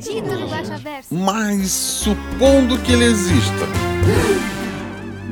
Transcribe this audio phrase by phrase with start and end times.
[0.00, 1.14] Guaxaverso.
[1.14, 3.66] Mas supondo que ele exista.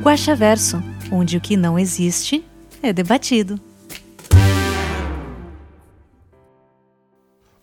[0.03, 2.45] Guaxaverso, onde o que não existe
[2.83, 3.59] é debatido.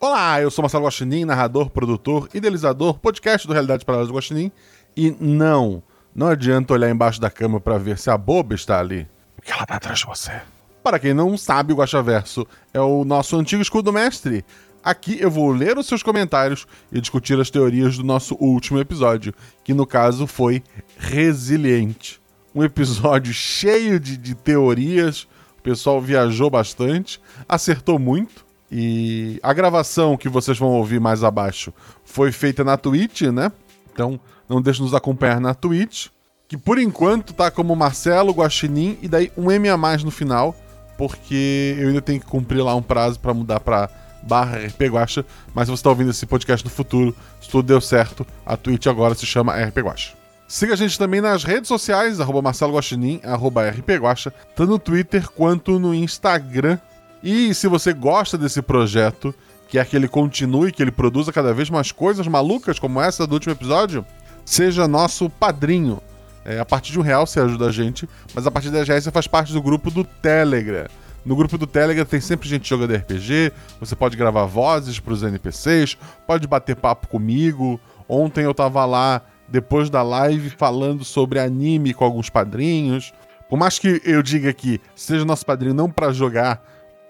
[0.00, 4.50] Olá, eu sou Marcelo Guaxinim, narrador, produtor, idealizador, podcast do Realidade Paralela do Guaxinim.
[4.96, 9.06] E não, não adianta olhar embaixo da cama pra ver se a boba está ali.
[9.36, 10.32] Porque ela tá atrás de você.
[10.82, 14.44] Para quem não sabe, o Guaxaverso é o nosso antigo escudo mestre.
[14.86, 19.34] Aqui eu vou ler os seus comentários e discutir as teorias do nosso último episódio,
[19.64, 20.62] que no caso foi
[20.96, 22.20] Resiliente.
[22.54, 25.26] Um episódio cheio de, de teorias,
[25.58, 28.46] o pessoal viajou bastante, acertou muito.
[28.70, 31.74] E a gravação que vocês vão ouvir mais abaixo
[32.04, 33.50] foi feita na Twitch, né?
[33.92, 36.10] Então não deixe de nos acompanhar na Twitch.
[36.46, 40.54] Que por enquanto tá como Marcelo Guaxinim e daí um M a mais no final,
[40.96, 45.24] porque eu ainda tenho que cumprir lá um prazo para mudar para barra RP Guaxa,
[45.54, 48.86] mas se você tá ouvindo esse podcast no futuro, se tudo deu certo, a Twitch
[48.86, 50.12] agora se chama RP Guaxa.
[50.48, 54.78] Siga a gente também nas redes sociais, arroba Marcelo Guaxinim, arroba RP Guaxa, tanto no
[54.78, 56.78] Twitter quanto no Instagram.
[57.22, 59.34] E se você gosta desse projeto,
[59.68, 63.34] quer que ele continue, que ele produza cada vez mais coisas malucas como essa do
[63.34, 64.06] último episódio,
[64.44, 66.00] seja nosso padrinho.
[66.44, 68.86] É, a partir de um real você ajuda a gente, mas a partir de 10
[68.86, 70.86] reais você faz parte do grupo do Telegram.
[71.26, 75.98] No grupo do Telegram tem sempre gente jogando RPG, você pode gravar vozes pros NPCs,
[76.24, 77.80] pode bater papo comigo.
[78.08, 83.12] Ontem eu tava lá, depois da live, falando sobre anime com alguns padrinhos.
[83.50, 86.62] Por mais que eu diga que seja nosso padrinho não pra jogar,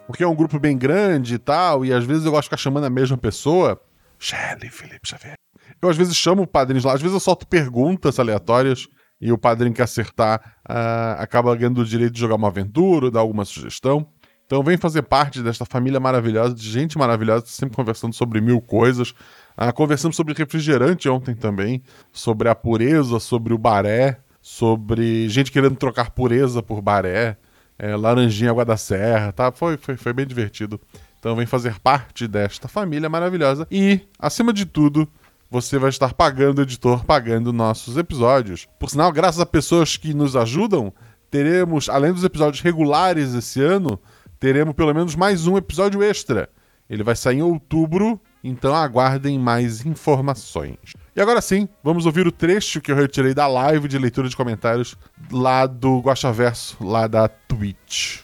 [0.06, 2.56] porque é um grupo bem grande e tal, e às vezes eu gosto de ficar
[2.56, 3.78] chamando a mesma pessoa.
[4.18, 5.34] Shelly, Felipe Xavier.
[5.82, 8.88] Eu às vezes chamo padrinhos lá, às vezes eu solto perguntas aleatórias
[9.20, 13.20] e o padrinho que acertar ah, acaba ganhando o direito de jogar uma aventura, dar
[13.20, 14.06] alguma sugestão.
[14.46, 19.12] Então vem fazer parte desta família maravilhosa, de gente maravilhosa, sempre conversando sobre mil coisas.
[19.56, 21.82] Ah, conversamos sobre refrigerante ontem também,
[22.12, 27.36] sobre a pureza, sobre o baré, sobre gente querendo trocar pureza por baré,
[27.76, 29.50] é, laranjinha água da serra, tá?
[29.50, 30.80] Foi, foi, foi bem divertido.
[31.18, 35.08] Então vem fazer parte desta família maravilhosa e, acima de tudo,
[35.50, 38.66] você vai estar pagando o editor, pagando nossos episódios.
[38.78, 40.92] Por sinal, graças a pessoas que nos ajudam,
[41.30, 44.00] teremos, além dos episódios regulares esse ano,
[44.40, 46.48] teremos pelo menos mais um episódio extra.
[46.88, 50.78] Ele vai sair em outubro, então aguardem mais informações.
[51.14, 54.36] E agora sim, vamos ouvir o trecho que eu retirei da live de leitura de
[54.36, 54.96] comentários
[55.30, 58.20] lá do Guaxaverso, lá da Twitch.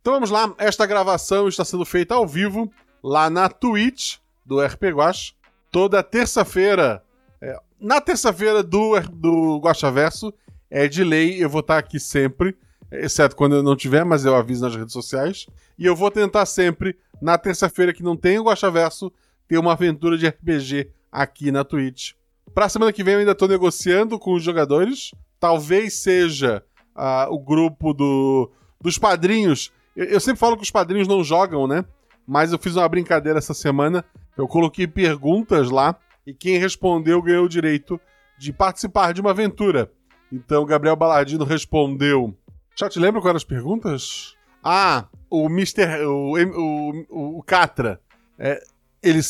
[0.00, 2.70] Então vamos lá, esta gravação está sendo feita ao vivo
[3.06, 5.32] lá na Twitch do RP Guax,
[5.70, 7.04] toda terça-feira.
[7.40, 10.34] é, na terça-feira do, do Guaxaverso,
[10.68, 12.56] é de lei, eu vou estar aqui sempre,
[12.90, 15.46] exceto quando eu não tiver, mas eu aviso nas redes sociais.
[15.78, 19.12] E eu vou tentar sempre, na terça-feira que não tem o Guaxaverso,
[19.46, 22.14] ter uma aventura de RPG aqui na Twitch.
[22.52, 25.12] Pra semana que vem eu ainda tô negociando com os jogadores.
[25.38, 26.60] Talvez seja
[26.92, 28.50] ah, o grupo do,
[28.80, 29.70] dos padrinhos.
[29.94, 31.84] Eu, eu sempre falo que os padrinhos não jogam, né?
[32.26, 34.04] Mas eu fiz uma brincadeira essa semana.
[34.36, 38.00] Eu coloquei perguntas lá e quem respondeu ganhou o direito
[38.36, 39.90] de participar de uma aventura.
[40.30, 42.36] Então Gabriel Balardino respondeu.
[42.74, 44.36] Já te lembra quais eram as perguntas?
[44.62, 46.04] Ah, o Mr.
[46.04, 48.00] O, o, o, Catra.
[48.38, 48.60] É,
[49.02, 49.20] ele,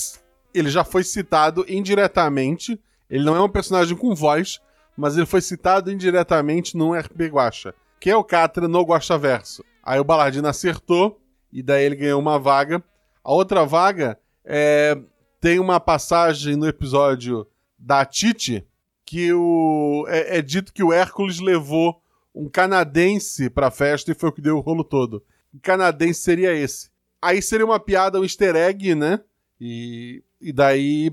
[0.54, 2.80] ele já foi citado indiretamente.
[3.08, 4.60] Ele não é um personagem com voz,
[4.96, 7.74] mas ele foi citado indiretamente no RP Guacha.
[8.00, 9.62] Que é o Catra no Guaxaverso.
[9.82, 11.20] Aí o Balardino acertou,
[11.56, 12.84] e daí ele ganhou uma vaga.
[13.24, 14.94] A outra vaga é,
[15.40, 17.46] tem uma passagem no episódio
[17.78, 18.62] da Titi
[19.06, 21.98] que o, é, é dito que o Hércules levou
[22.34, 25.24] um canadense pra festa e foi o que deu o rolo todo.
[25.62, 26.90] Canadense seria esse?
[27.22, 29.20] Aí seria uma piada, um easter egg, né?
[29.58, 31.10] E, e daí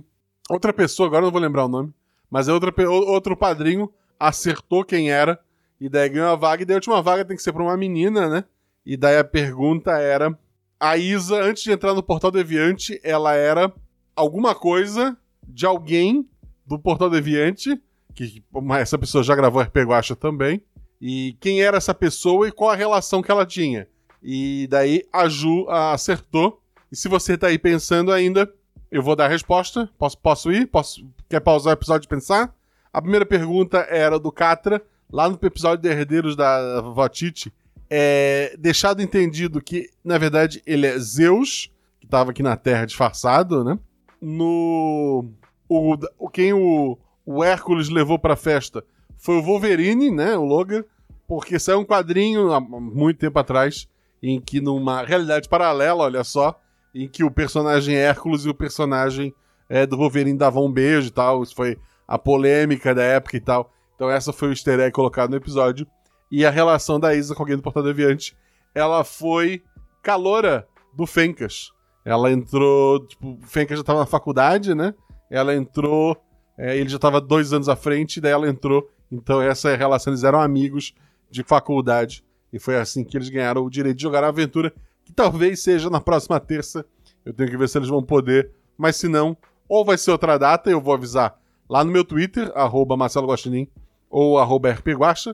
[0.50, 1.94] outra pessoa, agora não vou lembrar o nome,
[2.30, 3.90] mas é outra, outro padrinho
[4.20, 5.40] acertou quem era
[5.80, 6.64] e daí ganhou a vaga.
[6.64, 8.44] E daí a última vaga tem que ser pra uma menina, né?
[8.86, 10.38] E daí a pergunta era:
[10.80, 13.74] a Isa, antes de entrar no Portal Deviante, ela era
[14.16, 16.28] alguma coisa de alguém
[16.66, 17.82] do Portal Deviante,
[18.14, 18.44] que
[18.80, 20.62] essa pessoa já gravou RP Guacha também.
[21.02, 23.88] E quem era essa pessoa e qual a relação que ela tinha.
[24.22, 26.62] E daí a Ju acertou.
[26.90, 28.50] E se você tá aí pensando ainda,
[28.94, 29.90] Eu vou dar a resposta.
[29.98, 30.68] Posso, posso ir?
[30.68, 31.04] Posso...
[31.28, 32.56] Quer pausar o episódio e pensar?
[32.94, 37.52] A primeira pergunta era do Catra, lá no episódio de Herdeiros da Votite.
[37.96, 43.64] É deixado entendido que, na verdade, ele é Zeus, que estava aqui na Terra disfarçado,
[43.64, 43.78] né?
[44.20, 45.30] No.
[45.70, 48.84] O, quem o, o Hércules levou pra festa
[49.16, 50.36] foi o Wolverine, né?
[50.36, 50.84] O Logan,
[51.28, 53.88] porque saiu um quadrinho há muito tempo atrás,
[54.24, 56.60] em que numa realidade paralela, olha só,
[56.96, 59.34] em que o personagem Hércules e o personagem
[59.70, 61.44] é, do Wolverine davam um beijo e tal.
[61.44, 63.72] Isso foi a polêmica da época e tal.
[63.96, 65.88] Então essa foi o easter egg colocado no episódio.
[66.36, 68.36] E a relação da Isa com alguém do Portal Deviante,
[68.74, 69.62] ela foi
[70.02, 71.72] caloura do Fencas.
[72.04, 74.96] Ela entrou, tipo, o Fencas já tava na faculdade, né?
[75.30, 76.18] Ela entrou,
[76.58, 78.90] é, ele já tava dois anos à frente, daí ela entrou.
[79.12, 80.96] Então essa é a relação, eles eram amigos
[81.30, 82.26] de faculdade.
[82.52, 84.74] E foi assim que eles ganharam o direito de jogar a aventura,
[85.06, 86.84] que talvez seja na próxima terça.
[87.24, 88.50] Eu tenho que ver se eles vão poder.
[88.76, 89.38] Mas se não,
[89.70, 91.40] ou vai ser outra data, eu vou avisar
[91.70, 93.68] lá no meu Twitter, arroba Marcelo Guaxinim,
[94.10, 95.32] ou arroba rpguacha,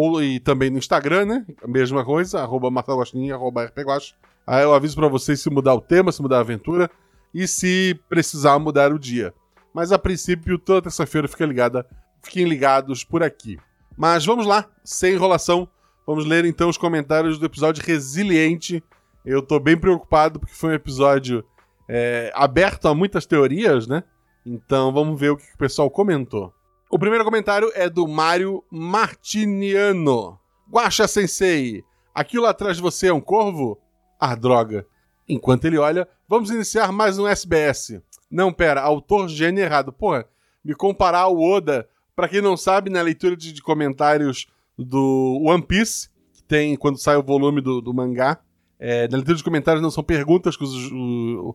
[0.00, 1.46] ou e também no Instagram, né?
[1.66, 4.14] Mesma coisa, arroba Guaxinim, arroba rpguacha.
[4.46, 6.88] Aí eu aviso para vocês se mudar o tema, se mudar a aventura,
[7.34, 9.34] e se precisar mudar o dia.
[9.74, 11.84] Mas a princípio, toda terça-feira fica ligada,
[12.22, 13.58] fiquem ligados por aqui.
[13.96, 15.68] Mas vamos lá, sem enrolação,
[16.06, 18.80] vamos ler então os comentários do episódio Resiliente.
[19.26, 21.44] Eu tô bem preocupado porque foi um episódio
[21.88, 24.04] é, aberto a muitas teorias, né?
[24.46, 26.54] Então vamos ver o que o pessoal comentou.
[26.90, 30.38] O primeiro comentário é do Mário Martiniano.
[30.70, 33.78] Guaxa Sensei, aquilo atrás de você é um corvo?
[34.18, 34.86] Ah, droga.
[35.28, 38.00] Enquanto ele olha, vamos iniciar mais um SBS.
[38.30, 39.92] Não, pera, autor gênio errado.
[39.92, 40.26] Porra,
[40.64, 41.86] me comparar ao Oda,
[42.16, 44.46] para quem não sabe, na leitura de, de, comentários
[44.78, 48.40] do One Piece, que tem quando sai o volume do, do mangá,
[48.80, 51.54] é, na leitura de comentários não são perguntas que os, o,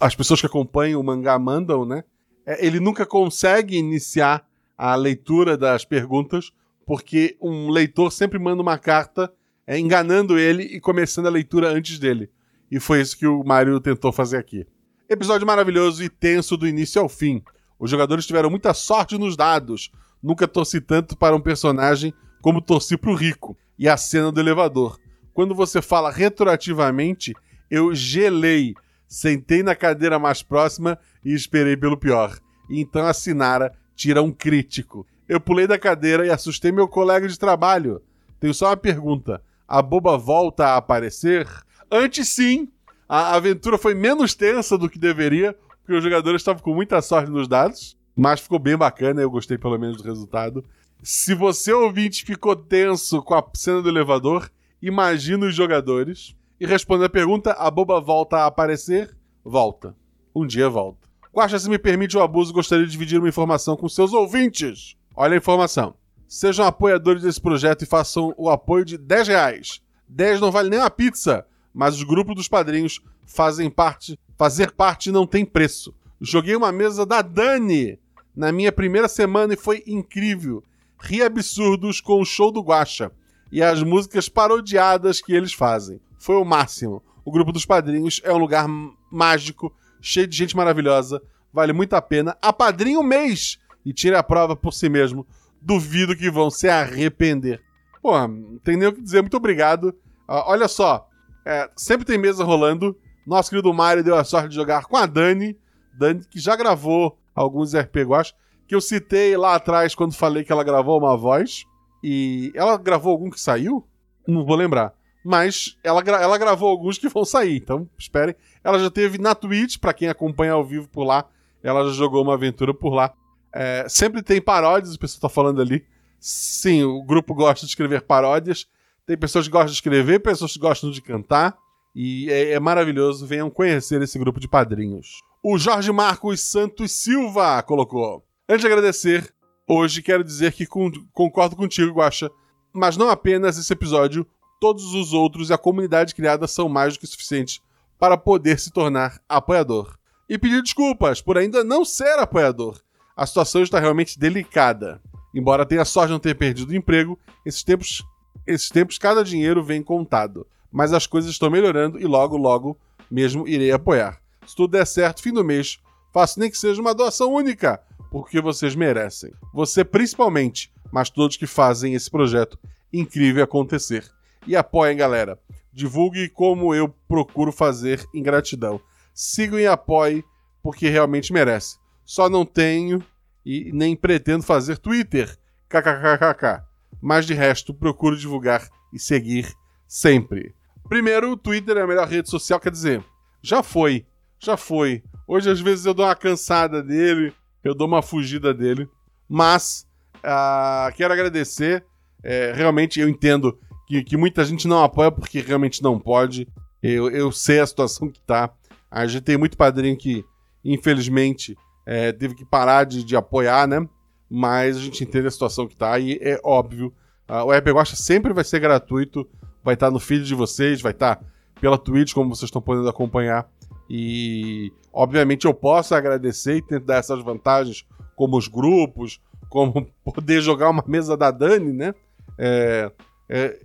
[0.00, 2.04] as pessoas que acompanham o mangá mandam, né?
[2.46, 4.46] É, ele nunca consegue iniciar
[4.78, 6.52] a leitura das perguntas,
[6.86, 9.32] porque um leitor sempre manda uma carta
[9.66, 12.30] é, enganando ele e começando a leitura antes dele.
[12.70, 14.66] E foi isso que o Mario tentou fazer aqui.
[15.08, 17.42] Episódio maravilhoso e tenso do início ao fim.
[17.78, 19.90] Os jogadores tiveram muita sorte nos dados.
[20.22, 23.56] Nunca torci tanto para um personagem como torci para o Rico.
[23.78, 24.98] E a cena do elevador.
[25.34, 27.34] Quando você fala retroativamente,
[27.70, 28.74] eu gelei
[29.08, 32.38] Sentei na cadeira mais próxima e esperei pelo pior.
[32.68, 35.06] Então a Sinara tira um crítico.
[35.28, 38.02] Eu pulei da cadeira e assustei meu colega de trabalho.
[38.38, 41.48] Tenho só uma pergunta: a boba volta a aparecer?
[41.90, 42.68] Antes sim,
[43.08, 47.30] a aventura foi menos tensa do que deveria, porque os jogadores estavam com muita sorte
[47.30, 50.64] nos dados, mas ficou bem bacana, eu gostei pelo menos do resultado.
[51.02, 54.50] Se você ouvinte ficou tenso com a cena do elevador,
[54.82, 56.34] imagina os jogadores.
[56.58, 59.14] E respondendo a pergunta, a boba volta a aparecer?
[59.44, 59.94] Volta.
[60.34, 61.06] Um dia volta.
[61.34, 64.96] Guaxa, se me permite o abuso, gostaria de dividir uma informação com seus ouvintes.
[65.14, 65.94] Olha a informação.
[66.26, 69.82] Sejam apoiadores desse projeto e façam o apoio de 10 reais.
[70.08, 74.18] 10 não vale nem uma pizza, mas os grupos dos padrinhos fazem parte.
[74.38, 75.94] Fazer parte não tem preço.
[76.18, 77.98] Joguei uma mesa da Dani
[78.34, 80.64] na minha primeira semana e foi incrível.
[80.98, 83.12] Ri absurdos com o show do Guaxa
[83.50, 87.02] e as músicas parodiadas que eles fazem foi o máximo.
[87.24, 88.66] O grupo dos padrinhos é um lugar
[89.10, 91.22] mágico, cheio de gente maravilhosa,
[91.52, 92.36] vale muito a pena.
[92.40, 95.26] Apadrinhe um mês e tire a prova por si mesmo.
[95.60, 97.62] Duvido que vão se arrepender.
[98.02, 99.22] Pô, não tem nem o que dizer.
[99.22, 99.88] Muito obrigado.
[100.28, 101.08] Uh, olha só,
[101.44, 102.96] é, sempre tem mesa rolando.
[103.26, 105.56] Nosso querido Mario deu a sorte de jogar com a Dani.
[105.92, 108.34] Dani, que já gravou alguns RP Guache,
[108.66, 111.64] que eu citei lá atrás quando falei que ela gravou uma voz.
[112.02, 113.86] E ela gravou algum que saiu?
[114.26, 114.94] Não vou lembrar
[115.26, 118.36] mas ela, ela gravou alguns que vão sair, então esperem.
[118.62, 121.28] Ela já teve na Twitch, para quem acompanha ao vivo por lá,
[121.64, 123.12] ela já jogou uma aventura por lá.
[123.52, 125.84] É, sempre tem paródias, o pessoal tá falando ali.
[126.20, 128.68] Sim, o grupo gosta de escrever paródias.
[129.04, 131.56] Tem pessoas que gostam de escrever, pessoas que gostam de cantar.
[131.92, 133.26] E é, é maravilhoso.
[133.26, 135.18] Venham conhecer esse grupo de padrinhos.
[135.42, 138.24] O Jorge Marcos Santos Silva colocou.
[138.48, 139.34] Antes de agradecer,
[139.66, 142.30] hoje quero dizer que concordo contigo, Guaxa.
[142.72, 144.26] Mas não apenas esse episódio
[144.60, 147.60] todos os outros e a comunidade criada são mais do que suficientes
[147.98, 149.96] para poder se tornar apoiador.
[150.28, 152.80] E pedir desculpas por ainda não ser apoiador.
[153.16, 155.00] A situação está realmente delicada.
[155.34, 158.04] Embora tenha sorte de não ter perdido o emprego, esses tempos,
[158.46, 160.46] esses tempos cada dinheiro vem contado.
[160.70, 162.76] Mas as coisas estão melhorando e logo, logo
[163.10, 164.20] mesmo irei apoiar.
[164.46, 165.78] Se tudo der certo, fim do mês,
[166.12, 169.32] faço nem que seja uma doação única, porque vocês merecem.
[169.52, 172.58] Você principalmente, mas todos que fazem esse projeto
[172.92, 174.04] incrível acontecer.
[174.46, 175.38] E apoiem, galera.
[175.72, 178.80] Divulgue como eu procuro fazer em gratidão.
[179.12, 180.22] Sigam e apoiem,
[180.62, 181.76] porque realmente merece.
[182.04, 183.02] Só não tenho
[183.44, 185.36] e nem pretendo fazer Twitter,
[185.68, 186.64] kkkk.
[187.00, 189.52] Mas de resto, procuro divulgar e seguir
[189.86, 190.54] sempre.
[190.88, 193.04] Primeiro, o Twitter é a melhor rede social, quer dizer,
[193.42, 194.06] já foi,
[194.38, 195.02] já foi.
[195.26, 197.32] Hoje, às vezes, eu dou uma cansada dele,
[197.66, 198.88] eu dou uma fugida dele.
[199.28, 199.86] Mas,
[200.18, 201.84] uh, quero agradecer.
[202.22, 206.48] É, realmente, eu entendo que, que, muita gente não apoia porque realmente não pode.
[206.82, 208.50] Eu, eu sei a situação que tá.
[208.90, 210.24] A gente tem muito padrinho que,
[210.64, 213.86] infelizmente, é, teve que parar de, de, apoiar, né?
[214.28, 216.92] Mas a gente entende a situação que tá e é óbvio.
[217.28, 219.28] Uh, o RP sempre vai ser gratuito.
[219.62, 221.24] Vai estar tá no feed de vocês, vai estar tá
[221.60, 223.48] pela Twitch, como vocês estão podendo acompanhar.
[223.88, 230.70] E, obviamente, eu posso agradecer e tentar essas vantagens, como os grupos, como poder jogar
[230.70, 231.94] uma mesa da Dani, né?
[232.38, 232.90] É,
[233.28, 233.58] é,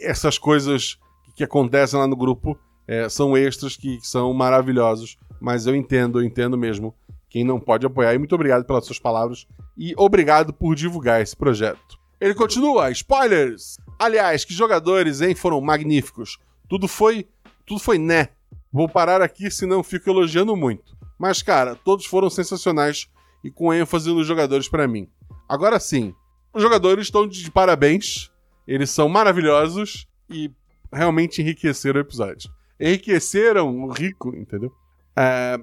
[0.00, 0.98] essas coisas
[1.34, 6.20] que acontecem lá no grupo é, são extras que, que, são maravilhosos, mas eu entendo,
[6.20, 6.94] eu entendo mesmo
[7.28, 8.14] quem não pode apoiar.
[8.14, 11.98] E muito obrigado pelas suas palavras e obrigado por divulgar esse projeto.
[12.20, 13.76] Ele continua, spoilers!
[13.98, 15.34] Aliás, que jogadores, hein?
[15.34, 16.38] Foram magníficos.
[16.68, 17.26] Tudo foi,
[17.66, 18.28] tudo foi né.
[18.74, 20.96] Vou parar aqui, senão fico elogiando muito.
[21.16, 23.08] Mas, cara, todos foram sensacionais
[23.44, 25.08] e com ênfase nos jogadores para mim.
[25.48, 26.12] Agora sim,
[26.52, 28.32] os jogadores estão de parabéns,
[28.66, 30.50] eles são maravilhosos e
[30.92, 32.50] realmente enriqueceram o episódio.
[32.80, 34.72] Enriqueceram o rico, entendeu?
[35.16, 35.56] É...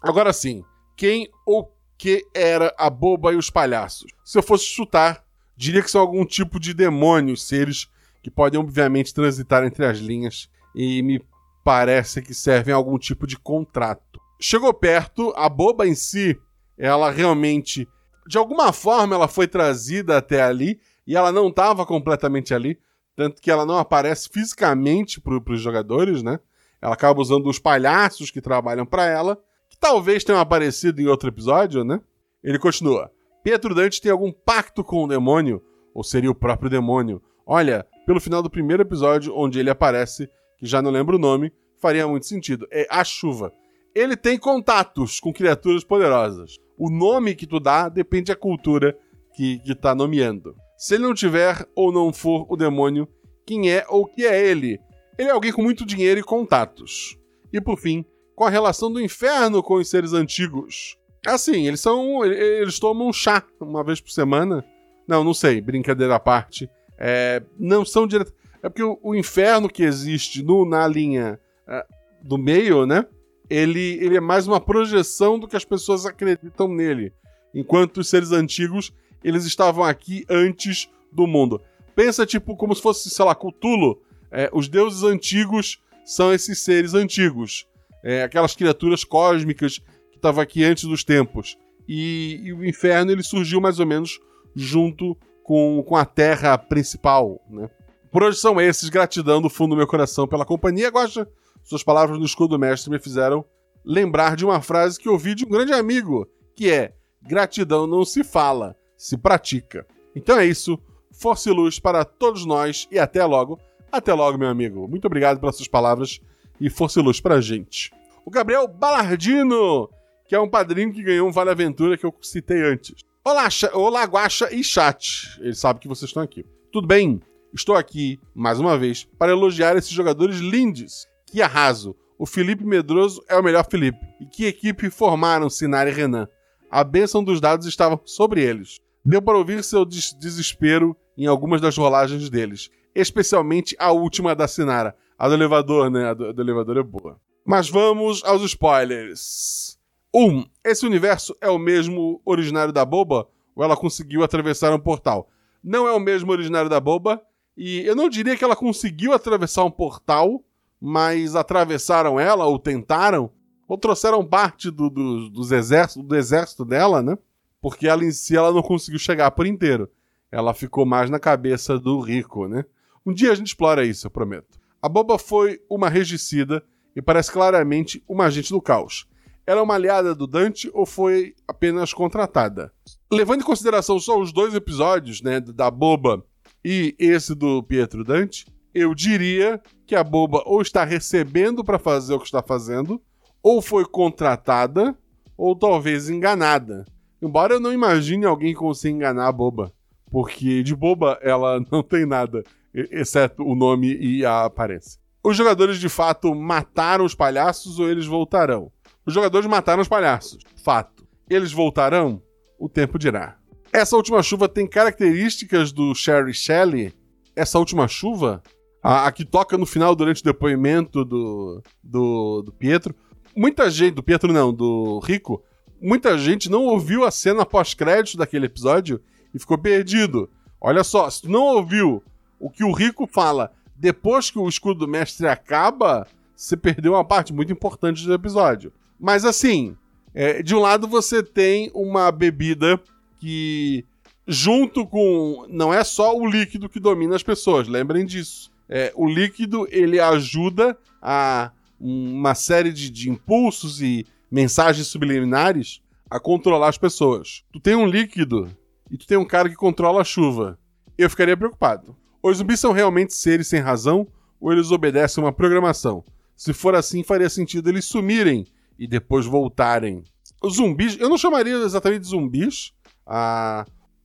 [0.00, 0.62] Agora sim,
[0.96, 4.06] quem ou que era a boba e os palhaços?
[4.24, 5.24] Se eu fosse chutar,
[5.56, 7.88] diria que são algum tipo de demônios, seres
[8.22, 11.20] que podem obviamente transitar entre as linhas e me
[11.64, 14.20] parece que servem a algum tipo de contrato.
[14.40, 16.38] Chegou perto, a boba em si,
[16.76, 17.88] ela realmente,
[18.26, 22.78] de alguma forma, ela foi trazida até ali e ela não estava completamente ali,
[23.14, 26.40] tanto que ela não aparece fisicamente para os jogadores, né?
[26.80, 29.38] Ela acaba usando os palhaços que trabalham para ela,
[29.70, 32.00] que talvez tenham aparecido em outro episódio, né?
[32.42, 33.12] Ele continua.
[33.44, 35.62] Pietro Dante tem algum pacto com o demônio,
[35.94, 37.22] ou seria o próprio demônio.
[37.46, 40.28] Olha, pelo final do primeiro episódio, onde ele aparece,
[40.62, 42.68] que já não lembro o nome, faria muito sentido.
[42.70, 43.52] É a chuva.
[43.92, 46.56] Ele tem contatos com criaturas poderosas.
[46.78, 48.96] O nome que tu dá depende da cultura
[49.34, 50.54] que, que tá nomeando.
[50.78, 53.08] Se ele não tiver ou não for o demônio,
[53.44, 54.78] quem é ou que é ele?
[55.18, 57.18] Ele é alguém com muito dinheiro e contatos.
[57.52, 58.04] E por fim,
[58.36, 60.96] com a relação do inferno com os seres antigos.
[61.26, 62.24] Assim, eles são.
[62.24, 64.64] Eles tomam chá uma vez por semana.
[65.08, 66.70] Não, não sei, brincadeira à parte.
[66.96, 68.32] É, não são direto.
[68.62, 73.04] É porque o, o inferno que existe no, na linha uh, do meio, né?
[73.50, 77.12] Ele, ele é mais uma projeção do que as pessoas acreditam nele.
[77.54, 78.92] Enquanto os seres antigos,
[79.22, 81.60] eles estavam aqui antes do mundo.
[81.94, 84.00] Pensa, tipo, como se fosse, sei lá, Cthulhu.
[84.30, 87.66] É, os deuses antigos são esses seres antigos.
[88.02, 89.78] É, aquelas criaturas cósmicas
[90.10, 91.58] que estavam aqui antes dos tempos.
[91.86, 94.18] E, e, o inferno ele surgiu mais ou menos
[94.54, 97.68] junto com, com a terra principal, né?
[98.12, 98.90] Por hoje são esses.
[98.90, 100.90] Gratidão do fundo do meu coração pela companhia.
[100.90, 101.26] Gosta?
[101.64, 103.42] Suas palavras no escudo mestre me fizeram
[103.82, 106.92] lembrar de uma frase que ouvi de um grande amigo, que é:
[107.22, 109.86] gratidão não se fala, se pratica.
[110.14, 110.78] Então é isso.
[111.10, 113.58] Força e luz para todos nós e até logo.
[113.90, 114.86] Até logo, meu amigo.
[114.86, 116.20] Muito obrigado pelas suas palavras
[116.60, 117.90] e força e luz para a gente.
[118.26, 119.88] O Gabriel Balardino,
[120.28, 122.94] que é um padrinho que ganhou um Vale Aventura que eu citei antes.
[123.24, 125.38] Olá, Olá Guaxa e chat.
[125.40, 126.44] Ele sabe que vocês estão aqui.
[126.70, 127.20] Tudo bem?
[127.54, 131.06] Estou aqui, mais uma vez, para elogiar esses jogadores lindes.
[131.26, 131.94] Que arraso!
[132.18, 133.98] O Felipe Medroso é o melhor Felipe.
[134.18, 136.26] E que equipe formaram Sinara e Renan.
[136.70, 138.80] A bênção dos dados estava sobre eles.
[139.04, 142.70] Deu para ouvir seu des desespero em algumas das rolagens deles.
[142.94, 144.96] Especialmente a última da Sinara.
[145.18, 146.08] A do elevador, né?
[146.08, 147.20] A do, a do elevador é boa.
[147.44, 149.78] Mas vamos aos spoilers.
[150.14, 150.24] 1.
[150.24, 153.28] Um, esse universo é o mesmo originário da Boba?
[153.54, 155.28] Ou ela conseguiu atravessar um portal?
[155.62, 157.20] Não é o mesmo originário da Boba,
[157.64, 160.42] e eu não diria que ela conseguiu atravessar um portal,
[160.80, 163.30] mas atravessaram ela, ou tentaram,
[163.68, 167.16] ou trouxeram parte do, do, dos exército, do exército dela, né?
[167.60, 169.88] Porque ela em si ela não conseguiu chegar por inteiro.
[170.32, 172.64] Ela ficou mais na cabeça do Rico, né?
[173.06, 174.58] Um dia a gente explora isso, eu prometo.
[174.82, 176.64] A Boba foi uma regicida
[176.96, 179.06] e parece claramente uma agente do caos.
[179.46, 182.72] Ela é uma aliada do Dante ou foi apenas contratada?
[183.12, 186.24] Levando em consideração só os dois episódios, né, da Boba
[186.64, 192.14] e esse do Pietro Dante, eu diria que a boba ou está recebendo para fazer
[192.14, 193.00] o que está fazendo,
[193.42, 194.96] ou foi contratada,
[195.36, 196.84] ou talvez enganada.
[197.20, 199.72] Embora eu não imagine alguém consiga enganar a boba,
[200.10, 202.42] porque de boba ela não tem nada,
[202.72, 205.00] exceto o nome e a aparência.
[205.24, 208.72] Os jogadores de fato mataram os palhaços ou eles voltarão?
[209.06, 210.38] Os jogadores mataram os palhaços.
[210.64, 211.06] Fato.
[211.30, 212.20] Eles voltarão?
[212.58, 213.36] O tempo dirá.
[213.72, 216.92] Essa última chuva tem características do Sherry Shelley?
[217.34, 218.42] Essa última chuva?
[218.82, 222.94] A, a, que toca no final durante o depoimento do, do, do Pietro.
[223.34, 225.42] Muita gente, do Pietro não, do Rico,
[225.80, 229.00] muita gente não ouviu a cena pós-crédito daquele episódio
[229.32, 230.28] e ficou perdido.
[230.60, 232.02] Olha só, se tu não ouviu
[232.38, 237.04] o que o Rico fala depois que o escudo do mestre acaba, você perdeu uma
[237.04, 238.72] parte muito importante do episódio.
[239.00, 239.76] Mas assim,
[240.12, 242.78] é, de um lado você tem uma bebida
[243.22, 243.84] que,
[244.26, 245.46] junto com.
[245.48, 248.50] Não é só o líquido que domina as pessoas, lembrem disso.
[248.68, 256.18] É, o líquido ele ajuda a uma série de, de impulsos e mensagens subliminares a
[256.18, 257.44] controlar as pessoas.
[257.52, 258.50] Tu tem um líquido
[258.90, 260.58] e tu tem um cara que controla a chuva.
[260.98, 261.96] Eu ficaria preocupado.
[262.20, 264.08] Os zumbis são realmente seres sem razão
[264.40, 266.04] ou eles obedecem uma programação?
[266.36, 268.46] Se for assim, faria sentido eles sumirem
[268.78, 270.02] e depois voltarem.
[270.42, 272.72] Os zumbis, eu não chamaria exatamente de zumbis.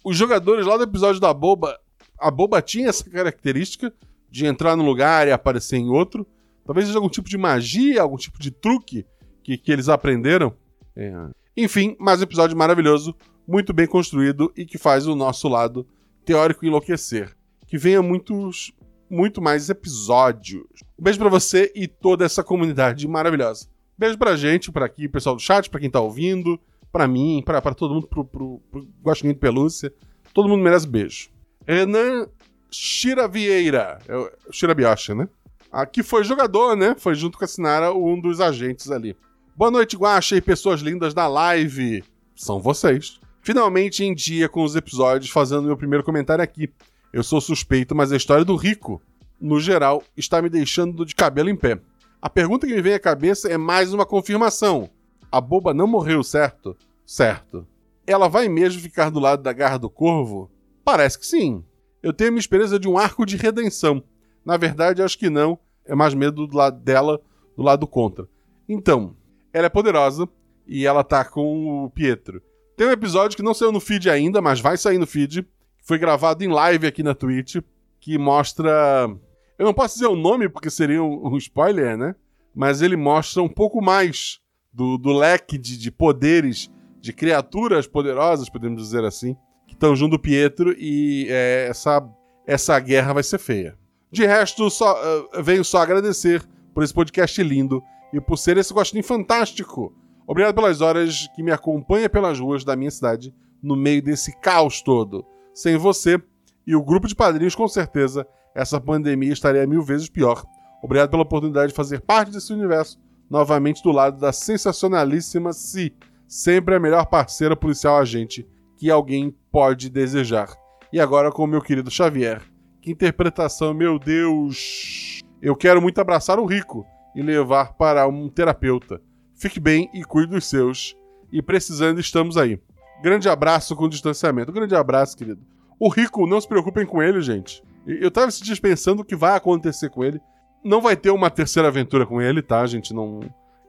[0.03, 1.77] Os jogadores lá do episódio da Boba,
[2.19, 3.93] a Boba tinha essa característica
[4.29, 6.25] de entrar num lugar e aparecer em outro.
[6.65, 9.05] Talvez seja algum tipo de magia, algum tipo de truque
[9.43, 10.53] que, que eles aprenderam.
[10.95, 11.13] É.
[11.55, 13.15] Enfim, mais um episódio maravilhoso,
[13.47, 15.87] muito bem construído e que faz o nosso lado
[16.25, 17.35] teórico enlouquecer.
[17.65, 18.73] Que venha muitos,
[19.09, 20.65] muito mais episódios.
[20.99, 23.67] Um beijo para você e toda essa comunidade maravilhosa.
[23.97, 26.59] Beijo pra gente, pra aqui, pessoal do chat, pra quem tá ouvindo,
[26.91, 29.93] pra mim, pra todo mundo, pro, pro, pro Gostinho de Pelúcia.
[30.33, 31.29] Todo mundo merece beijo.
[31.65, 32.27] Renan
[32.71, 35.27] Shiravieira, é o Shirabioshi, né?
[35.71, 36.95] Aqui foi jogador, né?
[36.97, 39.15] Foi junto com a Sinara um dos agentes ali.
[39.55, 42.03] Boa noite, Guaxa e pessoas lindas da live.
[42.35, 43.19] São vocês.
[43.41, 46.69] Finalmente em dia com os episódios, fazendo meu primeiro comentário aqui.
[47.11, 49.01] Eu sou suspeito, mas a história do Rico,
[49.39, 51.79] no geral, está me deixando de cabelo em pé.
[52.21, 54.89] A pergunta que me vem à cabeça é mais uma confirmação.
[55.31, 56.75] A boba não morreu, certo?
[57.05, 57.67] Certo.
[58.05, 60.49] Ela vai mesmo ficar do lado da garra do corvo?
[60.83, 61.63] Parece que sim.
[62.01, 64.01] Eu tenho minha esperança de um arco de redenção.
[64.45, 65.59] Na verdade, acho que não.
[65.85, 67.19] É mais medo do lado dela,
[67.55, 68.27] do lado contra.
[68.67, 69.15] Então,
[69.51, 70.27] ela é poderosa
[70.65, 72.41] e ela tá com o Pietro.
[72.77, 75.45] Tem um episódio que não saiu no feed ainda, mas vai sair no feed.
[75.83, 77.57] Foi gravado em live aqui na Twitch,
[77.99, 79.09] que mostra.
[79.57, 82.15] Eu não posso dizer o nome porque seria um spoiler, né?
[82.53, 84.39] Mas ele mostra um pouco mais
[84.77, 86.69] do, do leque de, de poderes,
[87.01, 89.35] de criaturas poderosas, podemos dizer assim,
[89.65, 92.07] que estão junto do Pietro e é, essa,
[92.45, 93.75] essa guerra vai ser feia.
[94.11, 97.81] De resto, só, uh, venho só agradecer por esse podcast lindo
[98.13, 99.91] e por ser esse gostinho fantástico.
[100.27, 104.83] Obrigado pelas horas que me acompanha pelas ruas da minha cidade no meio desse caos
[104.83, 105.25] todo.
[105.55, 106.21] Sem você
[106.67, 110.45] e o grupo de padrinhos, com certeza, essa pandemia estaria mil vezes pior.
[110.83, 115.93] Obrigado pela oportunidade de fazer parte desse universo, novamente do lado da sensacionalíssima Si,
[116.27, 120.49] sempre a melhor parceira policial agente que alguém pode desejar.
[120.91, 122.41] E agora com o meu querido Xavier
[122.87, 125.19] que interpretação, meu Deus!
[125.41, 129.01] Eu quero muito abraçar o rico e levar para um terapeuta.
[129.35, 130.95] Fique bem e cuide dos seus.
[131.29, 132.57] E precisando, estamos aí.
[133.03, 134.53] Grande abraço com distanciamento.
[134.53, 135.41] Grande abraço, querido.
[135.77, 137.61] O rico, não se preocupem com ele, gente.
[137.85, 140.21] Eu tava se dispensando o que vai acontecer com ele.
[140.63, 142.93] Não vai ter uma terceira aventura com ele, tá, gente?
[142.93, 143.19] Não.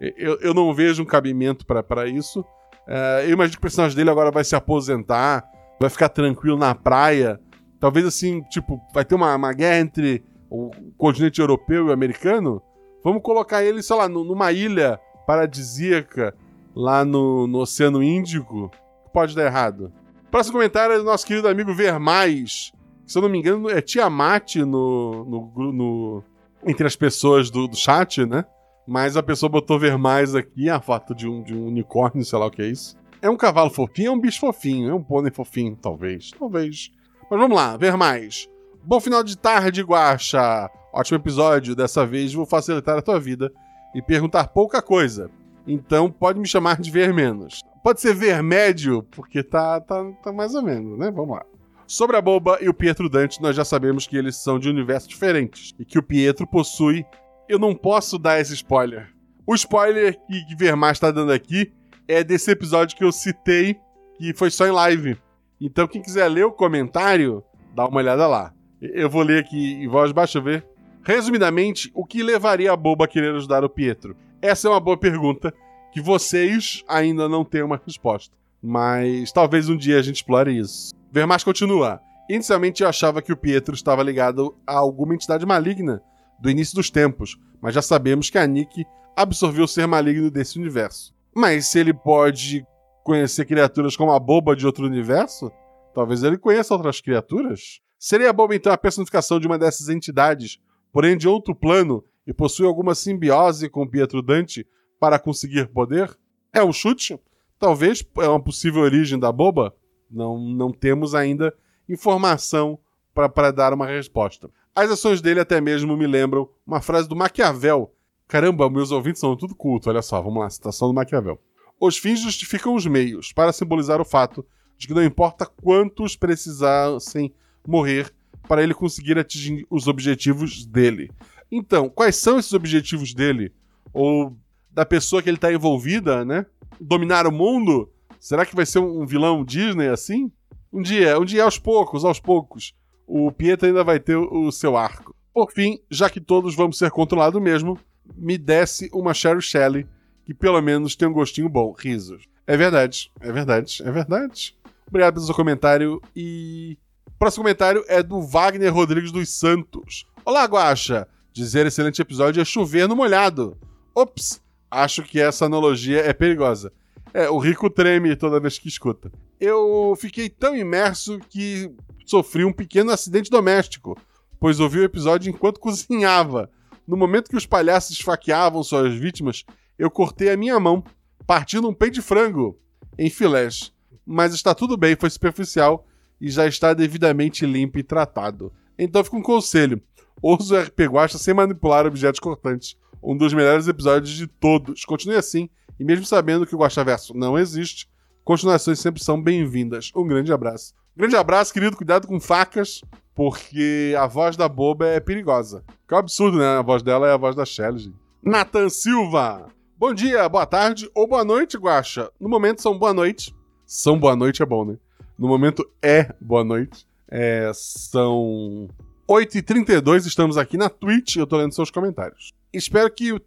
[0.00, 2.40] Eu, eu não vejo um cabimento para isso.
[2.40, 5.44] Uh, eu imagino que o personagem dele agora vai se aposentar,
[5.80, 7.40] vai ficar tranquilo na praia,
[7.80, 12.60] Talvez assim, tipo, vai ter uma, uma guerra entre o continente europeu e o americano.
[13.04, 16.34] Vamos colocar ele, sei lá, numa ilha paradisíaca
[16.74, 18.70] lá no, no Oceano Índico.
[19.12, 19.92] Pode dar errado.
[20.30, 22.72] Próximo comentário é do nosso querido amigo Vermais.
[23.06, 26.24] Se eu não me engano, é Tiamat no, no, no,
[26.66, 28.44] entre as pessoas do, do chat, né?
[28.86, 32.46] Mas a pessoa botou Vermais aqui, a foto de um, de um unicórnio, sei lá
[32.46, 32.96] o que é isso.
[33.20, 36.30] É um cavalo fofinho, é um bicho fofinho, é um pônei fofinho, talvez.
[36.38, 36.90] Talvez.
[37.30, 38.48] Mas vamos lá, ver mais.
[38.82, 40.70] Bom final de tarde, Guaxa.
[40.94, 41.76] Ótimo episódio.
[41.76, 43.52] Dessa vez vou facilitar a tua vida
[43.94, 45.30] e perguntar pouca coisa.
[45.66, 47.60] Então pode me chamar de ver menos.
[47.82, 51.10] Pode ser ver médio, porque tá, tá, tá mais ou menos, né?
[51.10, 51.44] Vamos lá.
[51.88, 55.08] Sobre a Boba e o Pietro Dante, nós já sabemos que eles são de universos
[55.08, 57.02] diferentes e que o Pietro possui.
[57.48, 59.08] Eu não posso dar esse spoiler.
[59.46, 61.72] O spoiler que, Vermar está dando aqui
[62.06, 63.78] é desse episódio que eu citei,
[64.18, 65.16] que foi só em live.
[65.58, 67.42] Então, quem quiser ler o comentário,
[67.74, 68.52] dá uma olhada lá.
[68.82, 70.66] Eu vou ler aqui em voz baixa ver.
[71.02, 74.14] Resumidamente, o que levaria a Boba a querer ajudar o Pietro?
[74.42, 75.54] Essa é uma boa pergunta
[75.90, 78.36] que vocês ainda não têm uma resposta.
[78.62, 80.97] Mas talvez um dia a gente explore isso.
[81.10, 82.00] Vermas continua.
[82.28, 86.02] Inicialmente eu achava que o Pietro estava ligado a alguma entidade maligna
[86.38, 88.84] do início dos tempos, mas já sabemos que a Nick
[89.16, 91.14] absorveu o ser maligno desse universo.
[91.34, 92.64] Mas se ele pode
[93.02, 95.50] conhecer criaturas como a boba de outro universo,
[95.94, 97.80] talvez ele conheça outras criaturas.
[97.98, 100.58] Seria a boba então a personificação de uma dessas entidades,
[100.92, 104.66] porém de outro plano, e possui alguma simbiose com Pietro Dante
[105.00, 106.14] para conseguir poder?
[106.52, 107.18] É um chute?
[107.58, 109.74] Talvez é uma possível origem da boba?
[110.10, 111.54] Não, não temos ainda
[111.88, 112.78] informação
[113.14, 114.50] para dar uma resposta.
[114.74, 117.92] As ações dele até mesmo me lembram uma frase do Maquiavel.
[118.28, 121.40] Caramba, meus ouvintes são tudo culto, olha só, vamos lá, citação do Maquiavel.
[121.80, 124.44] Os fins justificam os meios, para simbolizar o fato
[124.76, 127.32] de que não importa quantos precisassem
[127.66, 128.12] morrer
[128.46, 131.10] para ele conseguir atingir os objetivos dele.
[131.50, 133.52] Então, quais são esses objetivos dele?
[133.92, 134.36] Ou
[134.70, 136.46] da pessoa que ele está envolvida, né?
[136.80, 137.90] Dominar o mundo?
[138.18, 140.30] Será que vai ser um vilão Disney assim?
[140.72, 142.74] Um dia, um dia aos poucos, aos poucos.
[143.06, 145.14] O Pietro ainda vai ter o seu arco.
[145.32, 147.78] Por fim, já que todos vamos ser controlados mesmo,
[148.16, 149.86] me desce uma Sherry Shelley
[150.24, 151.72] que pelo menos tem um gostinho bom.
[151.72, 152.24] Risos.
[152.46, 154.54] É verdade, é verdade, é verdade.
[154.86, 156.76] Obrigado pelo seu comentário e.
[157.18, 160.06] Próximo comentário é do Wagner Rodrigues dos Santos.
[160.24, 161.08] Olá, Guaxa!
[161.32, 163.56] Dizer excelente episódio é chover no molhado.
[163.94, 164.40] Ops!
[164.70, 166.72] Acho que essa analogia é perigosa.
[167.14, 169.10] É, o rico treme toda vez que escuta.
[169.40, 171.70] Eu fiquei tão imerso que
[172.04, 173.96] sofri um pequeno acidente doméstico,
[174.38, 176.50] pois ouvi o episódio enquanto cozinhava.
[176.86, 179.44] No momento que os palhaços esfaqueavam suas vítimas,
[179.78, 180.82] eu cortei a minha mão,
[181.26, 182.58] partindo um peito de frango
[182.98, 183.72] em filés.
[184.04, 185.86] Mas está tudo bem, foi superficial
[186.20, 188.52] e já está devidamente limpo e tratado.
[188.78, 189.82] Então fica um conselho:
[190.22, 192.76] use o RP Guacha sem manipular objetos cortantes.
[193.02, 194.84] Um dos melhores episódios de todos.
[194.84, 197.88] Continue assim, e mesmo sabendo que o Guaxaverso não existe,
[198.24, 199.90] continuações sempre são bem-vindas.
[199.94, 200.74] Um grande abraço.
[200.96, 201.76] Um grande abraço, querido.
[201.76, 202.82] Cuidado com facas,
[203.14, 205.64] porque a voz da boba é perigosa.
[205.86, 206.58] Que é um absurdo, né?
[206.58, 207.96] A voz dela é a voz da Shelly, gente.
[208.22, 209.48] Nathan Silva.
[209.76, 212.10] Bom dia, boa tarde ou boa noite, Guaxa.
[212.20, 213.32] No momento são boa noite.
[213.64, 214.76] São boa noite é bom, né?
[215.16, 216.86] No momento é boa noite.
[217.10, 218.68] É, são
[219.08, 222.32] 8h32, estamos aqui na Twitch, eu tô lendo seus comentários.
[222.52, 223.18] Espero que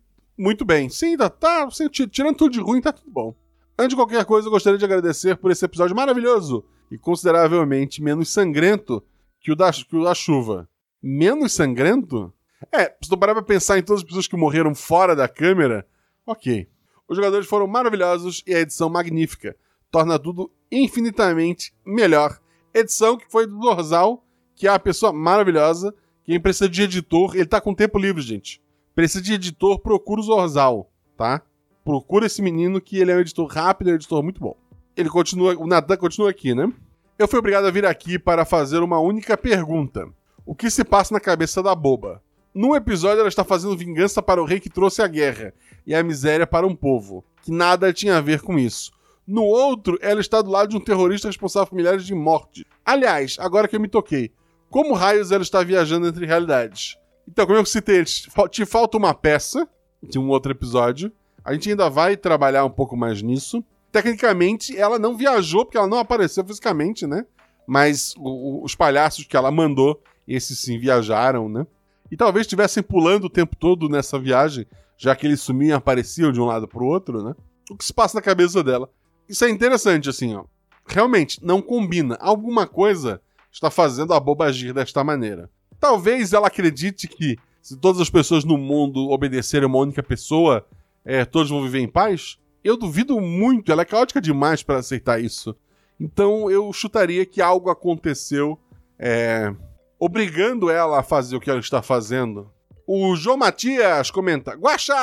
[0.41, 0.89] muito bem.
[0.89, 3.35] Sim, tá, tá tirando tudo de ruim, tá tudo bom.
[3.77, 8.29] Antes de qualquer coisa, eu gostaria de agradecer por esse episódio maravilhoso e consideravelmente menos
[8.29, 9.03] sangrento
[9.39, 10.69] que o da, que o da chuva.
[11.01, 12.33] Menos sangrento?
[12.71, 15.85] É, se tu parar pra pensar em todas as pessoas que morreram fora da câmera,
[16.25, 16.67] Ok.
[17.07, 19.55] Os jogadores foram maravilhosos e a edição magnífica.
[19.89, 22.39] Torna tudo infinitamente melhor.
[22.73, 24.25] Edição que foi do Dorsal,
[24.55, 25.93] que é uma pessoa maravilhosa.
[26.23, 28.61] Quem precisa de editor, ele tá com tempo livre, gente.
[28.93, 31.41] Precisa de editor, procura o Zorzal, tá?
[31.83, 34.55] Procura esse menino que ele é um editor rápido, é um editor muito bom.
[34.95, 36.71] Ele continua, o Natan continua aqui, né?
[37.17, 40.07] Eu fui obrigado a vir aqui para fazer uma única pergunta.
[40.45, 42.21] O que se passa na cabeça da boba?
[42.53, 45.53] Num episódio, ela está fazendo vingança para o rei que trouxe a guerra
[45.87, 48.91] e a miséria para um povo, que nada tinha a ver com isso.
[49.25, 52.65] No outro, ela está do lado de um terrorista responsável por milhares de mortes.
[52.83, 54.33] Aliás, agora que eu me toquei,
[54.69, 56.97] como raios ela está viajando entre realidades?
[57.31, 59.65] Então, como eu citei, te falta uma peça
[60.03, 61.09] de um outro episódio.
[61.45, 63.63] A gente ainda vai trabalhar um pouco mais nisso.
[63.89, 67.25] Tecnicamente, ela não viajou, porque ela não apareceu fisicamente, né?
[67.65, 71.65] Mas o, os palhaços que ela mandou, esses sim viajaram, né?
[72.11, 74.67] E talvez estivessem pulando o tempo todo nessa viagem,
[74.97, 77.33] já que eles sumiam e apareciam de um lado pro outro, né?
[77.69, 78.89] O que se passa na cabeça dela.
[79.29, 80.43] Isso é interessante, assim, ó.
[80.85, 82.17] Realmente, não combina.
[82.19, 85.49] Alguma coisa está fazendo a boba agir desta maneira.
[85.81, 90.63] Talvez ela acredite que se todas as pessoas no mundo obedecerem uma única pessoa,
[91.03, 92.37] é, todos vão viver em paz?
[92.63, 95.55] Eu duvido muito, ela é caótica demais para aceitar isso.
[95.99, 98.59] Então eu chutaria que algo aconteceu
[98.99, 99.51] é,
[99.99, 102.51] obrigando ela a fazer o que ela está fazendo.
[102.85, 104.93] O João Matias comenta: Guaxa!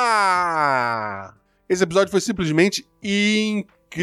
[1.67, 3.99] Esse episódio foi simplesmente incrível.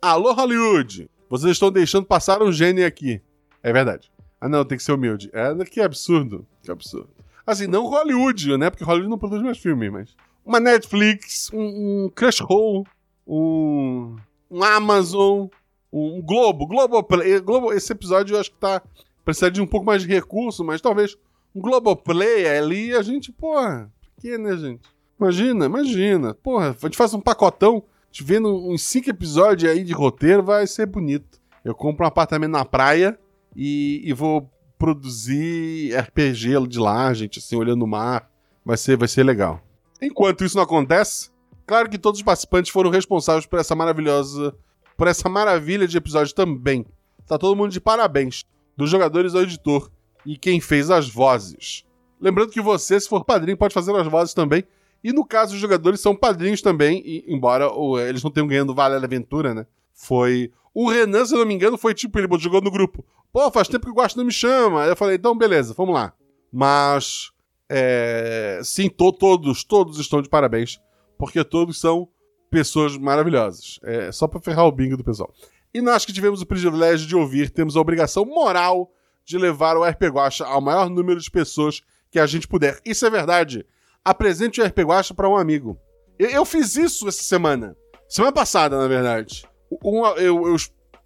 [0.00, 1.10] Alô, Hollywood!
[1.28, 3.20] Vocês estão deixando passar um gênio aqui.
[3.62, 4.10] É verdade.
[4.40, 5.30] Ah, não, tem que ser humilde.
[5.32, 6.46] É, que absurdo.
[6.62, 7.08] Que absurdo.
[7.46, 8.70] Assim, não Hollywood, né?
[8.70, 10.14] Porque Hollywood não produz mais filme, mas.
[10.44, 12.84] Uma Netflix, um, um Crush Hole,
[13.26, 14.16] um,
[14.50, 15.48] um Amazon,
[15.92, 16.66] um Globo.
[16.66, 17.06] Globo,
[17.44, 17.72] Globo.
[17.72, 18.82] Esse episódio eu acho que tá
[19.24, 21.14] precisa de um pouco mais de recurso, mas talvez
[21.54, 24.80] um Globoplay ali, a gente, porra, por que, né, gente?
[25.20, 26.34] Imagina, imagina.
[26.34, 30.66] Porra, a gente faz um pacotão, te vendo uns cinco episódios aí de roteiro, vai
[30.66, 31.38] ser bonito.
[31.62, 33.18] Eu compro um apartamento na praia
[33.60, 38.30] e, e vou produzir RPG de lá, gente, assim, olhando o mar.
[38.64, 39.60] Vai ser, vai ser legal.
[40.00, 41.30] Enquanto isso não acontece,
[41.66, 44.54] claro que todos os participantes foram responsáveis por essa maravilhosa.
[44.96, 46.86] por essa maravilha de episódio também.
[47.26, 48.44] Tá todo mundo de parabéns
[48.76, 49.90] dos jogadores ao editor
[50.24, 51.84] e quem fez as vozes.
[52.20, 54.64] Lembrando que você, se for padrinho, pode fazer as vozes também
[55.02, 58.74] E no caso, os jogadores são padrinhos também, e, embora o, eles não tenham ganhando
[58.74, 59.66] Vale a Aventura, né?
[59.98, 60.52] Foi.
[60.72, 63.04] O Renan, se eu não me engano, foi tipo, ele jogou no grupo.
[63.32, 64.84] Pô, faz tempo que o Guaxa não me chama.
[64.84, 66.12] Aí eu falei, então beleza, vamos lá.
[66.52, 67.32] Mas.
[67.68, 70.80] É, sim, to, todos, todos estão de parabéns,
[71.18, 72.08] porque todos são
[72.50, 73.78] pessoas maravilhosas.
[73.82, 75.34] É só pra ferrar o bingo do pessoal.
[75.74, 78.90] E nós que tivemos o privilégio de ouvir, temos a obrigação moral
[79.24, 82.80] de levar o RP Guacha ao maior número de pessoas que a gente puder.
[82.86, 83.66] Isso é verdade.
[84.02, 85.78] Apresente o RP Guacha para um amigo.
[86.18, 87.76] Eu, eu, fiz isso essa semana.
[88.08, 89.46] Semana passada, na verdade.
[90.16, 90.56] Eu, eu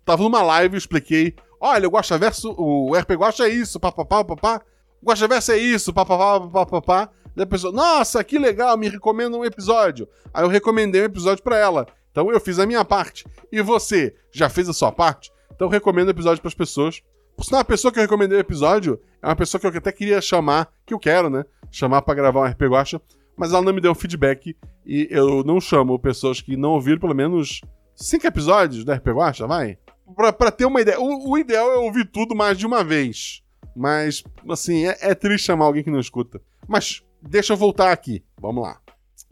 [0.04, 1.34] tava numa live e expliquei.
[1.60, 4.60] Olha, o Guacha Verso, o RP Guacha é isso, papapá, papá.
[5.00, 7.10] O Guacha Verso é isso, papapá, papapá.
[7.34, 10.08] Daí a pessoa, nossa, que legal, me recomenda um episódio.
[10.34, 11.86] Aí eu recomendei um episódio para ela.
[12.10, 13.24] Então eu fiz a minha parte.
[13.50, 15.32] E você já fez a sua parte?
[15.54, 17.02] Então eu recomendo o episódio para as pessoas.
[17.36, 19.90] Por sinal, a pessoa que eu recomendei o episódio é uma pessoa que eu até
[19.90, 21.44] queria chamar, que eu quero, né?
[21.70, 23.00] Chamar para gravar um RP Guacha,
[23.36, 27.14] mas ela não me deu feedback e eu não chamo pessoas que não ouviram pelo
[27.14, 27.62] menos
[27.94, 29.78] cinco episódios do RP Guacha, vai?
[30.14, 31.00] Pra, pra ter uma ideia.
[31.00, 33.42] O, o, ideal é ouvir tudo mais de uma vez.
[33.74, 36.40] Mas, assim, é, é triste chamar alguém que não escuta.
[36.68, 38.22] Mas, deixa eu voltar aqui.
[38.40, 38.78] Vamos lá.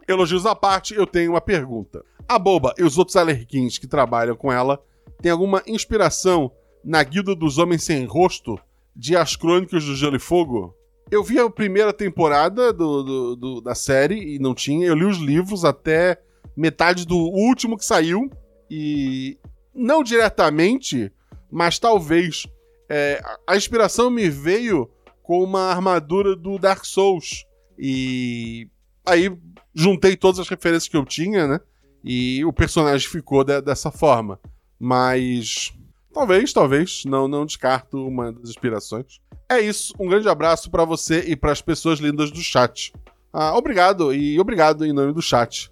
[0.07, 2.03] Elogios à parte, eu tenho uma pergunta.
[2.27, 4.81] A Boba e os outros alerquins que trabalham com ela
[5.21, 6.51] têm alguma inspiração
[6.83, 8.59] na Guilda dos Homens Sem Rosto
[8.95, 10.75] de As Crônicas do Gelo e Fogo?
[11.09, 14.87] Eu vi a primeira temporada do, do, do, da série e não tinha.
[14.87, 16.17] Eu li os livros até
[16.55, 18.29] metade do último que saiu.
[18.73, 19.37] E
[19.75, 21.11] não diretamente,
[21.51, 22.47] mas talvez.
[22.93, 24.89] É, a inspiração me veio
[25.21, 27.45] com uma armadura do Dark Souls.
[27.77, 28.69] E
[29.05, 29.29] aí
[29.73, 31.59] juntei todas as referências que eu tinha, né?
[32.01, 34.39] E o personagem ficou de, dessa forma.
[34.79, 35.73] Mas
[36.13, 39.19] talvez, talvez, não, não descarto uma das inspirações.
[39.49, 42.93] É isso, um grande abraço para você e para as pessoas lindas do chat.
[43.33, 45.69] Ah, obrigado e obrigado em nome do chat.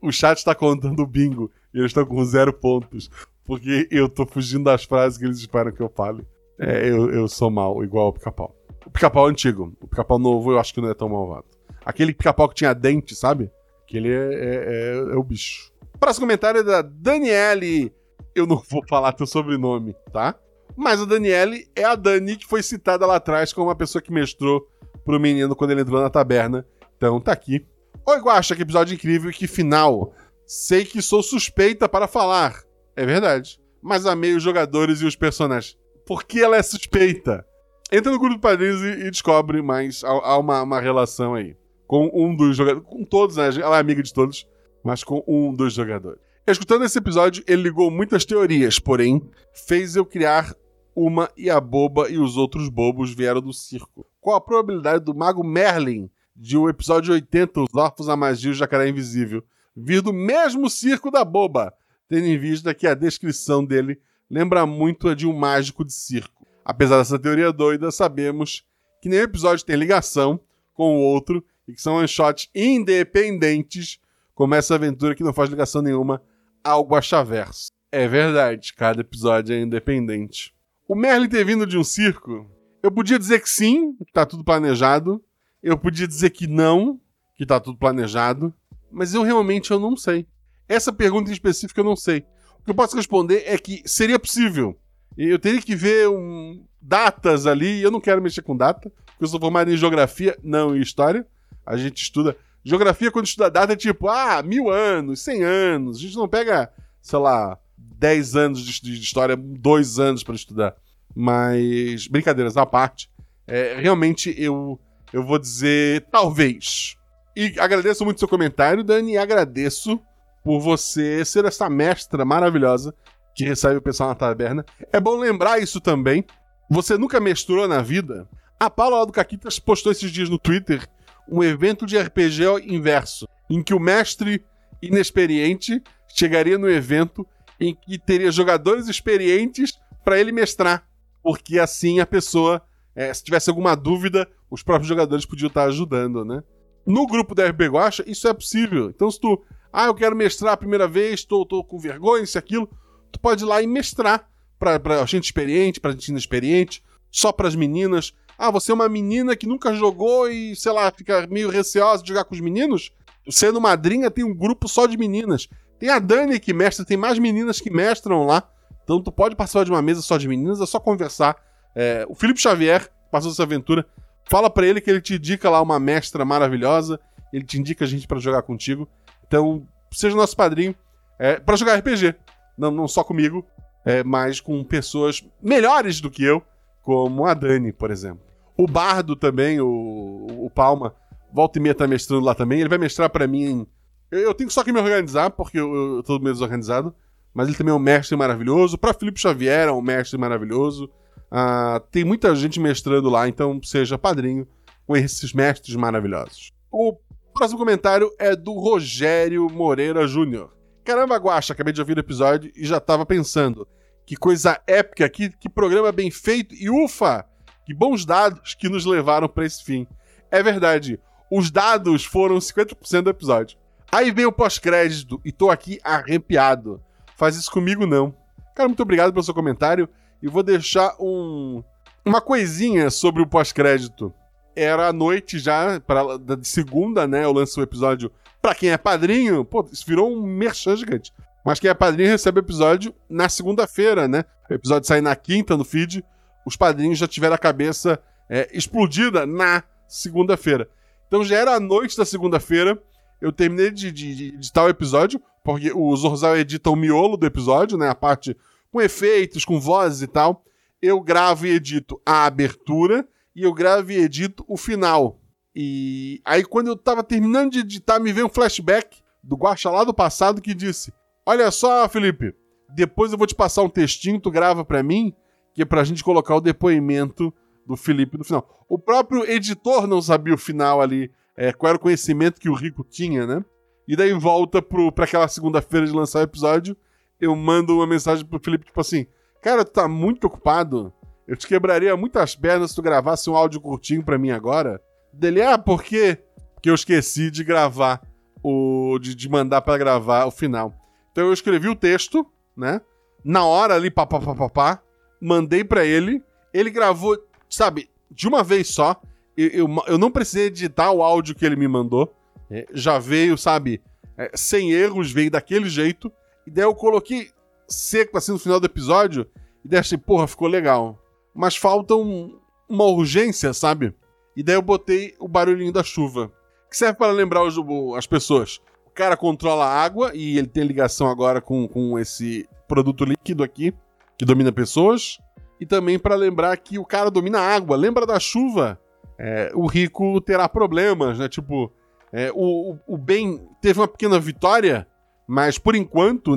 [0.00, 3.10] O, o chat está contando bingo e eles estão com zero pontos.
[3.44, 6.26] Porque eu tô fugindo das frases que eles esperam que eu fale.
[6.58, 8.56] É, eu, eu sou mal, igual o pica-pau.
[8.86, 9.76] O pica-pau antigo.
[9.82, 11.44] O pica-pau novo eu acho que não é tão malvado.
[11.84, 13.50] Aquele pica-pau que tinha dente, sabe?
[13.86, 15.70] Que ele é, é, é, é o bicho.
[16.00, 17.92] Próximo comentário é da Daniele.
[18.34, 20.34] Eu não vou falar teu sobrenome, tá?
[20.74, 24.12] Mas a Daniele é a Dani que foi citada lá atrás como uma pessoa que
[24.12, 24.66] mestrou
[25.04, 26.66] pro menino quando ele entrou na taberna.
[26.96, 27.66] Então tá aqui.
[28.06, 30.14] Oi, Guaxa, que episódio incrível e que final.
[30.46, 32.62] Sei que sou suspeita para falar.
[32.94, 33.60] É verdade.
[33.82, 35.76] Mas amei os jogadores e os personagens.
[36.06, 37.44] Por que ela é suspeita?
[37.90, 40.04] Entra no grupo de padrinhos e, e descobre mais.
[40.04, 41.56] Há, há uma, uma relação aí
[41.86, 42.88] com um dos jogadores.
[42.88, 43.48] Com todos, né?
[43.60, 44.46] Ela é amiga de todos,
[44.84, 46.20] mas com um dos jogadores.
[46.46, 49.20] Escutando esse episódio, ele ligou muitas teorias, porém,
[49.52, 50.54] fez eu criar
[50.94, 54.06] uma e a boba e os outros bobos vieram do circo.
[54.20, 58.52] Qual a probabilidade do mago Merlin, de o episódio 80, Os Orfos, a Magia e
[58.52, 59.42] o Jacaré Invisível,
[59.76, 61.74] vir do mesmo circo da boba,
[62.08, 66.46] tendo em vista que a descrição dele lembra muito a de um mágico de circo.
[66.64, 68.64] Apesar dessa teoria doida, sabemos
[69.00, 70.40] que nenhum episódio tem ligação
[70.74, 73.98] com o outro e que são one-shots independentes,
[74.34, 76.22] como essa aventura que não faz ligação nenhuma
[76.64, 77.70] ao Guaxaverso.
[77.92, 80.54] É verdade, cada episódio é independente.
[80.88, 82.48] O Merlin ter vindo de um circo,
[82.82, 85.22] eu podia dizer que sim, que tá tudo planejado.
[85.62, 87.00] Eu podia dizer que não,
[87.34, 88.54] que tá tudo planejado.
[88.90, 90.26] Mas eu realmente eu não sei.
[90.68, 92.24] Essa pergunta em específico eu não sei.
[92.58, 94.78] O que eu posso responder é que seria possível.
[95.16, 99.24] Eu teria que ver um, datas ali, e eu não quero mexer com data, porque
[99.24, 101.26] eu sou formado em geografia, não em história
[101.66, 102.36] a gente estuda.
[102.64, 105.98] Geografia, quando estuda data, é tipo, ah, mil anos, cem anos.
[105.98, 106.72] A gente não pega,
[107.02, 110.76] sei lá, dez anos de, história, dois anos para estudar.
[111.14, 113.10] Mas, brincadeiras à parte,
[113.46, 114.78] é, realmente eu,
[115.12, 116.96] eu vou dizer talvez.
[117.36, 120.00] E agradeço muito seu comentário, Dani, e agradeço
[120.42, 122.94] por você ser essa mestra maravilhosa
[123.34, 124.64] que recebe o pessoal na taberna.
[124.90, 126.24] É bom lembrar isso também.
[126.70, 128.26] Você nunca mestrou na vida?
[128.58, 130.88] A Paula do Caquitas postou esses dias no Twitter
[131.28, 134.42] um evento de RPG inverso, em que o mestre
[134.80, 137.26] inexperiente chegaria no evento
[137.60, 140.86] em que teria jogadores experientes para ele mestrar,
[141.22, 142.62] porque assim a pessoa,
[142.94, 146.42] é, se tivesse alguma dúvida, os próprios jogadores podiam estar ajudando, né?
[146.86, 148.88] No grupo da RP Guacha, isso é possível.
[148.88, 152.38] Então, se tu, ah, eu quero mestrar a primeira vez, tô, tô com vergonha, isso
[152.38, 152.68] aquilo,
[153.10, 157.48] tu pode ir lá e mestrar pra, pra gente experiente, pra gente inexperiente, só para
[157.48, 158.14] as meninas.
[158.38, 162.08] Ah, você é uma menina que nunca jogou e, sei lá, fica meio receosa de
[162.08, 162.92] jogar com os meninos?
[163.28, 165.48] Sendo madrinha, tem um grupo só de meninas.
[165.78, 168.48] Tem a Dani que mestra, tem mais meninas que mestram lá.
[168.84, 171.36] Então tu pode participar de uma mesa só de meninas, é só conversar.
[171.74, 173.86] É, o Felipe Xavier passou essa aventura.
[174.28, 177.00] Fala para ele que ele te indica lá uma mestra maravilhosa.
[177.32, 178.88] ele te indica a gente pra jogar contigo.
[179.26, 180.74] Então, seja nosso padrinho
[181.18, 182.14] é, para jogar RPG.
[182.56, 183.44] Não, não só comigo,
[183.84, 186.42] é, mas com pessoas melhores do que eu,
[186.82, 188.20] como a Dani, por exemplo.
[188.56, 190.94] O Bardo também, o, o Palma,
[191.32, 192.60] volta e meia tá mestrando lá também.
[192.60, 193.66] Ele vai mestrar pra mim.
[194.10, 196.94] Eu, eu tenho só que me organizar, porque eu, eu tô meio desorganizado.
[197.34, 198.78] Mas ele também é um mestre maravilhoso.
[198.78, 200.90] Pra Felipe Xavier é um mestre maravilhoso.
[201.38, 204.48] Ah, tem muita gente mestrando lá, então seja padrinho
[204.86, 206.50] com esses mestres maravilhosos.
[206.72, 206.96] O
[207.34, 210.56] próximo comentário é do Rogério Moreira Júnior.
[210.82, 213.68] Caramba, Guacha, acabei de ouvir o episódio e já tava pensando.
[214.06, 217.26] Que coisa épica, que, que programa bem feito e ufa!
[217.66, 219.86] Que bons dados que nos levaram para esse fim.
[220.30, 220.98] É verdade,
[221.30, 223.58] os dados foram 50% do episódio.
[223.92, 226.80] Aí vem o pós-crédito e tô aqui arrepiado.
[227.14, 228.14] Faz isso comigo não.
[228.54, 229.86] Cara, muito obrigado pelo seu comentário
[230.26, 231.62] e vou deixar um
[232.04, 234.12] uma coisinha sobre o pós-crédito.
[234.54, 237.24] Era a noite já, pra, de segunda, né?
[237.24, 238.12] Eu lanço o episódio
[238.46, 241.12] Pra quem é padrinho, pô, isso virou um merchan gigante.
[241.44, 244.24] Mas quem é padrinho recebe o episódio na segunda-feira, né?
[244.48, 246.04] O episódio sai na quinta no feed.
[246.46, 247.98] Os padrinhos já tiveram a cabeça
[248.30, 250.68] é, explodida na segunda-feira.
[251.08, 252.80] Então já era a noite da segunda-feira.
[253.20, 257.76] Eu terminei de, de, editar o episódio, porque o Zorzal edita o miolo do episódio,
[257.76, 257.88] né?
[257.88, 258.36] A parte
[258.76, 260.44] com efeitos, com vozes e tal.
[260.82, 265.18] Eu gravo e edito a abertura e eu gravo e edito o final.
[265.54, 269.82] E aí, quando eu tava terminando de editar, me veio um flashback do Guaxa lá
[269.82, 270.92] do passado que disse:
[271.24, 272.34] Olha só, Felipe,
[272.74, 275.14] depois eu vou te passar um textinho, tu grava pra mim,
[275.54, 277.32] que é pra gente colocar o depoimento
[277.66, 278.66] do Felipe no final.
[278.68, 282.54] O próprio editor não sabia o final ali, é, qual era o conhecimento que o
[282.54, 283.42] Rico tinha, né?
[283.88, 286.76] E daí volta pro, pra aquela segunda-feira de lançar o episódio,
[287.20, 289.06] eu mando uma mensagem pro Felipe, tipo assim:
[289.42, 290.92] Cara, tu tá muito ocupado.
[291.26, 294.80] Eu te quebraria muitas pernas se tu gravasse um áudio curtinho pra mim agora
[295.16, 296.18] dele, ah, por quê?
[296.54, 298.00] Porque eu esqueci de gravar
[298.42, 298.98] o.
[299.00, 300.74] de, de mandar para gravar o final.
[301.12, 302.26] Então eu escrevi o texto,
[302.56, 302.80] né?
[303.24, 304.80] Na hora ali, papapá,
[305.20, 306.22] mandei para ele.
[306.52, 307.18] Ele gravou,
[307.50, 309.00] sabe, de uma vez só.
[309.36, 312.14] Eu, eu, eu, não precisei editar o áudio que ele me mandou.
[312.50, 313.82] É, já veio, sabe,
[314.16, 316.10] é, sem erros, veio daquele jeito.
[316.46, 317.30] E daí eu coloquei
[317.68, 319.26] seco assim no final do episódio.
[319.64, 320.98] E daí achei, porra, ficou legal.
[321.34, 323.94] Mas falta um, uma urgência, sabe?
[324.36, 326.30] E daí eu botei o barulhinho da chuva,
[326.70, 327.56] que serve para lembrar os,
[327.96, 328.60] as pessoas.
[328.86, 333.42] O cara controla a água e ele tem ligação agora com, com esse produto líquido
[333.42, 333.72] aqui,
[334.16, 335.18] que domina pessoas.
[335.58, 337.76] E também para lembrar que o cara domina a água.
[337.76, 338.78] Lembra da chuva?
[339.18, 341.28] É, o rico terá problemas, né?
[341.28, 341.72] Tipo,
[342.12, 344.86] é, o, o bem teve uma pequena vitória,
[345.26, 346.34] mas por enquanto,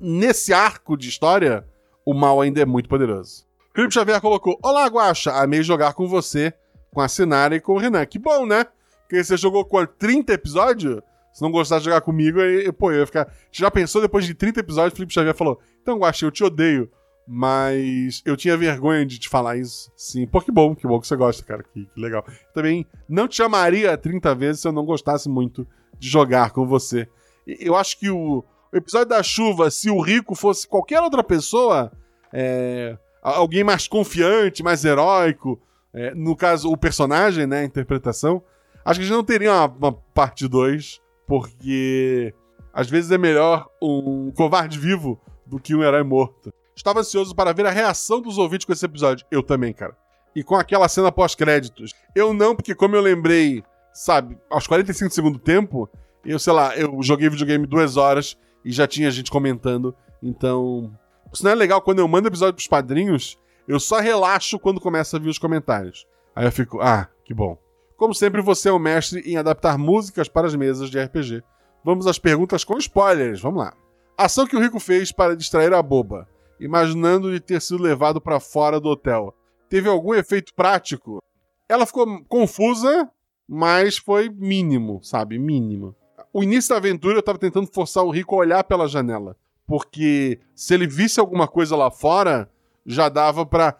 [0.00, 1.66] nesse arco de história,
[2.04, 3.44] o mal ainda é muito poderoso.
[3.74, 6.54] Felipe Xavier colocou: Olá, Guacha, amei jogar com você
[6.92, 8.06] com a Sinara e com o Renan.
[8.06, 8.64] Que bom, né?
[9.02, 11.02] Porque você jogou com 30 episódios?
[11.30, 13.30] Se não gostar de jogar comigo, aí, pô, eu ia ficar.
[13.52, 16.90] Já pensou depois de 30 episódios, Felipe Xavier falou: Então, Guaxa, eu te odeio.
[17.28, 19.90] Mas eu tinha vergonha de te falar isso.
[19.96, 21.64] Sim, pô, que bom, que bom que você gosta, cara.
[21.64, 22.24] Que, que legal.
[22.54, 25.66] Também não te chamaria 30 vezes se eu não gostasse muito
[25.98, 27.08] de jogar com você.
[27.46, 31.92] Eu acho que o, o episódio da chuva, se o Rico fosse qualquer outra pessoa,
[32.32, 35.60] é, alguém mais confiante, mais heróico,
[35.94, 37.60] é, no caso, o personagem, né?
[37.60, 38.42] A interpretação.
[38.84, 42.34] Acho que a gente não teria uma, uma parte 2, porque
[42.72, 46.52] às vezes é melhor um covarde vivo do que um herói morto.
[46.76, 49.26] Estava ansioso para ver a reação dos ouvintes com esse episódio.
[49.30, 49.96] Eu também, cara.
[50.34, 51.94] E com aquela cena pós-créditos.
[52.14, 55.88] Eu não, porque como eu lembrei, sabe, aos 45 segundos do tempo,
[56.30, 59.94] eu, sei lá, eu joguei videogame duas horas e já tinha gente comentando.
[60.22, 60.92] Então.
[61.32, 65.16] Isso não é legal quando eu mando episódio pros padrinhos eu só relaxo quando começa
[65.16, 66.06] a vir os comentários.
[66.34, 67.58] Aí eu fico, ah, que bom.
[67.96, 71.42] Como sempre, você é o mestre em adaptar músicas para as mesas de RPG.
[71.82, 73.40] Vamos às perguntas com spoilers.
[73.40, 73.74] Vamos lá.
[74.16, 76.28] Ação que o Rico fez para distrair a boba,
[76.60, 79.34] imaginando de ter sido levado para fora do hotel.
[79.68, 81.22] Teve algum efeito prático?
[81.68, 83.10] Ela ficou confusa,
[83.48, 85.38] mas foi mínimo, sabe?
[85.38, 85.94] Mínimo.
[86.32, 89.36] O início da aventura eu tava tentando forçar o Rico a olhar pela janela.
[89.66, 92.48] Porque se ele visse alguma coisa lá fora,
[92.84, 93.76] já dava para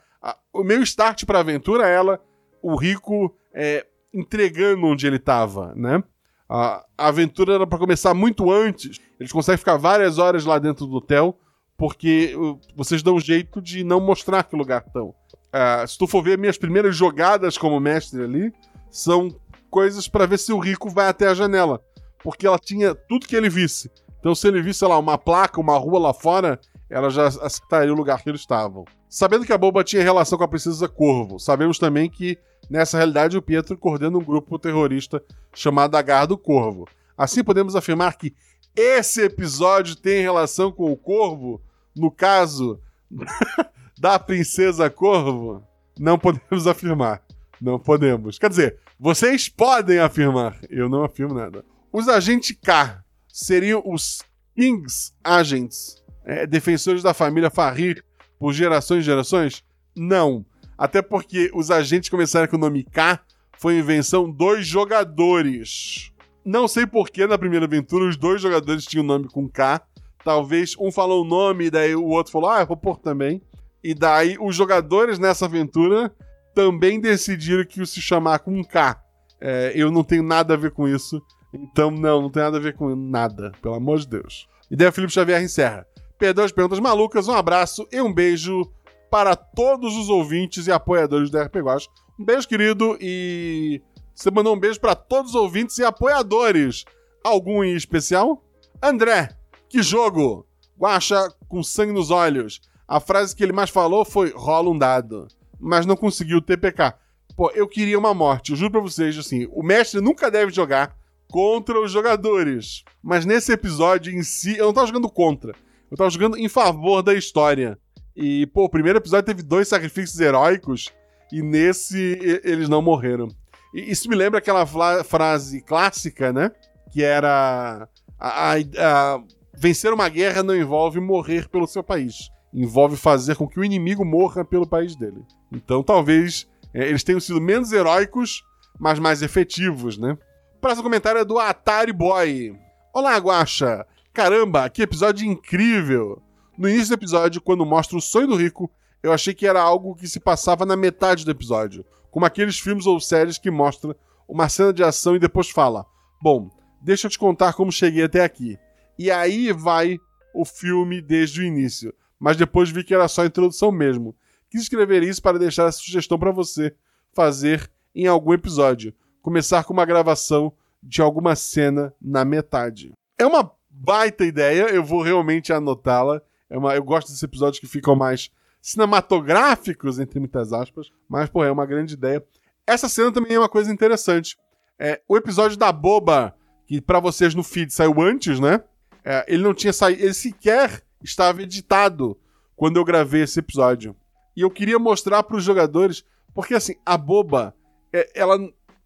[0.53, 2.21] O meu start pra aventura ela,
[2.61, 6.03] o Rico é, entregando onde ele tava, né?
[6.49, 9.01] A, a aventura era para começar muito antes.
[9.19, 11.39] Eles conseguem ficar várias horas lá dentro do hotel,
[11.77, 12.35] porque
[12.75, 15.09] vocês dão um jeito de não mostrar que lugar estão.
[15.09, 18.53] Uh, se tu for ver minhas primeiras jogadas como mestre ali,
[18.91, 19.35] são
[19.71, 21.83] coisas para ver se o Rico vai até a janela.
[22.23, 23.91] Porque ela tinha tudo que ele visse.
[24.19, 26.59] Então, se ele visse, sei lá, uma placa, uma rua lá fora,
[26.91, 28.85] ela já acertaria o lugar que eles estavam.
[29.09, 32.39] Sabendo que a Boba tinha relação com a princesa Corvo, sabemos também que
[32.69, 35.23] Nessa realidade, o Pietro coordena um grupo terrorista
[35.55, 36.87] chamado Agar do Corvo.
[37.17, 38.35] Assim, podemos afirmar que
[38.75, 41.63] esse episódio tem relação com o Corvo,
[41.95, 42.81] no caso
[43.99, 45.63] da Princesa Corvo?
[45.99, 47.23] Não podemos afirmar.
[47.61, 48.39] Não podemos.
[48.39, 50.59] Quer dizer, vocês podem afirmar.
[50.69, 51.65] Eu não afirmo nada.
[51.93, 54.23] Os agentes K seriam os
[54.55, 58.05] Kings Agents, é, defensores da família Farir
[58.39, 59.65] por gerações e gerações?
[59.95, 60.45] Não.
[60.77, 63.21] Até porque os agentes começaram com o nome K,
[63.59, 66.13] foi invenção dos jogadores.
[66.45, 69.81] Não sei por que na primeira aventura os dois jogadores tinham nome com K.
[70.23, 73.41] Talvez um falou o nome, e daí o outro falou, ah, eu vou pôr também.
[73.83, 76.13] E daí os jogadores nessa aventura
[76.55, 79.01] também decidiram que se chamar com K.
[79.41, 81.23] É, eu não tenho nada a ver com isso.
[81.53, 84.49] Então, não, não tem nada a ver com nada, pelo amor de Deus.
[84.71, 85.87] E daí o Felipe Xavier encerra.
[86.19, 88.71] Perdão as perguntas malucas, um abraço e um beijo
[89.11, 91.89] para todos os ouvintes e apoiadores da RP Guacha.
[92.19, 93.81] Um beijo, querido, e
[94.15, 96.85] você mandou um beijo para todos os ouvintes e apoiadores.
[97.23, 98.43] Algum em especial?
[98.83, 99.31] André,
[99.69, 100.47] que jogo!
[100.79, 102.61] Guacha com sangue nos olhos.
[102.89, 105.27] A frase que ele mais falou foi rola um dado,
[105.59, 106.95] mas não conseguiu TPK.
[107.37, 110.97] Pô, eu queria uma morte, eu juro pra vocês, assim, o mestre nunca deve jogar
[111.31, 112.85] contra os jogadores.
[113.03, 115.55] Mas nesse episódio em si, eu não tava jogando contra.
[115.91, 117.79] Eu tava jogando em favor da história.
[118.17, 120.93] E, pô, o primeiro episódio teve dois sacrifícios heróicos
[121.33, 123.29] e nesse eles não morreram.
[123.75, 124.65] E isso me lembra aquela
[125.05, 126.51] frase clássica, né?
[126.93, 127.89] Que era.
[128.19, 129.23] A, a, a,
[129.55, 132.31] vencer uma guerra não envolve morrer pelo seu país.
[132.55, 135.23] Envolve fazer com que o inimigo morra pelo país dele.
[135.53, 138.43] Então talvez é, eles tenham sido menos heróicos,
[138.79, 140.17] mas mais efetivos, né?
[140.61, 142.59] Próximo comentário é do Atari Boy.
[142.93, 143.87] Olá, Guacha!
[144.13, 146.23] Caramba, que episódio incrível!
[146.57, 148.71] No início do episódio, quando mostra o sonho do rico,
[149.03, 152.87] eu achei que era algo que se passava na metade do episódio, como aqueles filmes
[152.87, 153.95] ou séries que mostram
[154.27, 155.85] uma cena de ação e depois fala:
[156.23, 156.51] Bom,
[156.81, 158.59] deixa eu te contar como cheguei até aqui.
[158.99, 159.99] E aí vai
[160.35, 164.17] o filme desde o início, mas depois vi que era só a introdução mesmo.
[164.51, 166.75] Quis escrever isso para deixar essa sugestão para você
[167.13, 168.95] fazer em algum episódio
[169.27, 172.93] começar com uma gravação de alguma cena na metade.
[173.19, 176.23] É uma baita ideia, eu vou realmente anotá-la.
[176.49, 178.31] É uma, eu gosto desses episódios que ficam mais
[178.63, 182.25] cinematográficos, entre muitas aspas, mas, pô, é uma grande ideia.
[182.65, 184.39] Essa cena também é uma coisa interessante.
[184.79, 186.33] É, o episódio da Boba,
[186.65, 188.63] que para vocês no feed saiu antes, né?
[189.05, 192.17] É, ele não tinha saído, ele sequer estava editado
[192.55, 193.97] quando eu gravei esse episódio.
[194.37, 197.57] E eu queria mostrar para os jogadores, porque assim, a Boba,
[197.93, 198.39] é, ela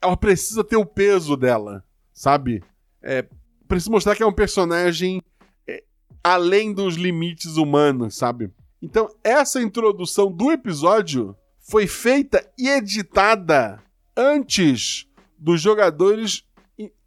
[0.03, 2.63] ela precisa ter o peso dela, sabe?
[3.03, 3.27] É,
[3.69, 5.23] precisa mostrar que é um personagem
[5.67, 5.83] é,
[6.23, 8.51] além dos limites humanos, sabe?
[8.83, 13.79] Então, essa introdução do episódio foi feita e editada
[14.17, 15.07] antes
[15.39, 16.45] dos jogadores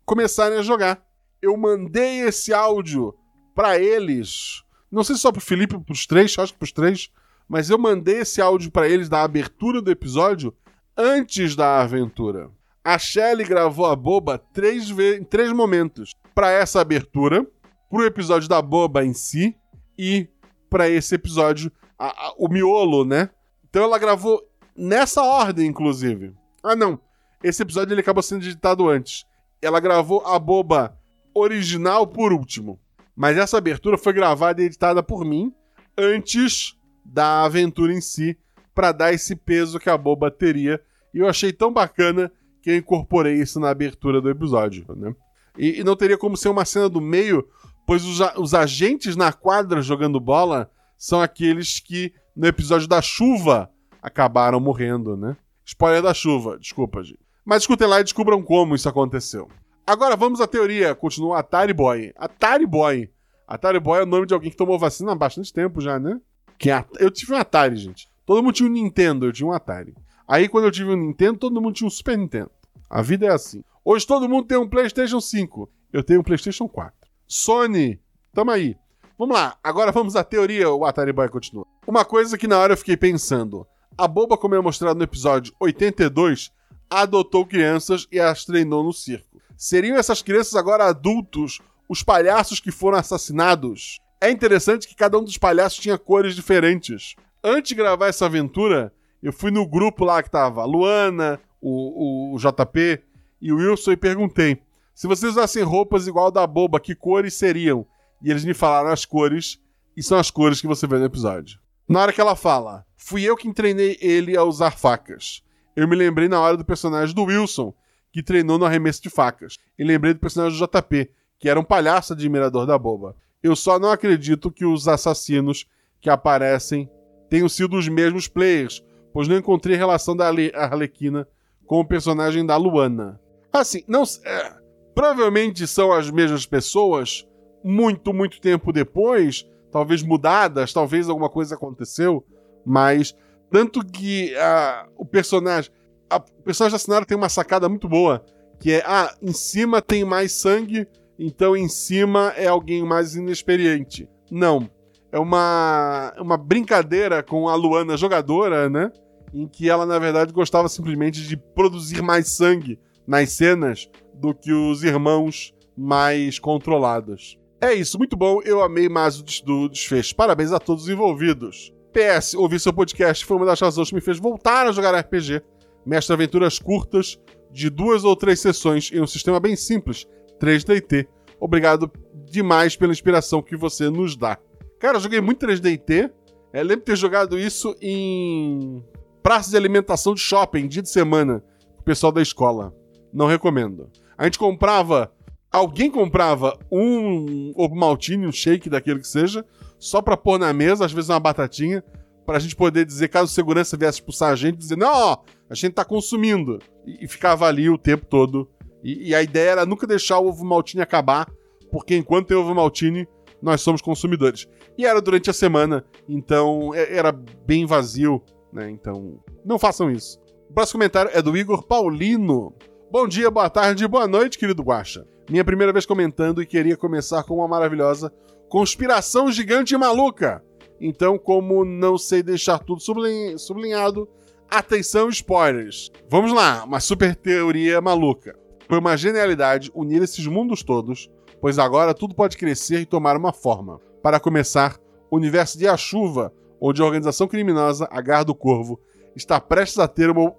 [0.06, 1.04] começarem a jogar.
[1.42, 3.16] Eu mandei esse áudio
[3.56, 7.12] para eles, não sei se só pro Felipe, pros três, acho que pros três,
[7.48, 10.56] mas eu mandei esse áudio para eles da abertura do episódio
[10.96, 12.50] antes da aventura.
[12.84, 16.14] A Shelley gravou a Boba três em três momentos.
[16.36, 17.48] Para essa abertura,
[17.90, 19.56] pro episódio da Boba em si
[19.98, 20.28] e
[20.70, 23.30] para esse episódio, a, a, o miolo, né?
[23.70, 24.42] Então ela gravou
[24.76, 26.34] nessa ordem, inclusive.
[26.62, 27.00] Ah, não.
[27.42, 29.26] Esse episódio ele acabou sendo editado antes.
[29.62, 30.98] Ela gravou a Boba
[31.34, 32.80] original por último.
[33.16, 35.54] Mas essa abertura foi gravada e editada por mim
[35.98, 36.76] antes
[37.06, 38.38] da aventura em si,
[38.74, 40.82] para dar esse peso que a Boba teria.
[41.14, 42.32] E eu achei tão bacana
[42.64, 45.14] que eu incorporei isso na abertura do episódio, né?
[45.58, 47.46] E, e não teria como ser uma cena do meio,
[47.86, 53.70] pois os, os agentes na quadra jogando bola são aqueles que no episódio da chuva
[54.02, 55.36] acabaram morrendo, né?
[55.66, 57.20] Spoiler da chuva, desculpa, gente.
[57.44, 59.50] Mas escutem lá e descubram como isso aconteceu.
[59.86, 62.14] Agora vamos à teoria, continua Atari Boy.
[62.16, 63.12] Atari Boy.
[63.46, 66.20] Atari Boy é o nome de alguém que tomou vacina há bastante tempo já, né?
[66.58, 68.08] Que é, eu tive um Atari, gente.
[68.26, 69.94] Todo mundo tinha um Nintendo, eu tinha um Atari.
[70.28, 72.52] Aí quando eu tive um Nintendo, todo mundo tinha um Super Nintendo.
[72.90, 73.64] A vida é assim.
[73.84, 75.70] Hoje todo mundo tem um PlayStation 5.
[75.92, 76.94] Eu tenho um PlayStation 4.
[77.28, 78.00] Sony,
[78.34, 78.78] tamo aí.
[79.18, 81.66] Vamos lá, agora vamos à teoria, o Atari Boy continua.
[81.86, 83.66] Uma coisa que na hora eu fiquei pensando.
[83.98, 86.52] A boba, como é mostrado no episódio 82,
[86.90, 89.40] adotou crianças e as treinou no circo.
[89.56, 94.00] Seriam essas crianças agora adultos, os palhaços que foram assassinados?
[94.20, 97.16] É interessante que cada um dos palhaços tinha cores diferentes.
[97.44, 98.92] Antes de gravar essa aventura,
[99.24, 103.02] eu fui no grupo lá que tava Luana, o, o, JP
[103.42, 104.62] e o Wilson e perguntei:
[104.94, 107.88] se vocês usassem roupas igual da boba, que cores seriam?
[108.22, 109.60] E eles me falaram as cores,
[109.96, 111.58] e são as cores que você vê no episódio.
[111.88, 115.42] Na hora que ela fala, fui eu quem treinei ele a usar facas.
[115.76, 117.74] eu me lembrei na hora do personagem do Wilson,
[118.12, 119.58] que treinou no arremesso de facas.
[119.80, 121.10] E lembrei do personagem do JP,
[121.40, 123.16] que era um palhaço admirador da boba.
[123.42, 125.66] Eu só não acredito que os assassinos
[126.00, 126.90] que aparecem
[127.30, 128.84] tenham sido os mesmos players,
[129.14, 131.28] pois não encontrei relação da Arlequina
[131.66, 133.20] com o personagem da Luana.
[133.52, 134.04] Assim, não.
[134.26, 134.54] É,
[134.96, 137.28] provavelmente são as mesmas pessoas,
[137.64, 142.26] muito, muito tempo depois, talvez mudadas, talvez alguma coisa aconteceu,
[142.66, 143.16] mas
[143.50, 145.72] tanto que uh, o personagem.
[146.10, 148.26] A, o personagem da Sinara tem uma sacada muito boa,
[148.60, 150.88] que é: ah, em cima tem mais sangue,
[151.18, 154.10] então em cima é alguém mais inexperiente.
[154.32, 154.70] Não.
[155.12, 158.92] É uma, uma brincadeira com a Luana jogadora, né?
[159.34, 164.54] Em que ela, na verdade, gostava simplesmente de produzir mais sangue nas cenas do que
[164.54, 167.40] os irmãos mais controlados.
[167.60, 168.42] É isso, muito bom.
[168.44, 170.16] Eu amei mais o desfecho.
[170.16, 171.74] Parabéns a todos os envolvidos.
[171.94, 175.42] PS, ouvir seu podcast foi uma das razões que me fez voltar a jogar RPG.
[175.86, 177.20] Mestre aventuras curtas,
[177.52, 180.08] de duas ou três sessões em um sistema bem simples,
[180.40, 181.08] 3DT.
[181.40, 181.92] Obrigado
[182.26, 184.38] demais pela inspiração que você nos dá.
[184.80, 186.12] Cara, eu joguei muito 3DT.
[186.52, 188.84] É, lembro de ter jogado isso em
[189.24, 191.44] praça de alimentação de shopping, dia de semana,
[191.80, 192.76] o pessoal da escola.
[193.12, 193.90] Não recomendo.
[194.18, 195.12] A gente comprava
[195.54, 199.46] alguém comprava um ovo maltine, um shake daquele que seja,
[199.78, 201.84] só pra pôr na mesa, às vezes uma batatinha,
[202.26, 205.74] pra gente poder dizer, caso o segurança viesse expulsar a gente, dizer, não, a gente
[205.74, 206.58] tá consumindo.
[206.86, 208.50] E, e ficava ali o tempo todo.
[208.84, 211.30] E, e, a ideia era nunca deixar o ovo maltine acabar,
[211.72, 213.08] porque enquanto tem ovo maltine,
[213.42, 214.48] nós somos consumidores.
[214.76, 218.24] E era durante a semana, então era bem vazio,
[218.54, 218.70] né?
[218.70, 220.20] Então, não façam isso.
[220.50, 222.54] O próximo comentário é do Igor Paulino.
[222.92, 225.06] Bom dia, boa tarde, boa noite, querido Guaxa.
[225.30, 228.14] Minha primeira vez comentando e queria começar com uma maravilhosa
[228.50, 230.44] conspiração gigante e maluca.
[230.80, 234.08] Então, como não sei deixar tudo sublinha sublinhado,
[234.48, 235.90] atenção spoilers.
[236.08, 238.38] Vamos lá, uma super teoria maluca.
[238.68, 241.10] Foi uma genialidade unir esses mundos todos,
[241.42, 243.80] pois agora tudo pode crescer e tomar uma forma.
[244.04, 244.78] Para começar,
[245.10, 246.32] o universo de A Chuva,
[246.66, 248.80] onde a organização criminosa, a Garra do Corvo,
[249.14, 250.34] está prestes a ter uma,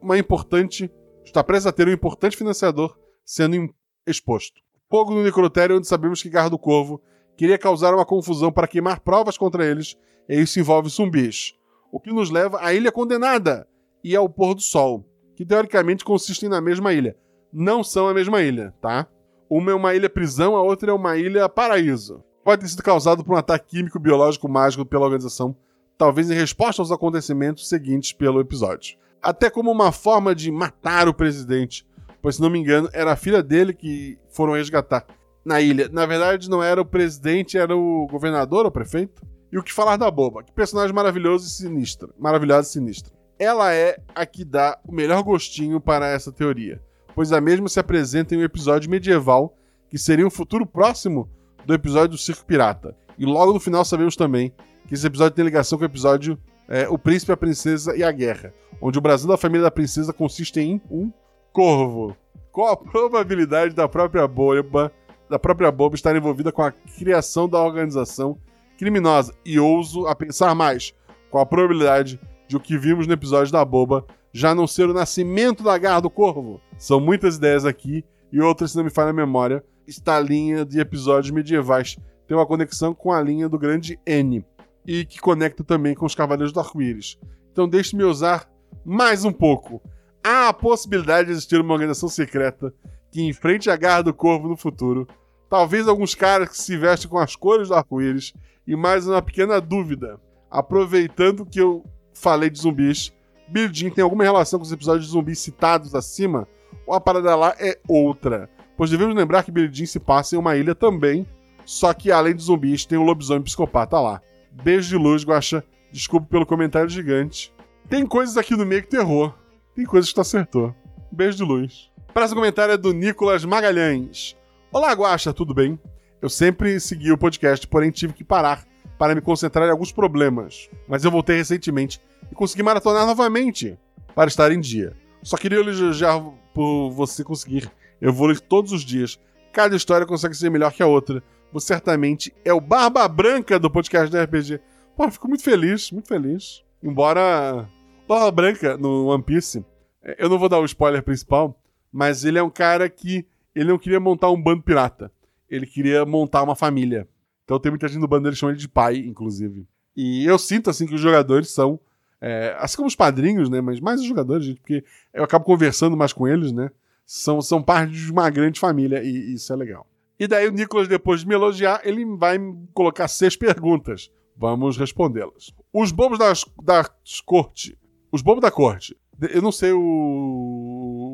[0.00, 0.90] uma importante
[1.22, 3.68] está prestes a ter um importante financiador sendo
[4.06, 4.62] exposto.
[4.88, 7.02] Fogo no necrotério, onde sabemos que Garra do Corvo
[7.36, 11.54] queria causar uma confusão para queimar provas contra eles, e isso envolve zumbis.
[11.92, 13.68] O que nos leva à Ilha Condenada
[14.02, 15.04] e ao Pôr do Sol,
[15.34, 17.16] que teoricamente consistem na mesma ilha.
[17.52, 19.06] Não são a mesma ilha, tá?
[19.50, 22.24] Uma é uma ilha prisão, a outra é uma ilha paraíso.
[22.42, 25.56] Pode ter sido causado por um ataque químico biológico mágico pela organização,
[25.96, 31.14] talvez em resposta aos acontecimentos seguintes pelo episódio até como uma forma de matar o
[31.14, 31.84] presidente,
[32.22, 35.04] pois se não me engano, era a filha dele que foram resgatar
[35.44, 35.88] na ilha.
[35.92, 39.20] Na verdade, não era o presidente, era o governador ou prefeito.
[39.50, 40.44] E o que falar da boba?
[40.44, 42.08] Que personagem maravilhoso e sinistra.
[42.16, 43.12] Maravilhosa e sinistra.
[43.36, 46.80] Ela é a que dá o melhor gostinho para essa teoria,
[47.12, 49.56] pois a mesma se apresenta em um episódio medieval
[49.90, 51.28] que seria um futuro próximo
[51.64, 52.96] do episódio do Circo Pirata.
[53.18, 54.52] E logo no final sabemos também
[54.86, 58.10] que esse episódio tem ligação com o episódio é, O Príncipe, a Princesa e a
[58.10, 61.12] Guerra, onde o Brasil da família da princesa consiste em um
[61.52, 62.16] corvo.
[62.52, 64.92] Qual a probabilidade da própria boba,
[65.28, 68.38] da própria boba estar envolvida com a criação da organização
[68.78, 69.34] criminosa?
[69.44, 70.94] E ouso a pensar mais,
[71.30, 74.94] qual a probabilidade de o que vimos no episódio da boba já não ser o
[74.94, 76.60] nascimento da garra do corvo?
[76.78, 80.64] São muitas ideias aqui e outras, se não me falha a memória, está a linha
[80.64, 84.44] de episódios medievais tem uma conexão com a linha do grande N
[84.86, 87.18] e que conecta também com os Cavaleiros do Arco-Íris.
[87.52, 88.48] Então deixe-me usar
[88.84, 89.82] mais um pouco.
[90.22, 92.72] Há a possibilidade de existir uma organização secreta
[93.10, 95.08] que enfrente a garra do corvo no futuro.
[95.48, 98.32] Talvez alguns caras que se vestem com as cores do arco-íris.
[98.66, 100.20] E mais uma pequena dúvida.
[100.50, 103.12] Aproveitando que eu falei de zumbis,
[103.48, 106.48] Billy Jean tem alguma relação com os episódios de zumbis citados acima?
[106.86, 108.50] Ou a parada lá é outra?
[108.76, 111.26] Pois devemos lembrar que Billy Jean se passa em uma ilha também,
[111.64, 114.20] só que além de zumbis tem um lobisomem psicopata lá.
[114.62, 115.64] Beijo de luz, Guaxa.
[115.92, 117.52] Desculpe pelo comentário gigante.
[117.88, 119.34] Tem coisas aqui no meio que terror.
[119.74, 120.74] Tem coisas que tu acertou.
[121.12, 121.90] Beijo de luz.
[122.12, 124.36] Próximo comentário é do Nicolas Magalhães.
[124.72, 125.78] Olá, Guaxa, tudo bem?
[126.20, 128.64] Eu sempre segui o podcast, porém tive que parar
[128.98, 130.68] para me concentrar em alguns problemas.
[130.88, 132.00] Mas eu voltei recentemente
[132.30, 133.78] e consegui maratonar novamente
[134.14, 134.96] para estar em dia.
[135.22, 136.20] Só queria elogiar
[136.54, 139.20] por você conseguir evoluir todos os dias.
[139.52, 141.22] Cada história consegue ser melhor que a outra
[141.60, 144.60] certamente é o Barba Branca do podcast da RPG.
[144.96, 146.64] Pô, fico muito feliz, muito feliz.
[146.82, 147.68] Embora
[148.08, 149.64] Barba Branca no One Piece,
[150.02, 151.58] é, eu não vou dar o spoiler principal,
[151.92, 155.10] mas ele é um cara que ele não queria montar um bando pirata.
[155.48, 157.08] Ele queria montar uma família.
[157.44, 159.66] Então tem muita gente no bando dele chama ele de pai, inclusive.
[159.96, 161.78] E eu sinto assim que os jogadores são
[162.20, 163.60] É, assim como os padrinhos, né?
[163.60, 164.82] Mas mais os jogadores, gente, porque
[165.12, 166.70] eu acabo conversando mais com eles, né?
[167.04, 169.86] São, são parte de uma grande família e, e isso é legal.
[170.18, 174.10] E daí o Nicolas, depois de me elogiar, ele vai me colocar seis perguntas.
[174.36, 175.52] Vamos respondê-las.
[175.72, 176.90] Os bobos das, das
[177.24, 177.76] corte.
[178.10, 178.96] Os bobos da corte.
[179.30, 179.78] Eu não sei o,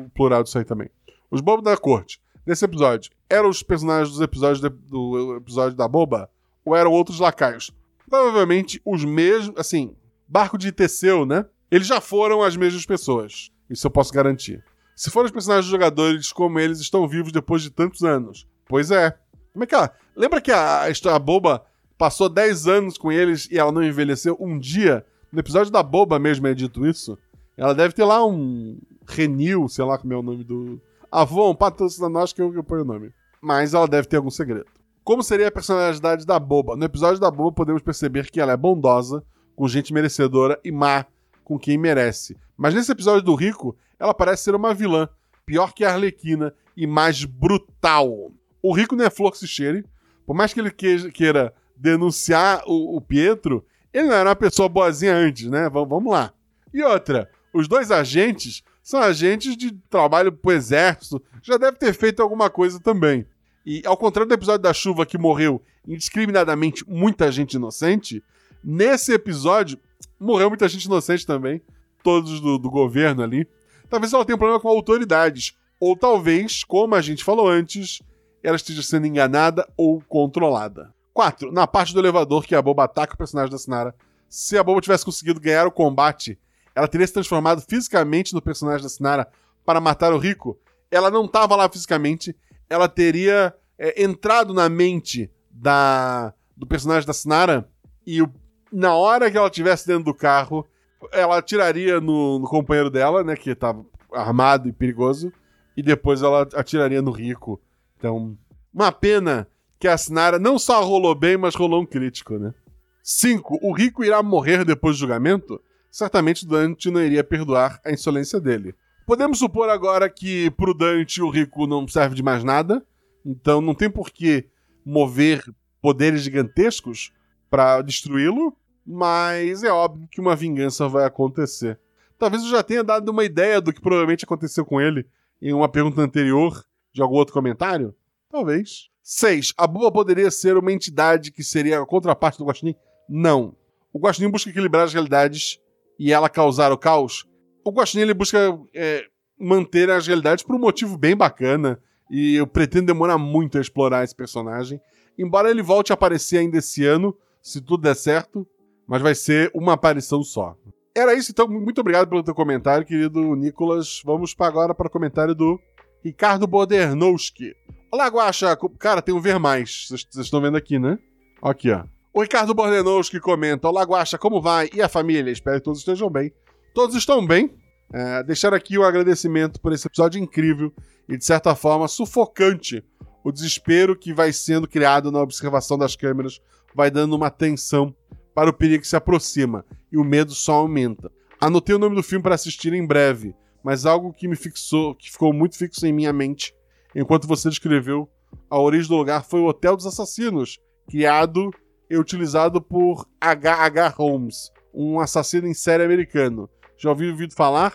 [0.05, 0.89] o plural disso aí também.
[1.29, 2.21] Os bobos da corte.
[2.45, 6.29] Nesse episódio, eram os personagens dos episódios de, do episódio da boba?
[6.65, 7.71] Ou eram outros lacaios?
[8.09, 9.57] Provavelmente os mesmos.
[9.57, 9.95] Assim,
[10.27, 11.45] barco de Teseu, né?
[11.71, 13.51] Eles já foram as mesmas pessoas.
[13.69, 14.63] Isso eu posso garantir.
[14.95, 18.47] Se forem os personagens dos jogadores como eles estão vivos depois de tantos anos.
[18.67, 19.15] Pois é.
[19.51, 19.91] Como é que ela.
[20.15, 21.63] Lembra que a, a, boba
[21.97, 25.05] passou 10 anos com eles e ela não envelheceu um dia?
[25.31, 27.17] No episódio da boba mesmo é dito isso.
[27.57, 30.81] Ela deve ter lá um Renil, sei lá como é o nome do.
[31.11, 33.11] Avon, patrocina nós que eu, eu ponho o nome.
[33.41, 34.65] Mas ela deve ter algum segredo.
[35.03, 36.75] Como seria a personalidade da Boba?
[36.75, 39.23] No episódio da Boba podemos perceber que ela é bondosa,
[39.55, 41.05] com gente merecedora e má
[41.43, 42.37] com quem merece.
[42.57, 45.09] Mas nesse episódio do Rico, ela parece ser uma vilã,
[45.45, 48.31] pior que a Arlequina e mais brutal.
[48.63, 49.85] O Rico não é flor que se cheire.
[50.25, 55.13] Por mais que ele queira denunciar o, o Pietro, ele não era uma pessoa boazinha
[55.13, 55.69] antes, né?
[55.69, 56.33] V vamos lá.
[56.73, 62.21] E outra, os dois agentes são agentes de trabalho pro exército, já deve ter feito
[62.21, 63.25] alguma coisa também.
[63.65, 68.23] E ao contrário do episódio da chuva que morreu indiscriminadamente muita gente inocente,
[68.63, 69.77] nesse episódio
[70.19, 71.61] morreu muita gente inocente também,
[72.01, 73.47] todos do, do governo ali.
[73.89, 78.01] Talvez ela tenha um problema com autoridades, ou talvez, como a gente falou antes,
[78.43, 80.93] ela esteja sendo enganada ou controlada.
[81.13, 81.51] 4.
[81.51, 83.95] Na parte do elevador que a Boba ataca o personagem da Sinara,
[84.27, 86.37] se a Boba tivesse conseguido ganhar o combate,
[86.75, 89.27] ela teria se transformado fisicamente no personagem da Sinara
[89.65, 90.57] para matar o Rico.
[90.91, 92.35] Ela não estava lá fisicamente,
[92.69, 97.67] ela teria é, entrado na mente da do personagem da Sinara
[98.05, 98.31] e o,
[98.71, 100.65] na hora que ela estivesse dentro do carro,
[101.11, 105.31] ela atiraria no, no companheiro dela, né, que estava armado e perigoso,
[105.75, 107.59] e depois ela atiraria no Rico.
[108.03, 108.37] Então,
[108.73, 109.47] uma pena
[109.79, 112.53] que a Sinara não só rolou bem, mas rolou um crítico, né?
[113.01, 113.59] 5.
[113.61, 115.61] O Rico irá morrer depois do julgamento?
[115.89, 118.75] Certamente Dante não iria perdoar a insolência dele.
[119.07, 122.85] Podemos supor agora que pro Dante o Rico não serve de mais nada,
[123.25, 124.49] então não tem por que
[124.85, 125.41] mover
[125.81, 127.13] poderes gigantescos
[127.49, 128.53] para destruí-lo,
[128.85, 131.79] mas é óbvio que uma vingança vai acontecer.
[132.19, 135.05] Talvez eu já tenha dado uma ideia do que provavelmente aconteceu com ele
[135.41, 137.93] em uma pergunta anterior de algum outro comentário?
[138.29, 138.89] Talvez.
[139.01, 139.53] 6.
[139.57, 142.75] A Bua poderia ser uma entidade que seria a contraparte do Guaxinim?
[143.09, 143.55] Não.
[143.91, 145.59] O Guaxinim busca equilibrar as realidades
[145.99, 147.27] e ela causar o caos.
[147.65, 149.05] O Guaxinim ele busca é,
[149.37, 151.79] manter as realidades por um motivo bem bacana
[152.09, 154.79] e eu pretendo demorar muito a explorar esse personagem.
[155.17, 158.47] Embora ele volte a aparecer ainda esse ano, se tudo der certo,
[158.87, 160.55] mas vai ser uma aparição só.
[160.95, 161.47] Era isso, então.
[161.47, 164.01] Muito obrigado pelo teu comentário, querido Nicolas.
[164.05, 165.59] Vamos para agora para o comentário do
[166.03, 167.55] Ricardo Bodernowski.
[167.89, 168.57] Olá, Guaxa.
[168.77, 169.87] Cara, tem um ver mais.
[169.87, 170.99] Vocês estão vendo aqui, né?
[171.41, 171.85] Aqui, ó.
[172.13, 174.69] O Ricardo Bordenowski comenta: Olá, Guaxa, como vai?
[174.73, 175.31] E a família?
[175.31, 176.33] Espero que todos estejam bem.
[176.73, 177.55] Todos estão bem.
[177.93, 180.73] É, deixar aqui um agradecimento por esse episódio incrível
[181.07, 182.83] e, de certa forma, sufocante.
[183.23, 186.41] O desespero que vai sendo criado na observação das câmeras
[186.75, 187.95] vai dando uma tensão
[188.35, 191.09] para o perigo que se aproxima e o medo só aumenta.
[191.39, 193.33] Anotei o nome do filme para assistir em breve,
[193.63, 196.53] mas algo que me fixou, que ficou muito fixo em minha mente
[196.95, 198.09] enquanto você descreveu
[198.49, 201.51] a origem do lugar foi o Hotel dos Assassinos, criado
[201.89, 203.89] e utilizado por H.H.
[203.89, 206.49] Holmes, um assassino em série americano.
[206.77, 207.73] Já ouviu ouvido falar?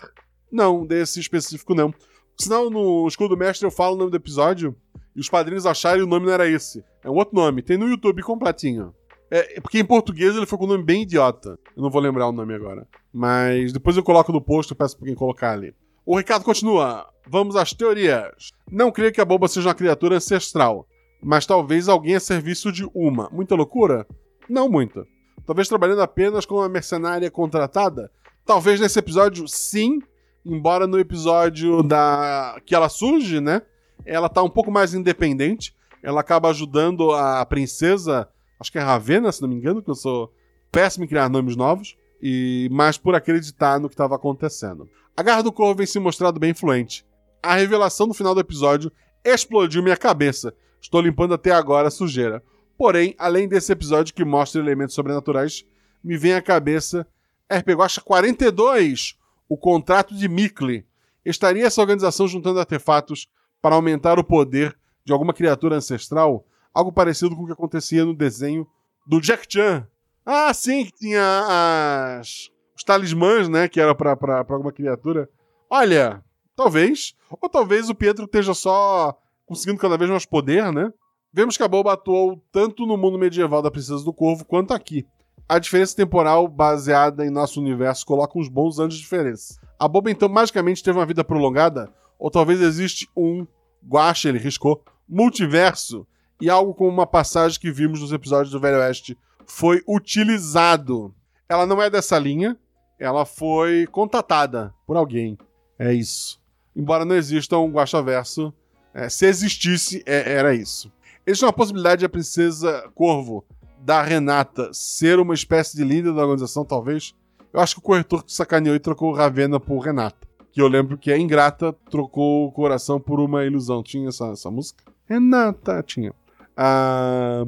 [0.51, 1.93] Não, desse específico não.
[2.37, 4.75] Senão no Escudo Mestre eu falo o nome do episódio
[5.15, 6.83] e os padrinhos acharam e o nome não era esse.
[7.03, 8.93] É um outro nome, tem no YouTube completinho.
[9.31, 11.59] É, porque em português ele foi com um nome bem idiota.
[11.75, 12.87] Eu não vou lembrar o nome agora.
[13.13, 15.73] Mas depois eu coloco no post, eu peço pra quem colocar ali.
[16.05, 17.07] O Ricardo continua.
[17.27, 18.49] Vamos às teorias.
[18.71, 20.87] Não creio que a boba seja uma criatura ancestral,
[21.21, 23.29] mas talvez alguém a serviço de uma.
[23.31, 24.07] Muita loucura?
[24.49, 25.05] Não muita.
[25.45, 28.11] Talvez trabalhando apenas como uma mercenária contratada?
[28.45, 29.99] Talvez nesse episódio, sim.
[30.43, 33.61] Embora no episódio da que ela surge, né?
[34.05, 35.75] Ela tá um pouco mais independente.
[36.01, 38.27] Ela acaba ajudando a princesa,
[38.59, 40.33] acho que é Ravena, se não me engano, que eu sou
[40.71, 44.89] péssimo em criar nomes novos, e mais por acreditar no que estava acontecendo.
[45.15, 47.05] A garra do corvo vem se mostrado bem influente.
[47.41, 48.91] A revelação no final do episódio
[49.23, 50.53] explodiu minha cabeça.
[50.81, 52.43] Estou limpando até agora a sujeira.
[52.77, 55.65] Porém, além desse episódio que mostra elementos sobrenaturais,
[56.03, 57.05] me vem à cabeça
[57.51, 60.85] RP Guacha 42, o contrato de Mikli.
[61.25, 63.27] Estaria essa organização juntando artefatos
[63.61, 66.45] para aumentar o poder de alguma criatura ancestral?
[66.73, 68.67] Algo parecido com o que acontecia no desenho
[69.07, 69.87] do Jack Chan.
[70.25, 72.49] Ah, sim, que tinha as
[72.79, 74.15] os talismãs, né, que era pra,
[74.49, 75.29] alguma criatura.
[75.69, 76.23] Olha,
[76.55, 77.13] talvez.
[77.29, 80.91] Ou talvez o Pietro esteja só conseguindo cada vez mais poder, né?
[81.33, 85.05] Vemos que a Boba atuou tanto no mundo medieval da Princesa do Corvo quanto aqui.
[85.47, 89.59] A diferença temporal baseada em nosso universo coloca uns bons anos de diferença.
[89.77, 93.45] A Boba então magicamente teve uma vida prolongada, ou talvez existe um
[93.85, 96.07] guache, ele riscou, multiverso,
[96.39, 101.13] e algo como uma passagem que vimos nos episódios do Velho Oeste foi utilizado.
[101.47, 102.57] Ela não é dessa linha,
[102.99, 105.37] ela foi contatada por alguém.
[105.77, 106.39] É isso.
[106.75, 108.53] Embora não exista um Guaxaverso,
[108.93, 110.91] é, se existisse, é, era isso.
[111.25, 113.45] Existe uma possibilidade de a princesa Corvo
[113.79, 117.13] da Renata ser uma espécie de líder da organização, talvez.
[117.51, 120.27] Eu acho que o corretor sacaneou e trocou Ravena por Renata.
[120.51, 123.81] Que eu lembro que a ingrata trocou o coração por uma ilusão.
[123.83, 124.83] Tinha essa, essa música?
[125.05, 126.13] Renata, tinha.
[126.61, 127.45] Ah,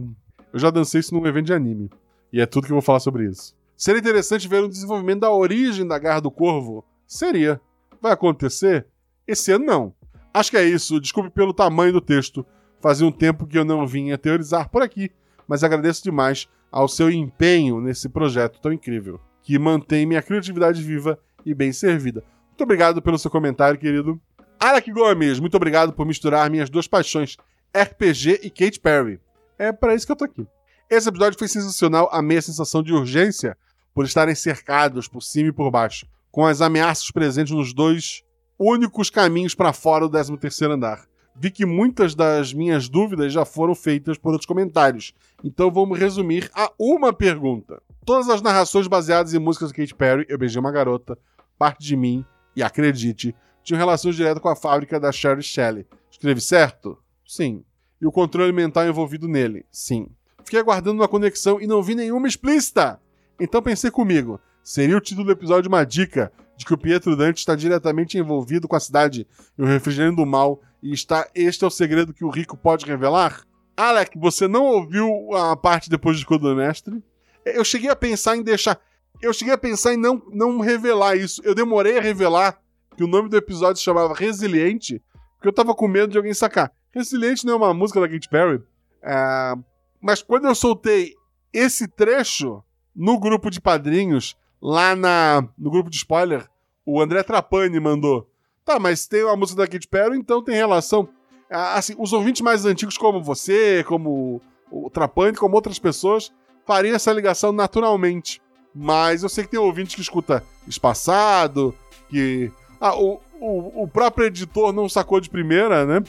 [0.54, 1.90] eu já dancei isso num evento de anime.
[2.32, 3.54] E é tudo que eu vou falar sobre isso.
[3.76, 6.86] Seria interessante ver o desenvolvimento da origem da Garra do Corvo?
[7.06, 7.60] Seria.
[8.02, 8.88] Vai acontecer?
[9.28, 9.94] Esse ano não.
[10.34, 11.02] Acho que é isso.
[11.02, 12.46] Desculpe pelo tamanho do texto.
[12.80, 15.12] Fazia um tempo que eu não vinha teorizar por aqui,
[15.46, 21.20] mas agradeço demais ao seu empenho nesse projeto tão incrível, que mantém minha criatividade viva
[21.46, 22.24] e bem servida.
[22.48, 24.20] Muito obrigado pelo seu comentário, querido.
[24.58, 27.36] Alec Gomes, muito obrigado por misturar minhas duas paixões,
[27.76, 29.20] RPG e Kate Perry.
[29.58, 30.46] É para isso que eu tô aqui.
[30.90, 33.58] Esse episódio foi sensacional, amei a sensação de urgência
[33.94, 38.24] por estarem cercados por cima e por baixo, com as ameaças presentes nos dois
[38.60, 41.06] únicos caminhos para fora do 13º andar.
[41.36, 45.14] Vi que muitas das minhas dúvidas já foram feitas por outros comentários,
[45.44, 47.82] então vamos resumir a uma pergunta.
[48.06, 51.18] Todas as narrações baseadas em músicas de Katy Perry, Eu Beijei Uma Garota,
[51.58, 55.88] Parte de Mim e Acredite, tinham relações diretas com a fábrica da Sherry Shelley.
[56.12, 56.98] Escreve certo?
[57.32, 57.64] Sim.
[58.02, 59.66] E o controle mental envolvido nele?
[59.72, 60.10] Sim.
[60.44, 63.00] Fiquei aguardando uma conexão e não vi nenhuma explícita.
[63.40, 67.38] Então pensei comigo, seria o título do episódio uma dica de que o Pietro Dante
[67.38, 69.26] está diretamente envolvido com a cidade
[69.58, 72.86] e o refrigerante do mal e está este é o segredo que o rico pode
[72.86, 73.48] revelar?
[73.78, 77.02] Alec, você não ouviu a parte depois do mestre?
[77.46, 78.78] Eu cheguei a pensar em deixar.
[79.22, 81.42] Eu cheguei a pensar em não, não revelar isso.
[81.46, 82.60] Eu demorei a revelar
[82.98, 85.02] que o nome do episódio se chamava Resiliente,
[85.38, 86.74] porque eu tava com medo de alguém sacar.
[86.94, 88.62] Resiliente não é uma música da Katy Perry.
[89.02, 89.54] É...
[90.02, 91.16] Mas quando eu soltei
[91.54, 92.64] esse trecho,
[92.96, 96.48] no grupo de padrinhos, lá na, no grupo de spoiler,
[96.86, 98.30] o André Trapani mandou.
[98.66, 101.08] Tá, mas tem uma música da Katy Perry, então tem relação.
[101.50, 106.32] Ah, assim, os ouvintes mais antigos, como você, como o Trapani, como outras pessoas,
[106.66, 108.42] fariam essa ligação naturalmente.
[108.74, 111.76] Mas eu sei que tem ouvinte que escuta espaçado,
[112.10, 112.52] que.
[112.80, 116.04] Ah, o, o, o próprio editor não sacou de primeira, né?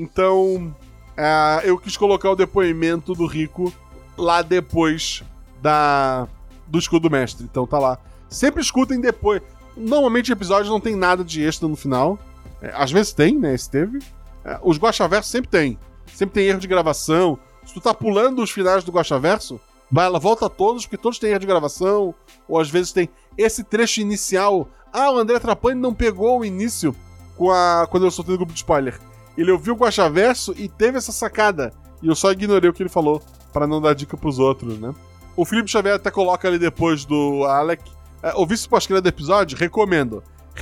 [0.00, 0.74] Então.
[1.16, 3.72] É, eu quis colocar o depoimento do Rico
[4.16, 5.24] lá depois
[5.60, 6.28] da
[6.66, 7.44] do escudo mestre.
[7.44, 7.98] Então tá lá.
[8.28, 9.42] Sempre escutem depois.
[9.76, 12.18] Normalmente episódios não tem nada de extra no final.
[12.60, 13.54] É, às vezes tem, né?
[13.54, 13.98] Esse teve.
[14.44, 15.78] É, os Guaxaverso sempre tem.
[16.14, 17.38] Sempre tem erro de gravação.
[17.64, 21.30] Se tu tá pulando os finais do Guaxaverso, vai, ela volta todos, porque todos têm
[21.30, 22.14] erro de gravação.
[22.46, 24.68] Ou às vezes tem esse trecho inicial.
[24.92, 26.94] Ah, o André Trapani não pegou o início
[27.36, 28.98] com a, quando eu soltei no grupo de spoiler.
[29.38, 31.72] Ele ouviu o Guaxaverso e teve essa sacada.
[32.02, 33.22] E eu só ignorei o que ele falou
[33.52, 34.92] para não dar dica pros outros, né?
[35.36, 37.88] O Felipe Xavier até coloca ali depois do Alec.
[38.20, 39.56] É, ouvir esse pós-crédito do episódio?
[39.56, 40.24] Recomendo.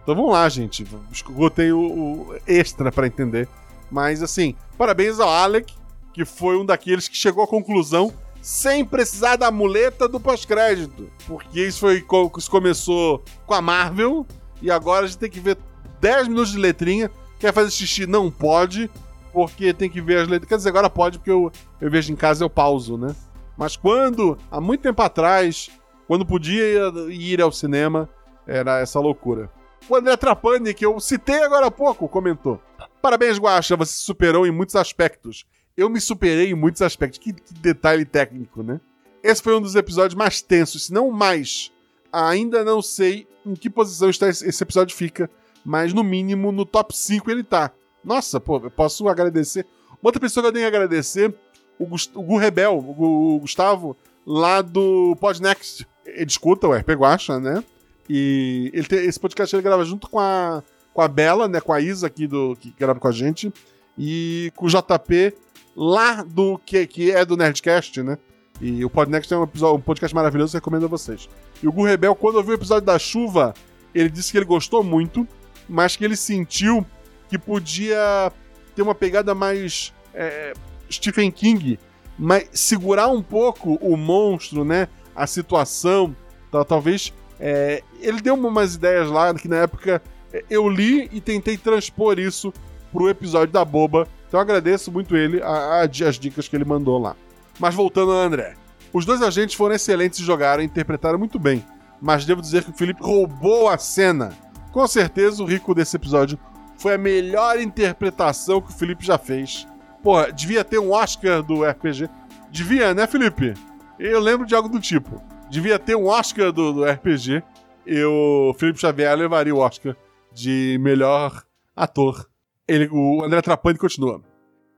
[0.00, 0.86] então vamos lá, gente.
[1.28, 3.48] Botei o, o extra para entender.
[3.90, 5.74] Mas assim, parabéns ao Alec,
[6.12, 11.10] que foi um daqueles que chegou à conclusão sem precisar da muleta do pós-crédito.
[11.26, 12.04] Porque isso foi
[12.38, 14.24] isso começou com a Marvel
[14.62, 15.58] e agora a gente tem que ver
[16.06, 17.10] 10 minutos de letrinha.
[17.36, 18.06] Quer fazer xixi?
[18.06, 18.88] Não pode
[19.32, 20.48] porque tem que ver as letras.
[20.48, 21.50] Quer dizer, agora pode, porque eu,
[21.80, 23.14] eu vejo em casa eu pauso, né?
[23.56, 25.68] Mas quando, há muito tempo atrás,
[26.06, 26.62] quando podia
[27.10, 28.08] ir ao cinema,
[28.46, 29.50] era essa loucura.
[29.88, 32.60] O André Trapani, que eu citei agora há pouco, comentou.
[33.02, 35.44] Parabéns, Guaxa, você se superou em muitos aspectos.
[35.76, 37.18] Eu me superei em muitos aspectos.
[37.18, 38.80] Que, que detalhe técnico, né?
[39.24, 41.72] Esse foi um dos episódios mais tensos, se não mais.
[42.12, 45.28] Ainda não sei em que posição está esse episódio fica,
[45.66, 47.72] mas no mínimo no top 5 ele tá.
[48.04, 49.66] Nossa, pô, eu posso agradecer.
[50.00, 51.34] Outra pessoa que eu tenho que agradecer,
[51.76, 55.84] o, Gust o Gu Rebel, o, Gustavo, lá do Podnext.
[56.06, 57.64] Ele escuta o RP Guacha, né?
[58.08, 60.62] E ele tem, esse podcast ele grava junto com a,
[60.94, 61.60] com a Bela, né?
[61.60, 63.52] Com a Isa aqui do, que grava com a gente.
[63.98, 65.34] E com o JP
[65.74, 68.18] lá do que, que é do Nerdcast, né?
[68.60, 71.28] E o Podnext é um, episódio, um podcast maravilhoso, recomendo a vocês.
[71.60, 73.52] E o Gu Rebel, quando ouviu o episódio da chuva,
[73.92, 75.26] ele disse que ele gostou muito,
[75.68, 76.86] mas que ele sentiu
[77.28, 78.32] que podia
[78.74, 80.52] ter uma pegada mais é,
[80.90, 81.78] Stephen King,
[82.18, 84.88] mas segurar um pouco o monstro, né?
[85.14, 86.14] A situação,
[86.48, 90.02] Então, talvez é, ele deu umas ideias lá que na época
[90.32, 92.52] é, eu li e tentei transpor isso
[92.92, 94.08] pro episódio da Boba.
[94.28, 97.14] Então agradeço muito ele, a, a, as dicas que ele mandou lá.
[97.58, 98.54] Mas voltando a André.
[98.92, 101.64] Os dois agentes foram excelentes e jogaram e interpretaram muito bem.
[102.00, 104.32] Mas devo dizer que o Felipe roubou a cena.
[104.76, 106.38] Com certeza o rico desse episódio
[106.76, 109.66] foi a melhor interpretação que o Felipe já fez.
[110.02, 112.10] Porra, devia ter um Oscar do RPG.
[112.50, 113.54] Devia, né, Felipe?
[113.98, 115.18] Eu lembro de algo do tipo.
[115.48, 117.42] Devia ter um Oscar do, do RPG.
[117.86, 119.96] E o Felipe Xavier levaria o Oscar
[120.30, 121.42] de melhor
[121.74, 122.28] ator.
[122.68, 124.20] Ele, o André Trapani continua.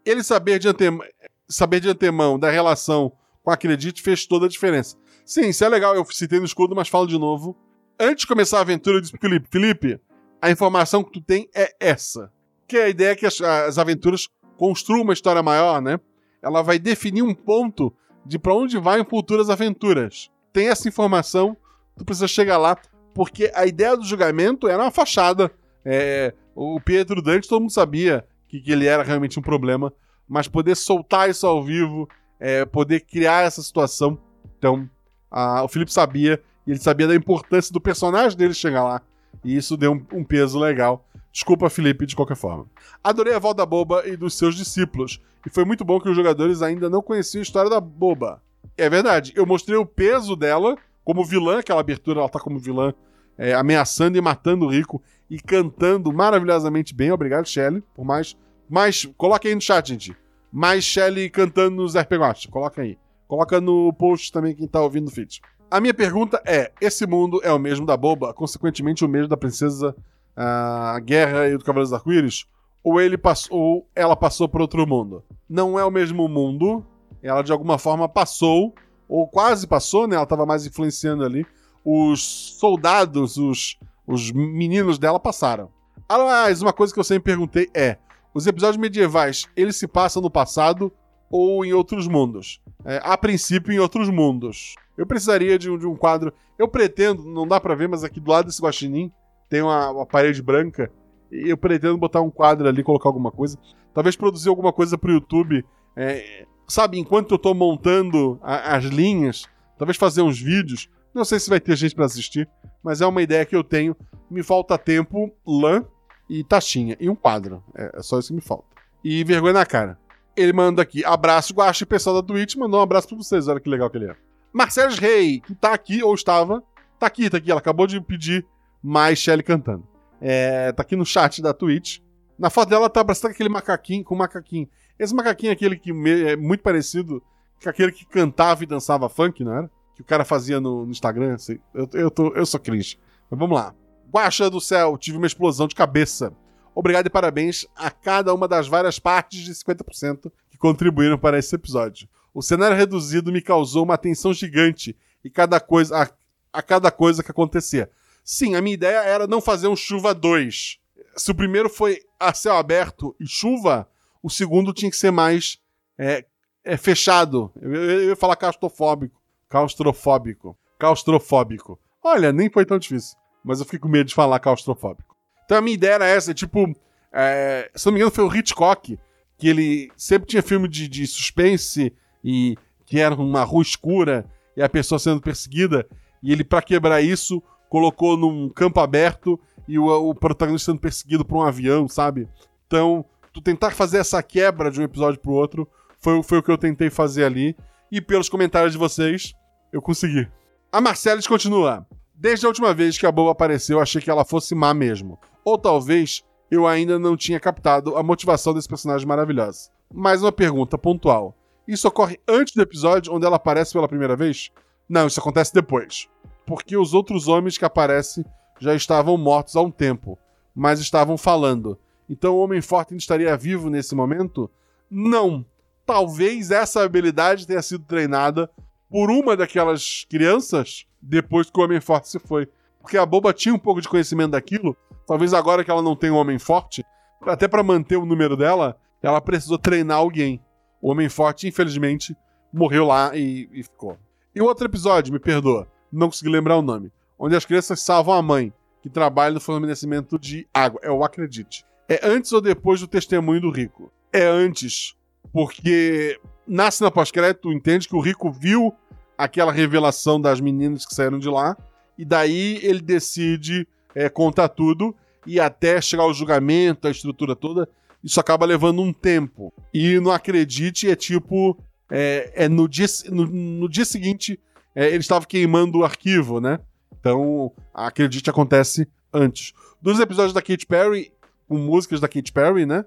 [0.07, 1.05] Ele saber de, antemão,
[1.49, 3.11] saber de antemão da relação
[3.43, 4.97] com a Acredite fez toda a diferença.
[5.27, 7.59] Sim, isso é legal, eu citei no escudo, mas falo de novo.
[8.01, 10.01] Antes de começar a aventura, eu disse pro Felipe, Felipe,
[10.41, 12.33] a informação que tu tem é essa.
[12.69, 15.99] Que é a ideia é que as, as aventuras construam uma história maior, né?
[16.41, 17.93] Ela vai definir um ponto
[18.25, 20.31] de para onde vai em futuras aventuras.
[20.53, 21.57] Tem essa informação,
[21.97, 22.77] tu precisa chegar lá,
[23.15, 25.51] porque a ideia do julgamento era uma fachada.
[25.85, 29.93] É, o Pietro Dante, todo mundo sabia que, que, ele era realmente um problema,
[30.29, 34.17] mas poder soltar isso ao vivo, é, poder criar essa situação.
[34.57, 34.89] Então,
[35.29, 39.01] a, o Felipe sabia, e ele sabia da importância do personagem dele chegar lá.
[39.43, 41.03] E isso deu um, um peso legal.
[41.33, 42.67] Desculpa, Felipe, de qualquer forma.
[43.03, 46.15] Adorei a volta da Boba e dos seus discípulos, e foi muito bom que os
[46.15, 48.43] jogadores ainda não conheciam a história da Boba.
[48.77, 52.93] É verdade, eu mostrei o peso dela como vilã, aquela abertura, ela tá como vilã,
[53.39, 57.11] é, ameaçando e matando o Rico e cantando maravilhosamente bem.
[57.11, 58.37] Obrigado, Shelly, por mais.
[58.69, 59.09] Mais.
[59.17, 60.15] Coloca aí no chat, gente.
[60.53, 62.99] Mais Shelly cantando nos RPG Coloca aí.
[63.29, 65.43] Coloca no post também quem tá ouvindo o feed.
[65.71, 69.37] A minha pergunta é: esse mundo é o mesmo da Boba, consequentemente o mesmo da
[69.37, 69.95] princesa
[70.35, 72.47] a Guerra e do Cavaleiros Arco-Íris?
[72.83, 75.23] Ou, ele passou, ou ela passou por outro mundo?
[75.49, 76.87] Não é o mesmo mundo,
[77.23, 78.73] ela de alguma forma passou,
[79.07, 80.15] ou quase passou, né?
[80.15, 81.45] Ela estava mais influenciando ali.
[81.85, 85.71] Os soldados, os, os meninos dela passaram.
[86.09, 87.99] Aliás, uma coisa que eu sempre perguntei é:
[88.33, 90.91] os episódios medievais, eles se passam no passado
[91.31, 92.61] ou em outros mundos?
[92.85, 94.75] É, a princípio, em outros mundos.
[94.97, 96.33] Eu precisaria de um, de um quadro.
[96.59, 99.13] Eu pretendo, não dá para ver, mas aqui do lado desse guaxinim
[99.49, 100.91] tem uma, uma, parede branca.
[101.31, 103.59] E eu pretendo botar um quadro ali, colocar alguma coisa.
[103.95, 105.65] Talvez produzir alguma coisa pro YouTube.
[105.97, 110.89] É, sabe, enquanto eu tô montando a, as linhas, talvez fazer uns vídeos.
[111.15, 112.49] Não sei se vai ter gente para assistir,
[112.83, 113.97] mas é uma ideia que eu tenho.
[114.31, 115.85] Me falta tempo, lã
[116.29, 116.97] e taxinha.
[117.01, 117.63] E um quadro.
[117.75, 118.67] É, é só isso que me falta.
[119.03, 119.99] E vergonha na cara.
[120.37, 123.69] Ele manda aqui, abraço, Guache, pessoal da Twitch, mandou um abraço pra vocês, olha que
[123.69, 124.17] legal que ele é.
[124.53, 126.63] Marcelo Rei, que tá aqui, ou estava,
[126.99, 128.47] tá aqui, tá aqui, ela acabou de pedir
[128.83, 129.87] mais Shelly cantando.
[130.21, 131.99] É, tá aqui no chat da Twitch.
[132.39, 134.69] Na foto dela tá abraçando aquele macaquinho com macaquinho.
[134.99, 137.23] Esse macaquinho é aquele que é muito parecido
[137.63, 139.71] com aquele que cantava e dançava funk, não era?
[139.95, 141.35] Que o cara fazia no, no Instagram.
[141.35, 141.59] Assim.
[141.75, 142.99] Eu, eu, tô, eu sou cringe.
[143.31, 143.75] Mas vamos lá.
[144.13, 146.33] Guaxa do céu, tive uma explosão de cabeça.
[146.79, 151.53] Obrigado e parabéns a cada uma das várias partes de 50% que contribuíram para esse
[151.53, 152.09] episódio.
[152.33, 156.09] O cenário reduzido me causou uma atenção gigante e cada coisa a,
[156.53, 157.91] a cada coisa que acontecia.
[158.23, 160.79] Sim, a minha ideia era não fazer um chuva 2.
[161.17, 163.89] Se o primeiro foi a céu aberto e chuva,
[164.23, 165.59] o segundo tinha que ser mais
[165.99, 166.25] é,
[166.63, 167.51] é fechado.
[167.61, 169.21] Eu, eu, ia falar claustrofóbico.
[169.49, 170.57] Claustrofóbico.
[170.79, 171.77] Claustrofóbico.
[172.01, 173.19] Olha, nem foi tão difícil.
[173.43, 175.18] Mas eu fiquei com medo de falar claustrofóbico.
[175.49, 176.71] Então a minha ideia era essa, tipo.
[177.11, 178.99] É, se não me engano, foi o Hitchcock,
[179.39, 181.91] que ele sempre tinha filme de, de suspense
[182.23, 185.89] e que era uma rua escura e a pessoa sendo perseguida.
[186.23, 191.25] E ele, para quebrar isso, colocou num campo aberto e o, o protagonista sendo perseguido
[191.25, 192.29] por um avião, sabe?
[192.67, 195.67] Então, tu tentar fazer essa quebra de um episódio pro outro
[195.99, 197.57] foi, foi o que eu tentei fazer ali.
[197.91, 199.33] E pelos comentários de vocês,
[199.73, 200.29] eu consegui.
[200.71, 201.87] A Marcela continua.
[202.15, 205.19] Desde a última vez que a Boba apareceu, achei que ela fosse má mesmo.
[205.49, 209.71] Ou talvez eu ainda não tinha captado a motivação desse personagem maravilhoso.
[209.91, 211.35] Mais uma pergunta pontual.
[211.67, 214.51] Isso ocorre antes do episódio onde ela aparece pela primeira vez?
[214.87, 216.07] Não, isso acontece depois.
[216.45, 218.27] Porque os outros homens que aparecem
[218.61, 220.19] já estavam mortos há um tempo,
[220.55, 221.79] mas estavam falando.
[222.11, 224.51] Então o Homem Forte ainda estaria vivo nesse momento?
[224.91, 225.47] Não.
[225.87, 228.51] Talvez essa habilidade tenha sido treinada
[228.91, 232.51] por uma daquelas crianças depois que o Homem Forte se foi.
[232.83, 234.77] Porque a Boba tinha um pouco de conhecimento daquilo.
[235.09, 236.85] Talvez agora que ela não tem um Homem Forte,
[237.23, 240.39] até para manter o número dela, ela precisou treinar alguém.
[240.83, 242.15] O Homem Forte, infelizmente,
[242.53, 243.97] morreu lá e, e ficou.
[244.35, 248.21] E outro episódio, me perdoa, não consegui lembrar o nome, onde as crianças salvam a
[248.21, 248.53] mãe,
[248.83, 250.79] que trabalha no fornecimento de água.
[250.85, 251.65] É o Acredite.
[251.89, 253.91] É antes ou depois do testemunho do rico?
[254.13, 254.95] É antes,
[255.33, 258.75] porque nasce na pós-crédito, entende que o rico viu
[259.17, 261.57] aquela revelação das meninas que saíram de lá.
[261.97, 263.67] E daí ele decide
[263.99, 264.95] é, contar tudo.
[265.27, 267.69] E até chegar ao julgamento, a estrutura toda,
[268.03, 269.53] isso acaba levando um tempo.
[269.75, 271.59] E não acredite, é tipo.
[271.91, 274.39] É, é no, dia, no, no dia seguinte,
[274.75, 276.61] é, ele estava queimando o arquivo, né?
[277.01, 279.53] Então, acredite, acontece antes.
[279.81, 281.13] Dos episódios da Katy Perry,
[281.49, 282.85] com músicas da Katy Perry, né?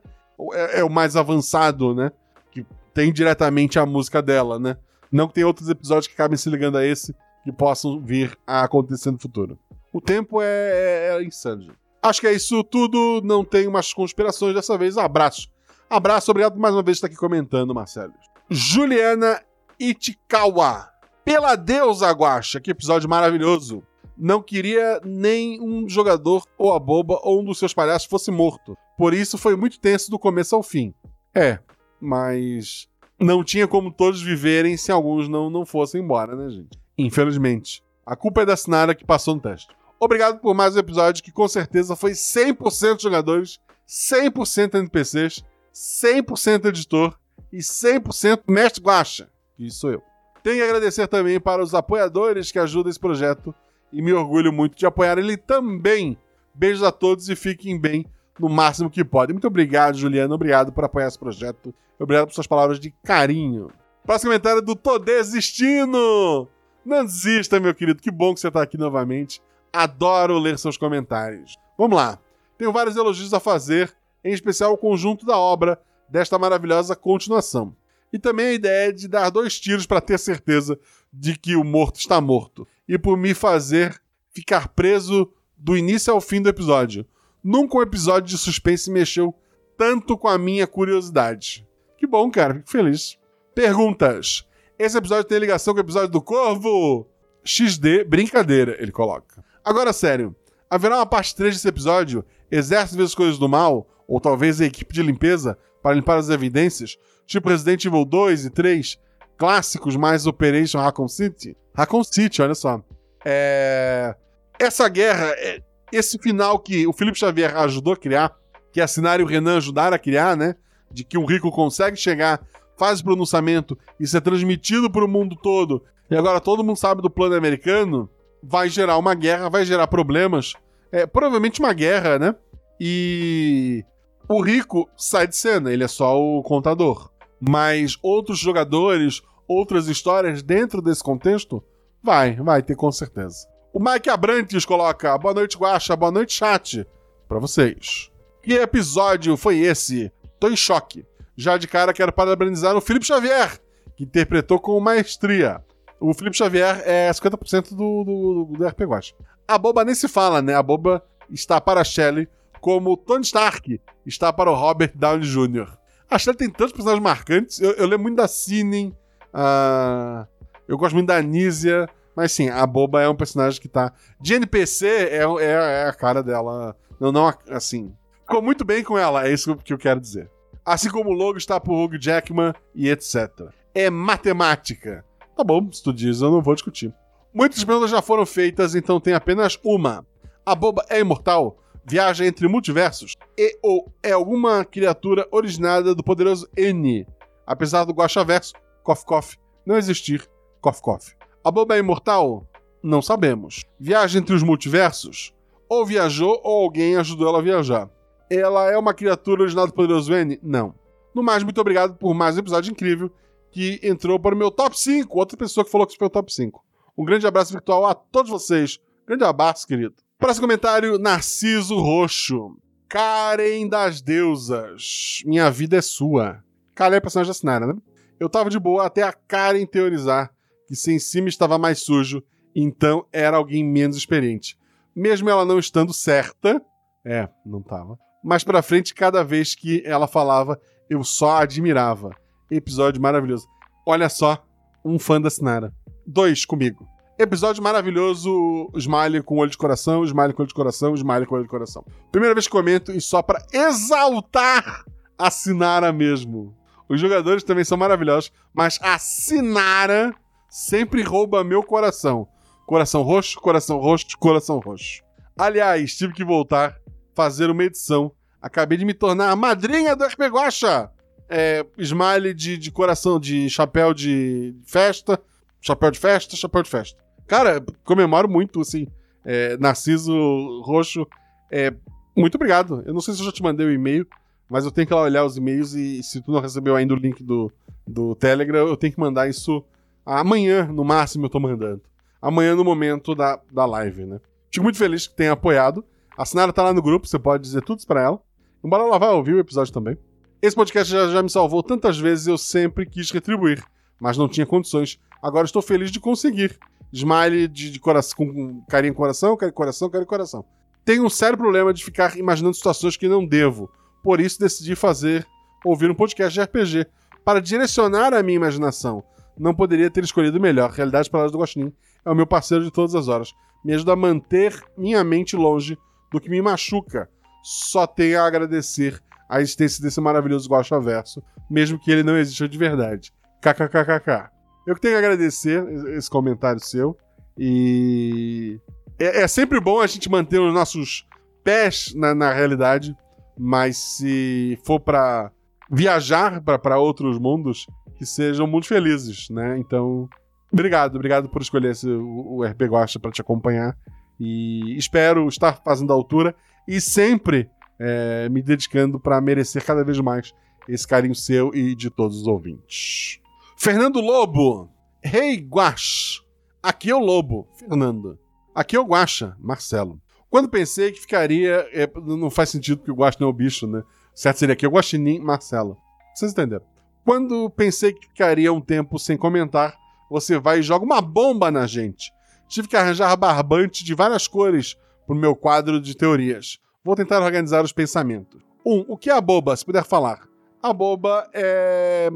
[0.54, 2.12] É, é o mais avançado, né?
[2.52, 4.78] Que tem diretamente a música dela, né?
[5.12, 8.64] Não que tem outros episódios que acabem se ligando a esse que possam vir a
[8.64, 9.58] acontecer no futuro.
[9.94, 11.74] O tempo é, é, é insano.
[12.02, 13.22] Acho que é isso tudo.
[13.24, 14.98] Não tenho mais conspirações dessa vez.
[14.98, 15.50] Abraço.
[15.90, 18.14] Abraço, obrigado mais uma vez por estar aqui comentando, Marcelo.
[18.50, 19.42] Juliana
[19.80, 20.90] Itikawa.
[21.26, 23.84] Pela deusa Guacha, que episódio maravilhoso.
[24.18, 28.78] Não queria nem um jogador ou a boba ou um dos seus palhaços fosse morto.
[28.98, 30.94] Por isso foi muito tenso do começo ao fim.
[31.36, 31.60] É,
[32.00, 32.88] mas
[33.20, 36.80] não tinha como todos viverem se alguns não, não fossem embora, né, gente?
[36.98, 37.84] Infelizmente.
[38.06, 39.74] A culpa é da Sinara que passou no teste.
[40.04, 47.16] Obrigado por mais um episódio que com certeza foi 100% jogadores, 100% NPCs, 100% editor
[47.54, 49.30] e 100% mestre guacha.
[49.60, 50.02] Isso sou eu.
[50.42, 53.54] Tenho que agradecer também para os apoiadores que ajudam esse projeto
[53.94, 56.18] e me orgulho muito de apoiar ele também.
[56.52, 58.04] Beijos a todos e fiquem bem
[58.40, 59.36] no máximo que podem.
[59.36, 60.34] Muito obrigado, Juliana.
[60.34, 61.72] Obrigado por apoiar esse projeto.
[62.00, 63.70] Obrigado por suas palavras de carinho.
[64.04, 66.50] Próximo comentário é do Tô Desistindo!
[66.84, 68.02] Não desista, meu querido.
[68.02, 69.40] Que bom que você está aqui novamente.
[69.74, 71.58] Adoro ler seus comentários.
[71.78, 72.20] Vamos lá.
[72.58, 73.94] Tenho vários elogios a fazer,
[74.24, 77.76] em especial o conjunto da obra desta maravilhosa continuação.
[78.14, 80.78] E também a ideia de dar dois tiros para ter certeza
[81.12, 82.68] de que o morto está morto.
[82.88, 84.02] E por me fazer
[84.32, 87.06] ficar preso do início ao fim do episódio.
[87.44, 89.34] Nunca um episódio de suspense mexeu
[89.78, 91.68] tanto com a minha curiosidade.
[91.98, 92.56] Que bom, cara.
[92.56, 93.18] Fico feliz.
[93.56, 94.46] Perguntas.
[94.78, 97.08] Esse episódio tem ligação com o episódio do Corvo?
[97.44, 99.44] XD, brincadeira, ele coloca.
[99.64, 100.36] Agora, sério.
[100.70, 102.26] Haverá uma parte 3 desse episódio?
[102.50, 103.88] Exército vezes coisas do mal?
[104.08, 106.98] Ou talvez a equipe de limpeza para limpar as evidências?
[107.26, 109.00] Tipo Resident Evil 2 e 3?
[109.38, 111.56] Clássicos mais Operation Raccoon City?
[111.74, 112.82] Raccoon City, olha só.
[113.24, 114.16] É...
[114.60, 118.36] Essa guerra, é, esse final que o Felipe Xavier ajudou a criar,
[118.72, 120.56] que a Sinara e o Renan ajudaram a criar, né?
[120.92, 122.46] De que o rico consegue chegar,
[122.78, 127.02] faz o pronunciamento, isso é transmitido para o mundo todo, e agora todo mundo sabe
[127.02, 128.10] do plano americano,
[128.44, 130.54] vai gerar uma guerra, vai gerar problemas.
[130.92, 132.36] É, provavelmente uma guerra, né?
[132.80, 133.86] E
[134.28, 137.12] o rico sai de cena, ele é só o contador.
[137.40, 141.64] Mas outros jogadores, outras histórias dentro desse contexto,
[142.04, 143.48] vai, vai ter com certeza.
[143.74, 146.86] O Mike Abrantes coloca: Boa noite, Guacha, boa noite, chat.
[147.28, 148.12] Para vocês.
[148.44, 150.12] Que episódio foi esse?
[150.40, 151.06] Tô em choque.
[151.38, 153.60] Já de cara quero parabenizar o Felipe Xavier,
[153.96, 155.64] que interpretou com maestria.
[156.02, 159.14] O Felipe Xavier é 50% do, do, do RP Guacha.
[159.48, 160.56] A boba nem se fala, né?
[160.56, 162.28] A boba está para a Shelley
[162.60, 165.78] como Tony Stark está para o Robert Downey Jr.
[166.10, 167.62] A Shelley tem tantos personagens marcantes.
[167.62, 168.26] Eu, eu lembro muito da.
[168.26, 170.26] Uh,
[170.68, 171.88] eu gosto muito da Anísia.
[172.16, 173.94] Mas sim, a Boba é um personagem que tá.
[174.20, 176.76] De NPC é, é, é a cara dela.
[177.00, 177.94] Não, não, assim.
[178.22, 180.32] Ficou muito bem com ela, é isso que eu quero dizer.
[180.66, 183.30] Assim como o logo está por Hugh Jackman e etc.
[183.74, 185.06] É matemática.
[185.42, 186.94] Tá bom, se tu diz, eu não vou discutir.
[187.34, 190.06] Muitas perguntas já foram feitas, então tem apenas uma.
[190.46, 191.58] A Boba é imortal?
[191.84, 193.16] Viaja entre multiversos?
[193.36, 197.08] E ou é alguma criatura originada do poderoso N?
[197.44, 199.36] Apesar do Guaxaverso, Kof Kof,
[199.66, 200.30] não existir,
[200.62, 201.16] Kof Kof.
[201.44, 202.46] A Boba é imortal?
[202.84, 203.66] Não sabemos.
[203.80, 205.34] Viaja entre os multiversos?
[205.68, 207.90] Ou viajou ou alguém ajudou ela a viajar.
[208.30, 210.40] Ela é uma criatura original do Poderoso N?
[210.44, 210.76] Não.
[211.16, 213.12] No mais, muito obrigado por mais um episódio incrível
[213.52, 215.18] que entrou para o meu top 5.
[215.18, 216.64] Outra pessoa que falou que foi o top 5.
[216.98, 218.80] Um grande abraço virtual a todos vocês.
[219.08, 219.96] Grande abraço, querido.
[220.18, 222.58] Próximo comentário: Narciso Roxo.
[222.88, 225.22] Karen das Deusas.
[225.26, 226.44] Minha vida é sua.
[226.76, 227.76] Karen é personagem da Sinara, né?
[228.20, 230.32] Eu tava de boa até a Karen teorizar
[230.72, 232.24] que se em cima estava mais sujo,
[232.56, 234.58] então era alguém menos experiente.
[234.96, 236.62] Mesmo ela não estando certa,
[237.04, 238.00] é, não tava.
[238.24, 240.58] Mais pra frente, cada vez que ela falava,
[240.90, 242.16] eu só admirava.
[242.52, 243.48] Episódio maravilhoso.
[243.86, 244.46] Olha só,
[244.84, 245.74] um fã da Sinara.
[246.06, 246.86] Dois comigo.
[247.18, 251.46] Episódio maravilhoso, Smiley com olho de coração, Smiley com olho de coração, Smiley com olho
[251.46, 251.86] de coração.
[252.12, 254.84] Primeira vez que comento e só para exaltar
[255.18, 256.54] a Sinara mesmo.
[256.90, 260.14] Os jogadores também são maravilhosos, mas a Sinara
[260.50, 262.28] sempre rouba meu coração.
[262.66, 265.02] Coração roxo, coração roxo, coração roxo.
[265.38, 266.76] Aliás, tive que voltar,
[267.16, 268.12] fazer uma edição.
[268.42, 270.92] Acabei de me tornar a madrinha do RP Guacha.
[271.34, 275.20] É, smile de, de coração, de chapéu de festa.
[275.62, 277.00] Chapéu de festa, chapéu de festa.
[277.26, 278.88] Cara, comemoro muito, assim.
[279.24, 281.08] É, Narciso Roxo,
[281.50, 281.74] é,
[282.16, 282.84] muito obrigado.
[282.86, 284.06] Eu não sei se eu já te mandei o um e-mail,
[284.50, 286.98] mas eu tenho que lá olhar os e-mails e se tu não recebeu ainda o
[286.98, 287.52] link do,
[287.88, 289.64] do Telegram, eu tenho que mandar isso
[290.06, 291.82] amanhã, no máximo, eu tô mandando.
[292.22, 294.20] Amanhã, no momento da, da live, né?
[294.52, 295.84] Fico muito feliz que tenha apoiado.
[296.18, 298.22] A Sinara tá lá no grupo, você pode dizer tudo para ela.
[298.64, 299.98] Embora ela vá ouvir o episódio também.
[300.42, 303.64] Esse podcast já, já me salvou tantas vezes eu sempre quis retribuir,
[304.00, 305.00] mas não tinha condições.
[305.22, 306.58] Agora estou feliz de conseguir.
[306.92, 310.44] Smile de, de coração, com carinho coração, carinho coração, carinho coração.
[310.84, 313.72] Tenho um sério problema de ficar imaginando situações que não devo.
[314.04, 315.28] Por isso decidi fazer,
[315.64, 316.88] ouvir um podcast de RPG,
[317.24, 319.04] para direcionar a minha imaginação.
[319.38, 320.72] Não poderia ter escolhido melhor.
[320.72, 321.72] Realidade Palavras do Guaxinim
[322.04, 323.32] é o meu parceiro de todas as horas.
[323.64, 325.78] Me ajuda a manter minha mente longe
[326.12, 327.08] do que me machuca.
[327.44, 329.00] Só tenho a agradecer
[329.32, 333.14] a existência desse maravilhoso Guaxa Verso, mesmo que ele não exista de verdade.
[333.42, 334.30] KKKKK.
[334.68, 335.66] Eu que tenho a agradecer
[335.96, 336.98] esse comentário seu.
[337.38, 338.60] E
[339.00, 341.08] é, é sempre bom a gente manter os nossos
[341.46, 342.94] pés na, na realidade,
[343.40, 345.32] mas se for para
[345.72, 347.66] viajar para outros mundos,
[347.98, 349.58] que sejam muito felizes, né?
[349.58, 350.10] Então,
[350.52, 353.78] obrigado, obrigado por escolher esse, o, o RP Guacha para te acompanhar.
[354.20, 356.36] E espero estar fazendo a altura
[356.68, 357.50] e sempre
[357.82, 360.34] é, me dedicando para merecer cada vez mais
[360.70, 363.20] esse carinho seu e de todos os ouvintes.
[363.58, 364.70] Fernando Lobo.
[365.04, 366.22] Hey, Guax.
[366.62, 368.20] Aqui é o Lobo, Fernando.
[368.54, 370.00] Aqui é o Guaxa, Marcelo.
[370.30, 371.68] Quando pensei que ficaria.
[371.74, 373.82] É, não faz sentido porque o Guaxa não é o bicho, né?
[374.14, 375.76] Certo seria aqui o Guaxinim, Marcelo.
[376.14, 376.66] Vocês entenderam?
[377.04, 379.76] Quando pensei que ficaria um tempo sem comentar,
[380.10, 382.12] você vai e joga uma bomba na gente.
[382.48, 384.78] Tive que arranjar barbante de várias cores
[385.08, 386.60] pro meu quadro de teorias.
[386.84, 388.42] Vou tentar organizar os pensamentos.
[388.66, 388.74] 1.
[388.74, 390.28] Um, o que é a boba, se puder falar?
[390.62, 392.10] A boba é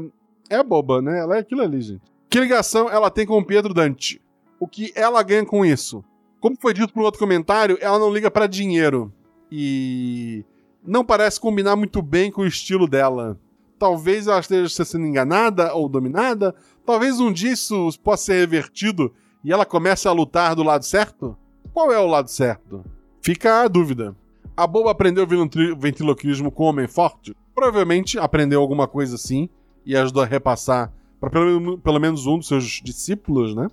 [0.48, 1.18] é boba, né?
[1.18, 2.02] Ela é aquilo ali, gente.
[2.28, 4.20] Que ligação ela tem com o Pedro Dante?
[4.58, 6.04] O que ela ganha com isso?
[6.40, 9.12] Como foi dito no outro comentário, ela não liga para dinheiro.
[9.50, 10.44] E
[10.84, 13.38] não parece combinar muito bem com o estilo dela.
[13.78, 16.54] Talvez ela esteja sendo enganada ou dominada.
[16.84, 19.12] Talvez um dia isso possa ser revertido
[19.44, 21.36] e ela comece a lutar do lado certo?
[21.72, 22.84] Qual é o lado certo?
[23.20, 24.16] Fica a dúvida.
[24.56, 25.26] A boba aprendeu
[25.76, 27.36] ventriloquismo com o homem forte?
[27.54, 29.50] Provavelmente aprendeu alguma coisa assim
[29.84, 30.90] e ajudou a repassar
[31.20, 33.68] para pelo, pelo, menos um dos seus discípulos, né?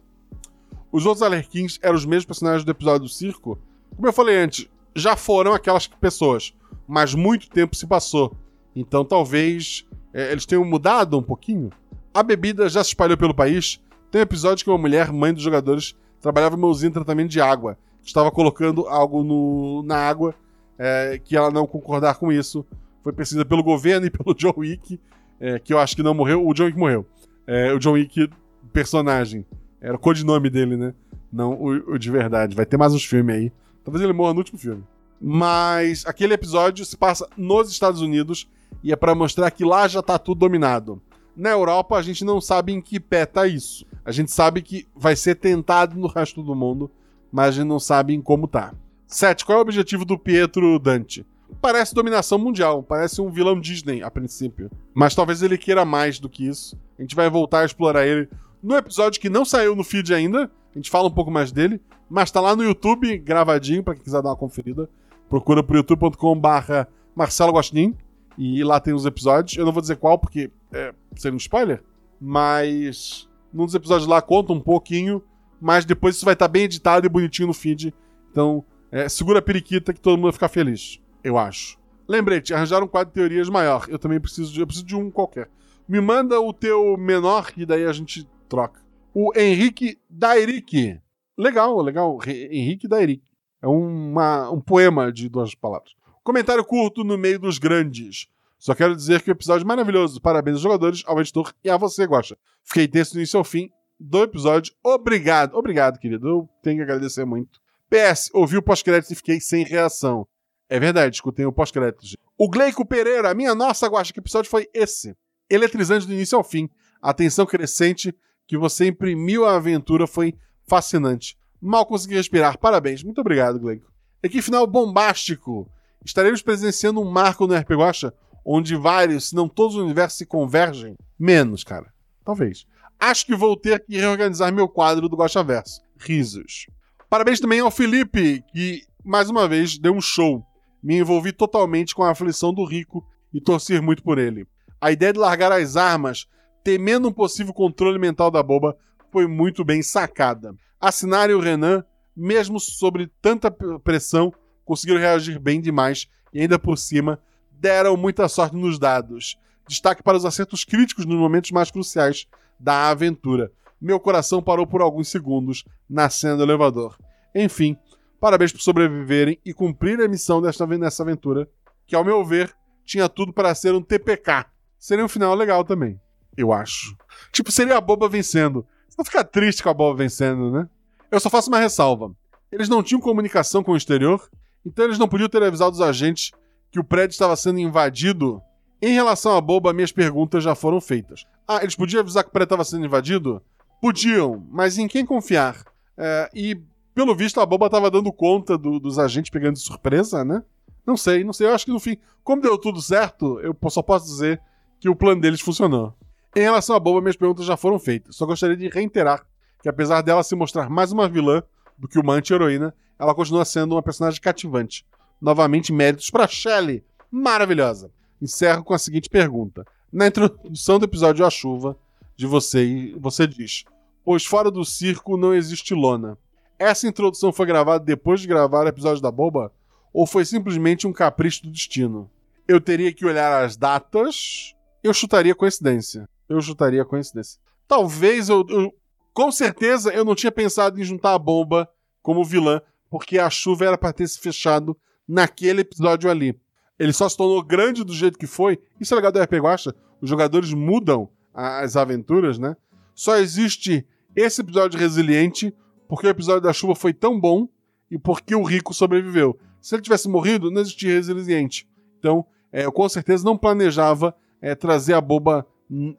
[0.91, 3.57] Os outros Alerquins eram os mesmos personagens do episódio do circo.
[3.95, 6.53] Como eu falei antes, já foram aquelas pessoas,
[6.85, 8.35] mas muito tempo se passou.
[8.75, 11.69] Então talvez é, eles tenham mudado um pouquinho.
[12.13, 13.79] A bebida já se espalhou pelo país.
[14.11, 17.39] Tem um episódio que uma mulher, mãe dos jogadores, trabalhava numa usina de tratamento de
[17.39, 17.77] água.
[18.03, 20.35] Estava colocando algo no, na água
[20.77, 22.65] é, que ela não concordar com isso.
[23.01, 24.99] Foi perseguida pelo governo e pelo Joe Wick
[25.43, 27.05] é, que eu acho que não morreu, o John Wick morreu.
[27.45, 28.29] É, o John Wick,
[28.71, 29.45] personagem.
[29.81, 30.93] Era o codinome dele, né?
[31.29, 32.55] Não o, o, de verdade.
[32.55, 33.51] Vai ter mais uns filmes aí.
[33.83, 34.85] Talvez ele morra no último filme.
[35.19, 38.49] Mas aquele episódio se passa nos Estados Unidos
[38.81, 41.01] e é para mostrar que lá já tá tudo dominado.
[41.35, 43.85] Na Europa, a gente não sabe em que pé tá isso.
[44.05, 46.89] A gente sabe que vai ser tentado no resto do mundo,
[47.29, 48.73] mas a gente não sabe em como tá.
[49.15, 49.45] 7.
[49.45, 51.25] Qual é o objetivo do Pietro Dante?
[51.61, 54.69] parece dominação mundial, parece um vilão Disney a princípio.
[54.93, 56.77] Mas talvez ele queira mais do que isso.
[56.97, 58.29] A gente vai voltar a explorar ele
[58.61, 60.51] no episódio que não saiu no feed ainda.
[60.73, 64.03] A gente fala um pouco mais dele, mas tá lá no YouTube gravadinho para quem
[64.03, 64.89] quiser dar uma conferida.
[65.29, 67.95] Procura por youtube.com/barra Marcelo Guaxinim
[68.37, 69.57] e lá tem os episódios.
[69.57, 71.83] Eu não vou dizer qual porque é, seria um spoiler,
[72.19, 75.23] mas num dos episódios lá conta um pouquinho,
[75.61, 77.93] mas depois isso vai estar tá bem editado e bonitinho no feed.
[78.31, 81.77] Então, é, segura a periquita que todo mundo vai ficar feliz eu acho.
[82.07, 83.85] Lembrete, arranjar um quadro de teorias maior.
[83.87, 85.49] Eu também preciso de, eu preciso de um qualquer.
[85.87, 88.81] Me manda o teu menor e daí a gente troca.
[89.13, 90.99] O Henrique Dairic.
[91.37, 92.19] Legal, legal.
[92.27, 93.23] Henrique Dairic.
[93.61, 95.95] É uma, um poema de duas palavras.
[96.23, 98.27] Comentário curto no meio dos grandes.
[98.59, 100.21] Só quero dizer que o episódio é maravilhoso.
[100.21, 102.37] Parabéns aos jogadores, ao editor e a você, Gosta.
[102.63, 104.73] Fiquei texto do início ao fim do episódio.
[104.83, 105.55] Obrigado.
[105.55, 106.27] Obrigado, querido.
[106.27, 107.62] Eu tenho que agradecer muito.
[107.93, 110.27] PS, ouvi o pós-crédito e fiquei sem reação.
[110.67, 112.17] É verdade, escutei o pós-crédito.
[112.35, 115.15] O Gleico Pereira, minha nossa, guacha, que episódio foi esse?
[115.47, 116.67] Eletrizante do início ao fim.
[116.99, 118.11] A tensão crescente
[118.47, 120.33] que você imprimiu à aventura foi
[120.67, 121.37] fascinante.
[121.61, 122.57] Mal consegui respirar.
[122.57, 123.03] Parabéns.
[123.03, 123.93] Muito obrigado, Gleico.
[124.23, 125.69] E que final bombástico.
[126.03, 128.11] Estaremos presenciando um marco no RP Guacha
[128.43, 130.95] onde vários, se não todos os universos se convergem.
[131.17, 131.93] Menos, cara.
[132.25, 132.65] Talvez.
[132.99, 135.81] Acho que vou ter que reorganizar meu quadro do Guacha Verso.
[135.97, 136.65] Risos.
[137.13, 140.43] Parabéns também ao Felipe, que mais uma vez deu um show
[140.81, 144.47] me envolvi totalmente com a aflição do rico e torcer muito por ele.
[144.81, 146.25] A ideia de largar as armas,
[146.63, 148.75] temendo um possível controle mental da boba,
[149.11, 150.55] foi muito bem sacada.
[150.81, 151.85] A Sinara e o Renan,
[152.17, 154.33] mesmo sobre tanta pressão,
[154.65, 157.21] conseguiram reagir bem demais e ainda por cima
[157.51, 159.37] deram muita sorte nos dados.
[159.67, 162.25] Destaque para os acertos críticos nos momentos mais cruciais
[162.59, 163.51] da aventura.
[163.83, 166.97] Meu coração parou por alguns segundos na cena do elevador.
[167.35, 167.75] Enfim,
[168.17, 171.49] parabéns por sobreviverem e cumprir a missão desta, nessa aventura,
[171.85, 172.55] que ao meu ver
[172.85, 174.45] tinha tudo para ser um TPK.
[174.79, 175.99] Seria um final legal também,
[176.37, 176.95] eu acho.
[177.33, 178.65] Tipo, seria a boba vencendo.
[178.87, 180.69] Você não fica triste com a boba vencendo, né?
[181.11, 182.15] Eu só faço uma ressalva.
[182.49, 184.29] Eles não tinham comunicação com o exterior,
[184.65, 186.31] então eles não podiam ter avisado os agentes
[186.71, 188.41] que o prédio estava sendo invadido.
[188.81, 191.25] Em relação à boba, minhas perguntas já foram feitas.
[191.45, 193.41] Ah, eles podiam avisar que o prédio estava sendo invadido?
[193.83, 195.61] Podiam, mas em quem confiar?
[195.97, 196.57] É, e,
[196.95, 200.41] pelo visto, a boba estava dando conta do- dos agentes pegando de surpresa, né?
[200.87, 201.47] Não sei, não sei.
[201.47, 204.39] Eu acho que no fim, como deu tudo certo, eu só posso dizer
[204.79, 205.93] que o plano deles funcionou.
[206.33, 208.15] Em relação à boba, minhas perguntas já foram feitas.
[208.15, 209.25] Só gostaria de reiterar
[209.61, 211.43] que, apesar dela se mostrar mais uma vilã
[211.77, 214.85] do que uma anti-heroína, ela continua sendo uma personagem cativante.
[215.21, 216.85] Novamente, méritos para Shelley.
[217.11, 217.91] Maravilhosa.
[218.21, 219.65] Encerro com a seguinte pergunta.
[219.91, 221.75] Na introdução do episódio A Chuva,
[222.15, 223.65] de você, você diz:
[224.03, 226.17] Pois fora do circo não existe lona.
[226.59, 229.51] Essa introdução foi gravada depois de gravar o episódio da Boba?
[229.93, 232.09] Ou foi simplesmente um capricho do destino?
[232.47, 234.53] Eu teria que olhar as datas.
[234.83, 236.09] Eu chutaria coincidência.
[236.27, 237.39] Eu chutaria coincidência.
[237.67, 238.73] Talvez eu, eu-
[239.13, 241.69] Com certeza eu não tinha pensado em juntar a bomba
[242.01, 242.59] como vilã,
[242.89, 244.75] porque a chuva era para ter se fechado
[245.07, 246.37] naquele episódio ali.
[246.79, 248.59] Ele só se tornou grande do jeito que foi.
[248.81, 249.75] Isso é legal do RPG Guacha.
[250.01, 252.57] Os jogadores mudam as aventuras, né?
[252.95, 253.85] Só existe
[254.15, 255.53] esse episódio resiliente
[255.87, 257.47] porque o episódio da chuva foi tão bom
[257.89, 259.37] e porque o rico sobreviveu.
[259.61, 261.69] Se ele tivesse morrido, não existia resiliente.
[261.99, 265.45] Então, é, eu com certeza não planejava é, trazer a boba.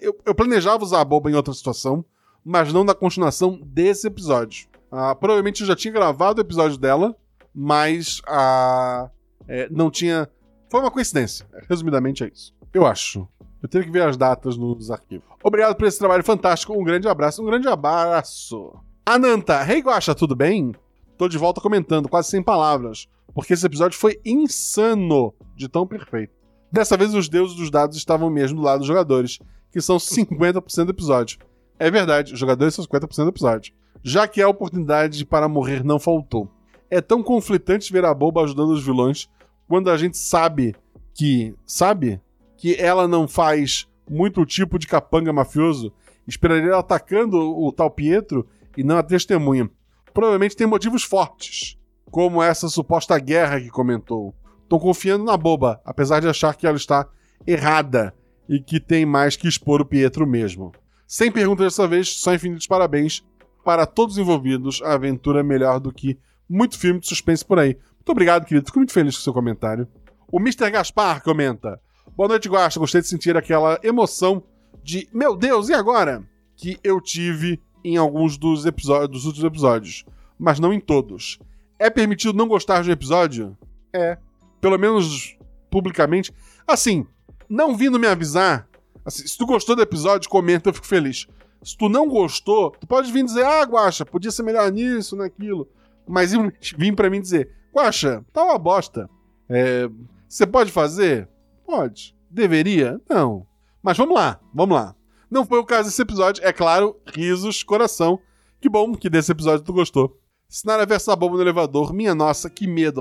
[0.01, 2.05] Eu, eu planejava usar a boba em outra situação,
[2.45, 4.69] mas não na continuação desse episódio.
[4.91, 7.17] Ah, provavelmente eu já tinha gravado o episódio dela,
[7.55, 9.09] mas ah,
[9.49, 10.29] é, não tinha.
[10.69, 11.47] Foi uma coincidência.
[11.69, 12.55] Resumidamente é isso.
[12.73, 13.29] Eu acho.
[13.65, 15.27] Eu tenho que ver as datas nos arquivos.
[15.43, 16.79] Obrigado por esse trabalho fantástico.
[16.79, 17.41] Um grande abraço.
[17.43, 18.75] Um grande abraço.
[19.07, 20.75] Ananta, Hey Guacha, tudo bem?
[21.17, 26.35] Tô de volta comentando, quase sem palavras, porque esse episódio foi insano de tão perfeito.
[26.71, 29.39] Dessa vez os deuses dos dados estavam mesmo do lado dos jogadores,
[29.73, 31.39] que são 50% do episódio.
[31.79, 33.73] É verdade, os jogadores são 50% do episódio.
[34.03, 36.51] Já que a oportunidade para morrer não faltou.
[36.91, 39.27] É tão conflitante ver a boba ajudando os vilões
[39.67, 40.77] quando a gente sabe
[41.15, 41.55] que.
[41.65, 42.21] Sabe?
[42.65, 45.93] Que ela não faz muito tipo de capanga mafioso.
[46.27, 49.69] Esperaria ela atacando o tal Pietro e não a testemunha.
[50.15, 51.77] Provavelmente tem motivos fortes,
[52.11, 54.35] como essa suposta guerra que comentou.
[54.67, 57.07] Tô confiando na boba, apesar de achar que ela está
[57.47, 58.15] errada
[58.49, 60.73] e que tem mais que expor o Pietro mesmo.
[61.07, 63.23] Sem perguntas dessa vez, só infinitos parabéns
[63.63, 64.81] para todos os envolvidos.
[64.81, 66.19] A aventura é melhor do que
[66.49, 67.75] muito filme de suspense por aí.
[67.75, 68.65] Muito obrigado, querido.
[68.65, 69.87] Fico muito feliz com o seu comentário.
[70.33, 70.71] O Mr.
[70.71, 71.79] Gaspar comenta:
[72.17, 72.79] Boa noite, Guasta.
[72.79, 74.43] Gostei de sentir aquela emoção
[74.83, 76.23] de meu Deus, e agora?
[76.57, 80.05] Que eu tive em alguns dos, episódios, dos últimos episódios,
[80.39, 81.39] mas não em todos.
[81.79, 83.57] É permitido não gostar de um episódio?
[83.93, 84.17] É.
[84.61, 85.37] Pelo menos
[85.71, 86.33] publicamente.
[86.67, 87.07] Assim,
[87.49, 88.69] não vindo me avisar.
[89.05, 91.27] assim, se tu gostou do episódio, comenta, eu fico feliz.
[91.63, 95.69] Se tu não gostou, tu pode vir dizer, ah, Guaxa, podia ser melhor nisso, naquilo.
[96.07, 96.33] Mas
[96.77, 99.09] vir pra mim dizer, Guaxa, tá uma bosta.
[99.49, 99.89] É,
[100.29, 101.29] você pode fazer?
[101.67, 102.17] Pode.
[102.31, 103.01] Deveria?
[103.09, 103.47] Não.
[103.83, 104.95] Mas vamos lá, vamos lá.
[105.31, 108.21] Não foi o caso desse episódio, é claro, risos, coração.
[108.61, 110.19] Que bom que desse episódio tu gostou.
[110.49, 113.01] Sinara versus a bomba no elevador, minha nossa, que medo.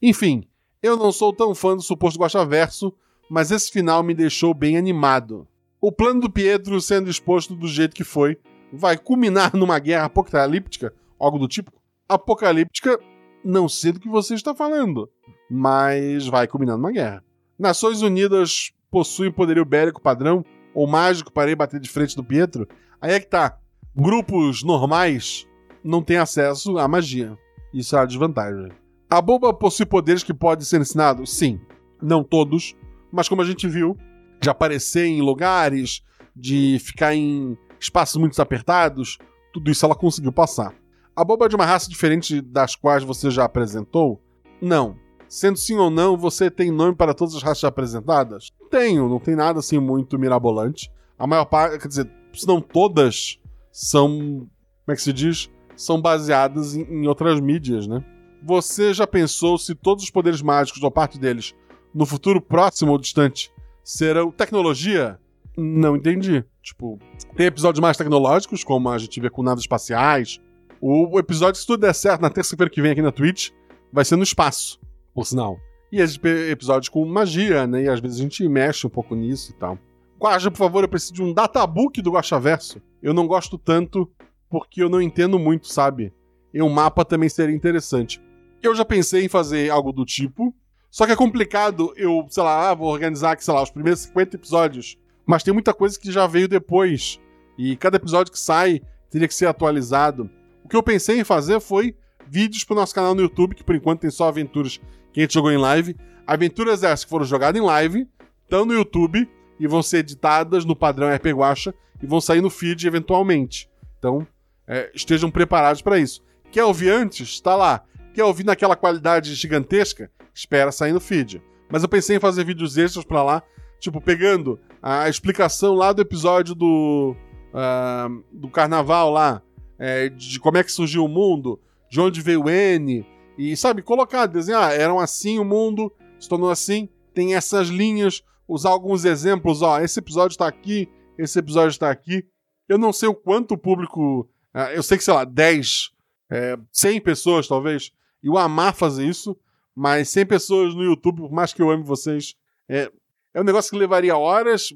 [0.00, 0.48] Enfim,
[0.82, 2.92] eu não sou tão fã do suposto Guaxaverso,
[3.30, 5.46] mas esse final me deixou bem animado.
[5.80, 8.38] O plano do Pietro sendo exposto do jeito que foi
[8.72, 11.72] vai culminar numa guerra apocalíptica, algo do tipo.
[12.08, 12.98] Apocalíptica,
[13.44, 15.08] não sei do que você está falando,
[15.50, 17.22] mas vai culminar numa guerra.
[17.58, 20.44] Nações Unidas possuem poderio bélico padrão
[20.74, 22.66] ou mágico para ir bater de frente do Pietro?
[23.00, 23.58] Aí é que tá.
[23.94, 25.46] Grupos normais
[25.82, 27.38] não têm acesso à magia.
[27.72, 28.72] Isso é a desvantagem.
[29.08, 31.32] A bomba possui poderes que podem ser ensinados?
[31.32, 31.60] Sim.
[32.02, 32.74] Não todos,
[33.12, 33.96] mas como a gente viu,
[34.40, 36.02] de aparecer em lugares,
[36.34, 39.18] de ficar em espaços muito apertados,
[39.52, 40.74] tudo isso ela conseguiu passar.
[41.16, 44.20] A bomba é de uma raça diferente das quais você já apresentou?
[44.60, 44.96] Não.
[45.28, 48.50] Sendo sim ou não, você tem nome para todas as raças apresentadas?
[48.68, 50.90] Tenho, não tem nada assim muito mirabolante.
[51.16, 53.38] A maior parte, quer dizer, se não todas,
[53.70, 54.08] são.
[54.18, 55.48] Como é que se diz?
[55.76, 58.04] São baseadas em, em outras mídias, né?
[58.42, 61.54] Você já pensou se todos os poderes mágicos, ou parte deles,
[61.94, 63.52] no futuro próximo ou distante,
[63.84, 65.18] serão tecnologia?
[65.56, 66.44] Não entendi.
[66.60, 66.98] Tipo,
[67.36, 70.40] tem episódios mais tecnológicos, como a gente vê com naves espaciais.
[70.86, 73.50] O, episódio, se tudo der certo, na terça-feira que vem aqui na Twitch,
[73.90, 74.78] vai ser no espaço,
[75.14, 75.58] por sinal.
[75.90, 77.84] E esses pe- episódios com magia, né?
[77.84, 79.78] E às vezes a gente mexe um pouco nisso e tal.
[80.20, 82.82] Guaja, por favor, eu preciso de um databook do Guaxaverso.
[83.02, 84.10] Eu não gosto tanto
[84.50, 86.12] porque eu não entendo muito, sabe?
[86.52, 88.20] E um mapa também seria interessante.
[88.62, 90.54] Eu já pensei em fazer algo do tipo,
[90.90, 94.00] só que é complicado eu, sei lá, ah, vou organizar aqui, sei lá, os primeiros
[94.02, 94.98] 50 episódios.
[95.26, 97.18] Mas tem muita coisa que já veio depois.
[97.56, 98.80] E cada episódio que sai
[99.10, 100.28] teria que ser atualizado.
[100.64, 101.94] O que eu pensei em fazer foi
[102.26, 104.80] vídeos pro nosso canal no YouTube, que por enquanto tem só aventuras
[105.12, 105.94] que a gente jogou em live.
[106.26, 108.08] Aventuras essas que foram jogadas em live,
[108.42, 109.28] estão no YouTube
[109.60, 113.68] e vão ser editadas no padrão RP Guacha e vão sair no feed eventualmente.
[113.98, 114.26] Então,
[114.66, 116.22] é, estejam preparados para isso.
[116.50, 117.28] Quer ouvir antes?
[117.28, 117.84] Está lá.
[118.14, 120.10] Quer ouvir naquela qualidade gigantesca?
[120.32, 121.42] Espera sair no feed.
[121.70, 123.42] Mas eu pensei em fazer vídeos extras para lá,
[123.80, 127.16] tipo, pegando a explicação lá do episódio do,
[127.52, 129.42] ah, do carnaval lá,
[129.78, 131.60] é, de como é que surgiu o mundo,
[131.90, 133.06] de onde veio o N,
[133.36, 138.70] e sabe, colocar, desenhar, eram assim o mundo, se tornou assim, tem essas linhas, usar
[138.70, 140.88] alguns exemplos, ó, esse episódio tá aqui,
[141.18, 142.26] esse episódio está aqui.
[142.68, 145.90] Eu não sei o quanto o público, ah, eu sei que, sei lá, 10,
[146.30, 147.92] é, 100 pessoas talvez,
[148.22, 149.36] eu amar fazer isso,
[149.74, 152.34] mas 100 pessoas no YouTube, por mais que eu ame vocês,
[152.68, 152.90] é,
[153.34, 154.72] é um negócio que levaria horas,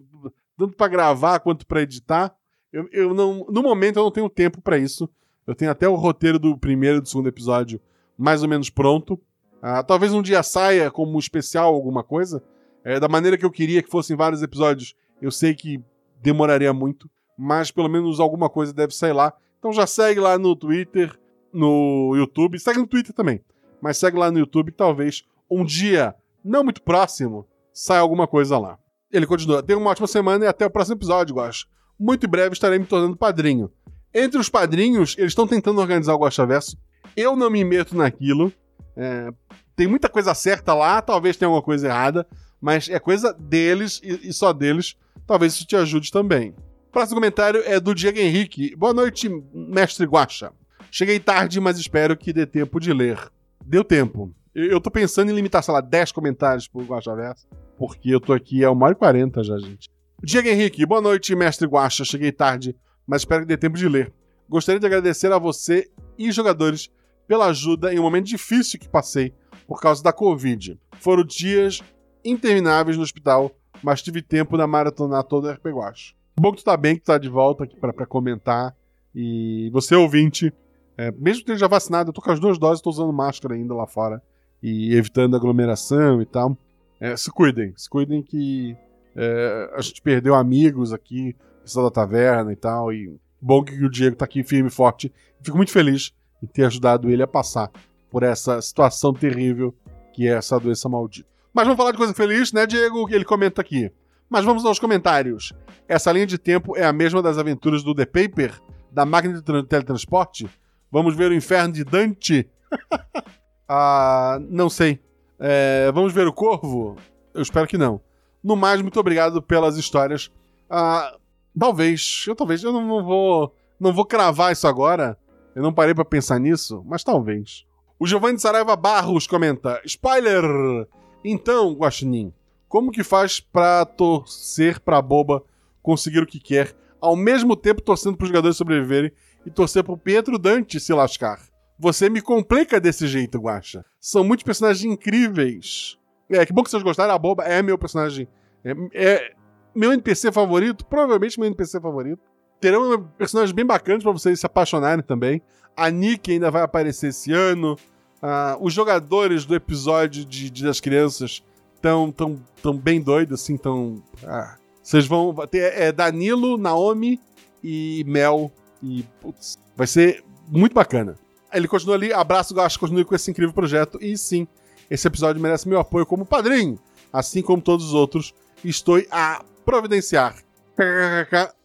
[0.57, 2.35] tanto para gravar quanto para editar.
[2.73, 5.09] Eu, eu não, no momento eu não tenho tempo para isso.
[5.47, 7.81] Eu tenho até o roteiro do primeiro e do segundo episódio
[8.19, 9.19] mais ou menos pronto.
[9.63, 12.43] Ah, talvez um dia saia como um especial alguma coisa.
[12.85, 15.81] É, da maneira que eu queria que fossem vários episódios, eu sei que
[16.21, 19.33] demoraria muito, mas pelo menos alguma coisa deve sair lá.
[19.59, 21.17] Então já segue lá no Twitter,
[21.53, 23.41] no YouTube, segue no Twitter também,
[23.81, 26.15] mas segue lá no YouTube, talvez um dia,
[26.45, 28.79] não muito próximo, saia alguma coisa lá.
[29.13, 31.69] Ele continua, tenha uma ótima semana e até o próximo episódio, Gosto.
[31.99, 33.71] Muito em breve estarei me tornando padrinho.
[34.15, 36.77] Entre os padrinhos, eles estão tentando organizar o Guaxaverso.
[37.17, 38.53] Eu não me meto naquilo.
[38.97, 39.31] É,
[39.75, 42.27] tem muita coisa certa lá, talvez tenha alguma coisa errada,
[42.61, 44.97] mas é coisa deles e, e só deles.
[45.27, 46.55] Talvez isso te ajude também.
[46.91, 48.75] Próximo comentário é do Diego Henrique.
[48.75, 50.53] Boa noite, mestre Guaxa.
[50.91, 53.19] Cheguei tarde, mas espero que dê tempo de ler.
[53.65, 54.35] Deu tempo.
[54.55, 57.47] Eu, tô pensando em limitar, sei lá, 10 comentários pro Guaxaverso,
[57.77, 59.91] porque eu tô aqui há 1 hora e 40 já, gente.
[60.23, 62.05] Diego Henrique, boa noite, mestre Guaxa.
[62.05, 62.75] Cheguei tarde,
[63.07, 64.13] mas espero que dê tempo de ler.
[64.49, 65.89] Gostaria de agradecer a você
[66.19, 66.91] e jogadores
[67.29, 69.33] pela ajuda em um momento difícil que passei
[69.67, 70.79] por causa da Covid.
[70.99, 71.83] Foram dias
[72.25, 76.15] intermináveis no hospital, mas tive tempo na maratona toda RP Guacha.
[76.37, 78.75] Bom que tu tá bem, que tu tá de volta aqui pra comentar.
[79.15, 80.53] E você, ouvinte,
[80.97, 83.73] é, mesmo que esteja vacinado, eu tô com as duas doses, tô usando máscara ainda
[83.73, 84.21] lá fora.
[84.61, 86.59] E evitando aglomeração e tal.
[87.01, 88.77] É, se cuidem, se cuidem que
[89.21, 91.35] é, a gente perdeu amigos aqui,
[91.65, 92.93] pessoal da taverna e tal.
[92.93, 95.13] E bom que o Diego tá aqui firme e forte.
[95.43, 97.69] Fico muito feliz em ter ajudado ele a passar
[98.09, 99.75] por essa situação terrível
[100.13, 101.29] que é essa doença maldita.
[101.53, 103.09] Mas vamos falar de coisa feliz, né, Diego?
[103.11, 103.91] Ele comenta aqui.
[104.31, 105.53] Mas vamos aos comentários.
[105.89, 108.53] Essa linha de tempo é a mesma das aventuras do The Paper,
[108.93, 110.49] da máquina de teletransporte?
[110.93, 112.49] Vamos ver o inferno de Dante?
[113.69, 115.01] ah, não sei.
[115.41, 116.97] É, vamos ver o Corvo?
[117.35, 118.01] Eu espero que não.
[118.43, 120.31] No mais, muito obrigado pelas histórias.
[120.71, 121.17] Ah,
[121.59, 125.19] talvez, eu talvez, eu não vou, não vou cravar isso agora.
[125.55, 127.65] Eu não parei para pensar nisso, mas talvez.
[127.99, 130.87] O Giovanni Saraiva Barros comenta: Spoiler!
[131.25, 132.33] Então, Guaxinim,
[132.69, 135.43] como que faz pra torcer pra boba
[135.83, 139.11] conseguir o que quer, ao mesmo tempo torcendo pros jogadores sobreviverem
[139.45, 141.41] e torcer pro Pietro Dante se lascar?
[141.79, 143.85] Você me complica desse jeito, Guaxa.
[144.01, 145.97] São muitos personagens incríveis.
[146.31, 147.15] É, que bom que vocês gostaram.
[147.15, 148.29] A boba é meu personagem.
[148.65, 149.33] É, é
[149.75, 152.21] meu NPC favorito, provavelmente meu NPC favorito.
[152.61, 155.41] Terão personagens bem bacanas para vocês se apaixonarem também.
[155.77, 157.77] A Nick ainda vai aparecer esse ano.
[158.21, 161.43] Uh, os jogadores do episódio de, de das crianças
[161.77, 164.03] estão tão, tão bem doidos, assim, tão.
[164.27, 167.21] Ah, vocês vão ter é Danilo, Naomi
[167.63, 168.51] e Mel.
[168.83, 171.17] E putz, vai ser muito bacana.
[171.53, 173.99] Ele continua ali, abraço, Gacho, continue com esse incrível projeto.
[174.03, 174.47] E sim,
[174.91, 176.79] esse episódio merece meu apoio como padrinho,
[177.13, 178.35] assim como todos os outros.
[178.65, 180.37] Estou a providenciar.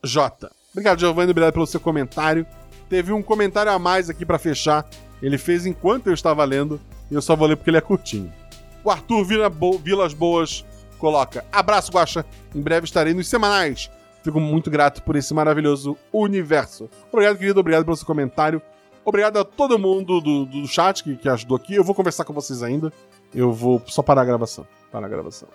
[0.04, 0.52] J.
[0.72, 2.46] Obrigado, Giovanni, obrigado pelo seu comentário.
[2.90, 4.86] Teve um comentário a mais aqui para fechar.
[5.22, 8.32] Ele fez enquanto eu estava lendo, e eu só vou ler porque ele é curtinho.
[8.84, 10.66] O Arthur Vila Bo Vilas Boas
[10.98, 12.26] coloca: Abraço, Guacha.
[12.54, 13.90] Em breve estarei nos semanais.
[14.24, 16.90] Fico muito grato por esse maravilhoso universo.
[17.12, 17.60] Obrigado, querido.
[17.60, 18.62] Obrigado pelo seu comentário.
[19.06, 21.76] Obrigado a todo mundo do, do chat que, que ajudou aqui.
[21.76, 22.92] Eu vou conversar com vocês ainda.
[23.34, 24.66] Eu vou só parar a gravação.
[24.92, 25.48] Parar a gravação.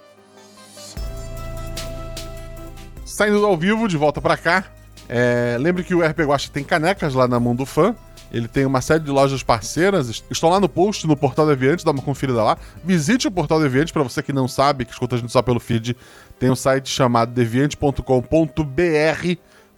[3.19, 4.67] saindo ao vivo, de volta pra cá.
[5.09, 7.97] É, lembre que o RP Guacha tem canecas lá na Mundo Fã.
[8.31, 10.23] Ele tem uma série de lojas parceiras.
[10.31, 12.57] Estão lá no post, no Portal Deviante, dá uma conferida lá.
[12.85, 15.59] Visite o Portal Deviante, para você que não sabe, que escuta a gente só pelo
[15.59, 15.97] feed.
[16.39, 18.03] Tem um site chamado deviante.com.br.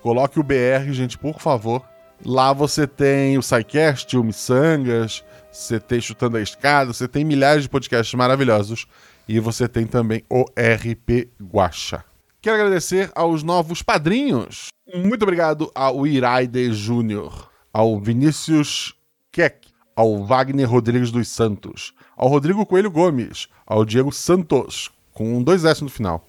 [0.02, 1.82] Coloque o BR, gente, por favor.
[2.24, 7.62] Lá você tem o SciCast, o Missangas, você tem Chutando a Escada, você tem milhares
[7.62, 8.86] de podcasts maravilhosos.
[9.28, 12.04] E você tem também o RP Guacha.
[12.42, 14.68] Quero agradecer aos novos padrinhos.
[14.94, 18.94] Muito obrigado ao Iraide Júnior, ao Vinícius
[19.30, 25.64] Keck, ao Wagner Rodrigues dos Santos, ao Rodrigo Coelho Gomes, ao Diego Santos, com dois
[25.64, 26.26] S no final,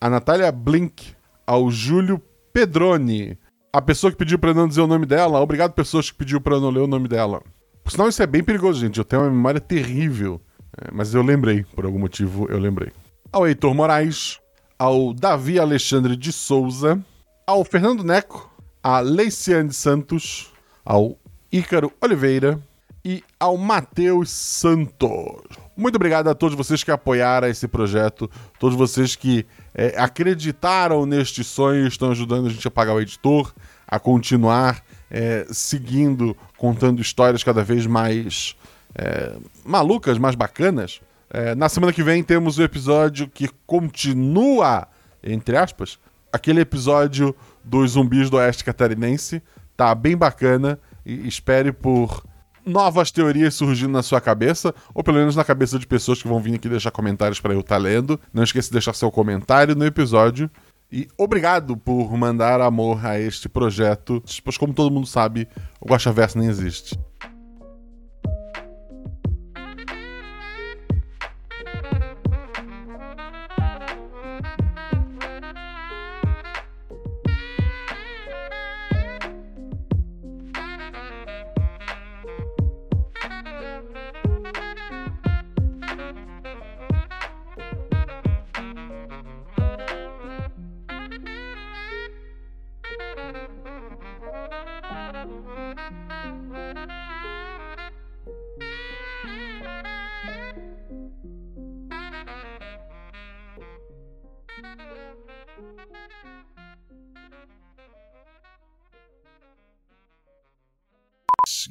[0.00, 1.14] a Natália Blink,
[1.46, 2.20] ao Júlio
[2.52, 3.38] Pedroni,
[3.74, 6.60] a pessoa que pediu para não dizer o nome dela, obrigado pessoas que pediu para
[6.60, 7.42] não ler o nome dela.
[7.82, 8.98] Por sinal, isso é bem perigoso, gente.
[8.98, 10.40] Eu tenho uma memória terrível.
[10.80, 12.92] É, mas eu lembrei, por algum motivo eu lembrei.
[13.32, 14.38] Ao Heitor Moraes,
[14.78, 17.04] ao Davi Alexandre de Souza,
[17.44, 18.48] ao Fernando Neco,
[18.80, 20.52] a Leiciane Santos,
[20.84, 21.18] ao
[21.50, 22.60] Ícaro Oliveira
[23.04, 25.63] e ao Matheus Santos.
[25.76, 28.30] Muito obrigado a todos vocês que apoiaram esse projeto,
[28.60, 29.44] todos vocês que
[29.74, 33.52] é, acreditaram neste sonho e estão ajudando a gente a pagar o editor,
[33.86, 38.56] a continuar é, seguindo, contando histórias cada vez mais
[38.94, 41.00] é, malucas, mais bacanas.
[41.28, 44.86] É, na semana que vem temos o episódio que continua,
[45.22, 45.98] entre aspas,
[46.32, 47.34] aquele episódio
[47.64, 49.42] dos zumbis do Oeste Catarinense.
[49.76, 52.22] Tá bem bacana e espere por
[52.64, 56.40] novas teorias surgindo na sua cabeça, ou pelo menos na cabeça de pessoas que vão
[56.40, 58.20] vir aqui deixar comentários para eu estar tá lendo.
[58.32, 60.50] Não esqueça de deixar seu comentário no episódio.
[60.90, 65.48] E obrigado por mandar amor a este projeto, pois como todo mundo sabe,
[65.80, 66.98] o Guaxaverso nem existe.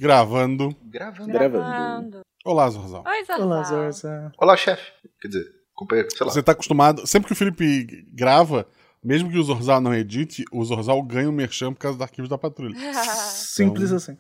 [0.07, 0.75] Gravando.
[0.84, 1.31] Gravando.
[1.31, 2.19] Gravando.
[2.43, 3.05] Olá, Zorzal.
[3.07, 3.47] Oi, Zorzal.
[3.47, 4.31] Olá, Zorza.
[4.38, 4.91] Olá, chefe.
[5.21, 6.34] Quer dizer, companheiro, sei lá.
[6.34, 7.07] Você tá acostumado.
[7.07, 8.67] Sempre que o Felipe grava,
[9.01, 12.30] mesmo que o Zorzal não edite, o Zorzal ganha o merchan por causa dos arquivos
[12.30, 12.75] da patrulha.
[13.31, 14.17] Simples assim.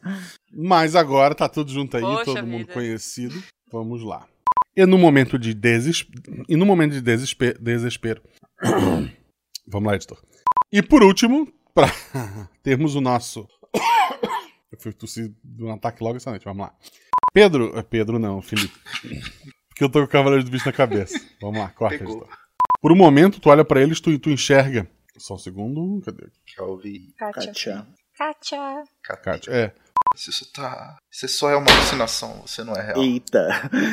[0.53, 2.73] Mas agora tá tudo junto aí, Poxa todo mundo vida.
[2.73, 3.43] conhecido.
[3.69, 4.25] Vamos lá.
[4.77, 6.45] E no momento de desespero.
[6.47, 7.61] E no momento de desespero.
[7.61, 8.21] desespero.
[9.67, 10.17] Vamos lá, editor.
[10.71, 11.45] E por último,
[11.75, 11.87] pra
[12.63, 13.45] termos o nosso.
[14.73, 16.43] Eu fui tossir de um ataque logo essa noite.
[16.45, 16.73] Vamos lá.
[17.31, 17.77] Pedro.
[17.77, 18.73] é Pedro não, Felipe.
[19.69, 21.19] Porque eu tô com o Cavaleiro do Bicho na cabeça.
[21.39, 22.17] Vamos lá, corta, Pegou.
[22.17, 22.37] editor.
[22.81, 24.89] Por um momento, tu olha pra eles, tu, tu enxerga.
[25.17, 26.01] Só um segundo.
[26.03, 26.27] Cadê?
[27.17, 27.47] Kátia.
[27.47, 27.87] Katia.
[28.17, 28.83] Kátia.
[29.23, 29.51] Kátia.
[29.51, 29.73] É,
[30.15, 30.97] Se isso tá.
[31.11, 33.01] Isso só é uma alucinação, você não é real.
[33.03, 33.47] Eita.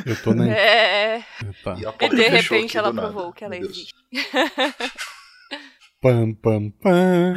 [0.06, 0.50] eu tô nem.
[0.50, 1.22] É.
[1.62, 1.74] Tá.
[1.78, 3.12] E a E porta de repente ela do nada.
[3.12, 3.94] provou que ela existe.
[6.00, 7.34] Pam, pam, pam.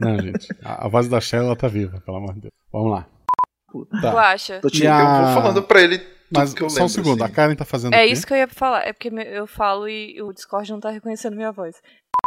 [0.00, 0.48] Não, gente.
[0.62, 2.52] A, a voz da Sheila tá viva, pelo amor de Deus.
[2.72, 3.08] Vamos lá.
[3.72, 4.30] Tu Tá.
[4.30, 4.60] acha?
[4.60, 4.84] Tô te...
[4.84, 6.00] E a- Eu vou falando pra ele
[6.32, 6.86] Mas que eu só lembro.
[6.86, 7.32] um segundo, assim.
[7.32, 8.86] a Karen tá fazendo É isso que eu ia falar.
[8.86, 11.76] É porque eu falo e o Discord não tá reconhecendo minha voz.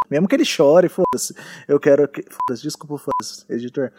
[0.09, 1.33] Mesmo que ele chore, foda-se.
[1.67, 2.23] Eu quero que.
[2.23, 3.91] Foda-se, desculpa, foda-se, editor.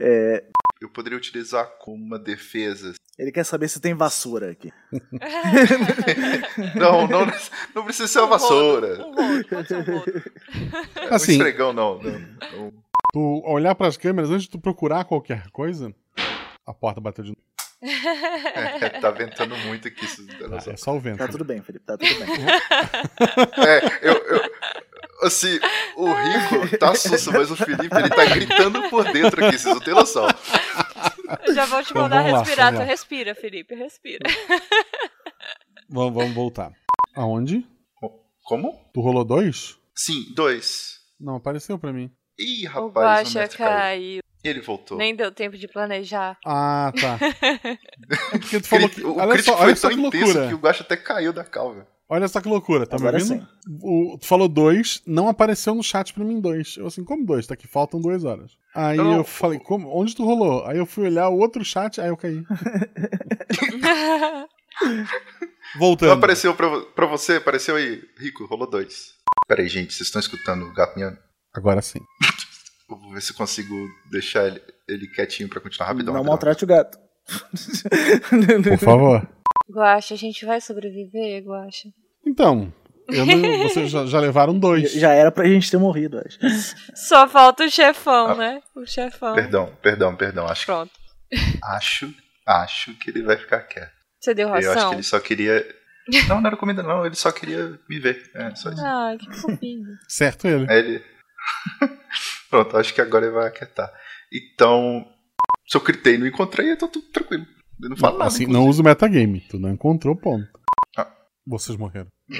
[0.00, 0.44] É,
[0.80, 2.94] Eu poderia utilizar como uma defesa.
[3.18, 4.72] Ele quer saber se tem vassoura aqui.
[6.74, 7.26] Não, não,
[7.74, 9.04] não precisa ser uma vassoura.
[9.04, 10.22] Um rodo, pode ser um rodo.
[11.10, 11.98] Assim- Um esfregão, não.
[12.02, 12.12] não,
[12.52, 12.72] não.
[13.12, 15.94] Tu olhar pras câmeras antes de tu procurar qualquer coisa,
[16.66, 17.42] a porta bateu de novo.
[17.84, 20.04] É, tá ventando muito aqui.
[20.04, 21.18] Isso, Ah, é só o vento.
[21.18, 22.28] Tá tudo bem, Felipe, tá tudo bem.
[23.66, 24.52] É, eu, eu-
[25.22, 25.58] Assim,
[25.96, 29.80] o Rico tá susto, mas o Felipe ele tá gritando por dentro aqui, vocês não
[29.80, 30.26] têm noção.
[31.46, 32.66] Eu já vou te Então, mandar lá, respirar.
[32.72, 32.84] vamos Tu lá.
[32.90, 34.28] respira, Felipe, respira.
[35.88, 36.72] Vamos, vamos voltar.
[37.14, 37.66] Aonde?
[38.44, 38.72] Como?
[38.94, 39.76] Tu rolou dois?
[39.94, 41.00] Sim, dois.
[41.20, 42.10] Não, apareceu pra mim.
[42.38, 43.68] Ih, O rapaz, o Guaxa caiu.
[43.68, 44.22] caiu.
[44.42, 44.96] Ele voltou.
[44.98, 46.36] Nem deu tempo de planejar.
[46.44, 47.18] Ah, tá.
[48.34, 49.04] É porque tu falou que.
[49.04, 50.48] o Olha crítico só, olha foi só tão que intenso loucura.
[50.48, 51.86] que o Guaxa até caiu da calva.
[52.12, 53.40] Olha só que loucura, tá Agora me ouvindo?
[53.40, 53.46] sim.
[53.80, 56.76] O, tu falou dois, não apareceu no chat pra mim dois.
[56.76, 57.46] Eu assim, como dois?
[57.46, 58.52] Tá aqui, faltam duas horas.
[58.74, 60.62] Aí Não, eu falei, como, onde tu rolou?
[60.66, 62.44] Aí eu fui olhar o outro chat, aí eu caí.
[65.78, 66.10] Voltando.
[66.10, 67.36] Não apareceu pra, pra você?
[67.36, 68.02] Apareceu aí.
[68.18, 69.14] Rico, rolou dois.
[69.48, 71.16] Pera aí, gente, vocês estão escutando o gato miando?
[71.54, 72.00] Agora sim.
[72.86, 73.74] Vou ver se eu consigo
[74.10, 76.12] deixar ele, ele quietinho pra continuar rapidão.
[76.12, 76.30] Não rapidão.
[76.32, 76.98] maltrate o gato.
[78.68, 79.26] Por favor.
[79.70, 81.88] Guaxa, a gente vai sobreviver, Guaxa?
[82.26, 82.72] Então,
[83.08, 84.92] eu não- vocês já, já levaram dois.
[84.92, 86.38] Já era pra gente ter morrido, acho.
[86.94, 88.34] Só falta o chefão, Ah.
[88.34, 88.62] né?
[88.76, 89.34] O chefão.
[89.34, 90.46] Perdão, perdão, perdão.
[90.46, 90.90] Acho, Pronto.
[91.64, 92.14] acho,
[92.46, 93.90] acho que ele vai ficar quieto.
[94.20, 94.88] Você deu Eu acho ração?
[94.90, 95.66] que ele só queria.
[96.28, 97.04] Não, não era comida, não.
[97.06, 98.22] Ele só queria me ver.
[98.34, 98.84] É, só isso.
[98.84, 99.86] Ai, que fofinho.
[100.08, 100.66] Certo ele.
[100.70, 101.04] Aí ele.
[102.50, 103.92] Pronto, acho que agora ele vai aquietar.
[104.32, 105.04] Então,
[105.68, 107.46] se eu gritei e não encontrei, eu tô tudo tranquilo.
[107.82, 108.28] Eu não falo Não, nada.
[108.28, 108.64] assim, inclusive.
[108.64, 109.40] não usa o metagame.
[109.48, 110.46] Tu não encontrou ponto.
[111.46, 112.08] Vocês morreram.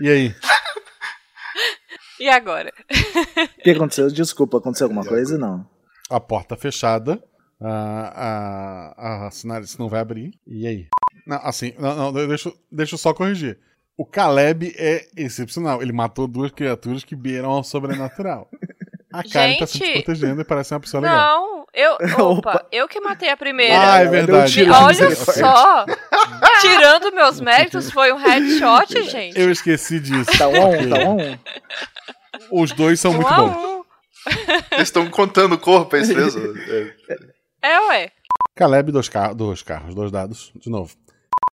[0.00, 0.32] E aí?
[2.20, 2.72] e agora?
[3.58, 4.08] O que aconteceu?
[4.08, 5.36] Desculpa, aconteceu alguma coisa?
[5.36, 5.68] Não.
[6.08, 7.20] A porta fechada.
[7.60, 10.30] A, a, a sinalice não vai abrir.
[10.46, 10.86] E aí?
[11.26, 13.58] Não, assim, não, não, deixa, eu- deixa eu só corrigir.
[13.96, 15.82] O Caleb é excepcional.
[15.82, 18.48] Ele matou duas criaturas que beiram ao sobrenatural.
[19.12, 20.04] A Karen tá se Gente!
[20.04, 21.40] protegendo e parece uma pessoa legal.
[21.40, 21.96] Não, eu.
[22.36, 23.92] Opa, eu que matei a primeira.
[23.94, 24.62] Ah, é verdade.
[24.62, 25.84] E na olha só!
[26.60, 29.38] Tirando meus méritos, foi um headshot, gente.
[29.38, 30.36] Eu esqueci disso.
[30.36, 31.38] Tá um a um, tá um um.
[32.62, 33.56] Os dois são Um muito bons.
[33.56, 33.84] um.
[34.72, 36.42] Eles estão contando o corpo, é isso mesmo?
[36.68, 36.94] É.
[37.62, 38.12] É, ué.
[38.54, 40.52] Caleb, dois, car dois carros, dois dados.
[40.56, 40.94] De novo.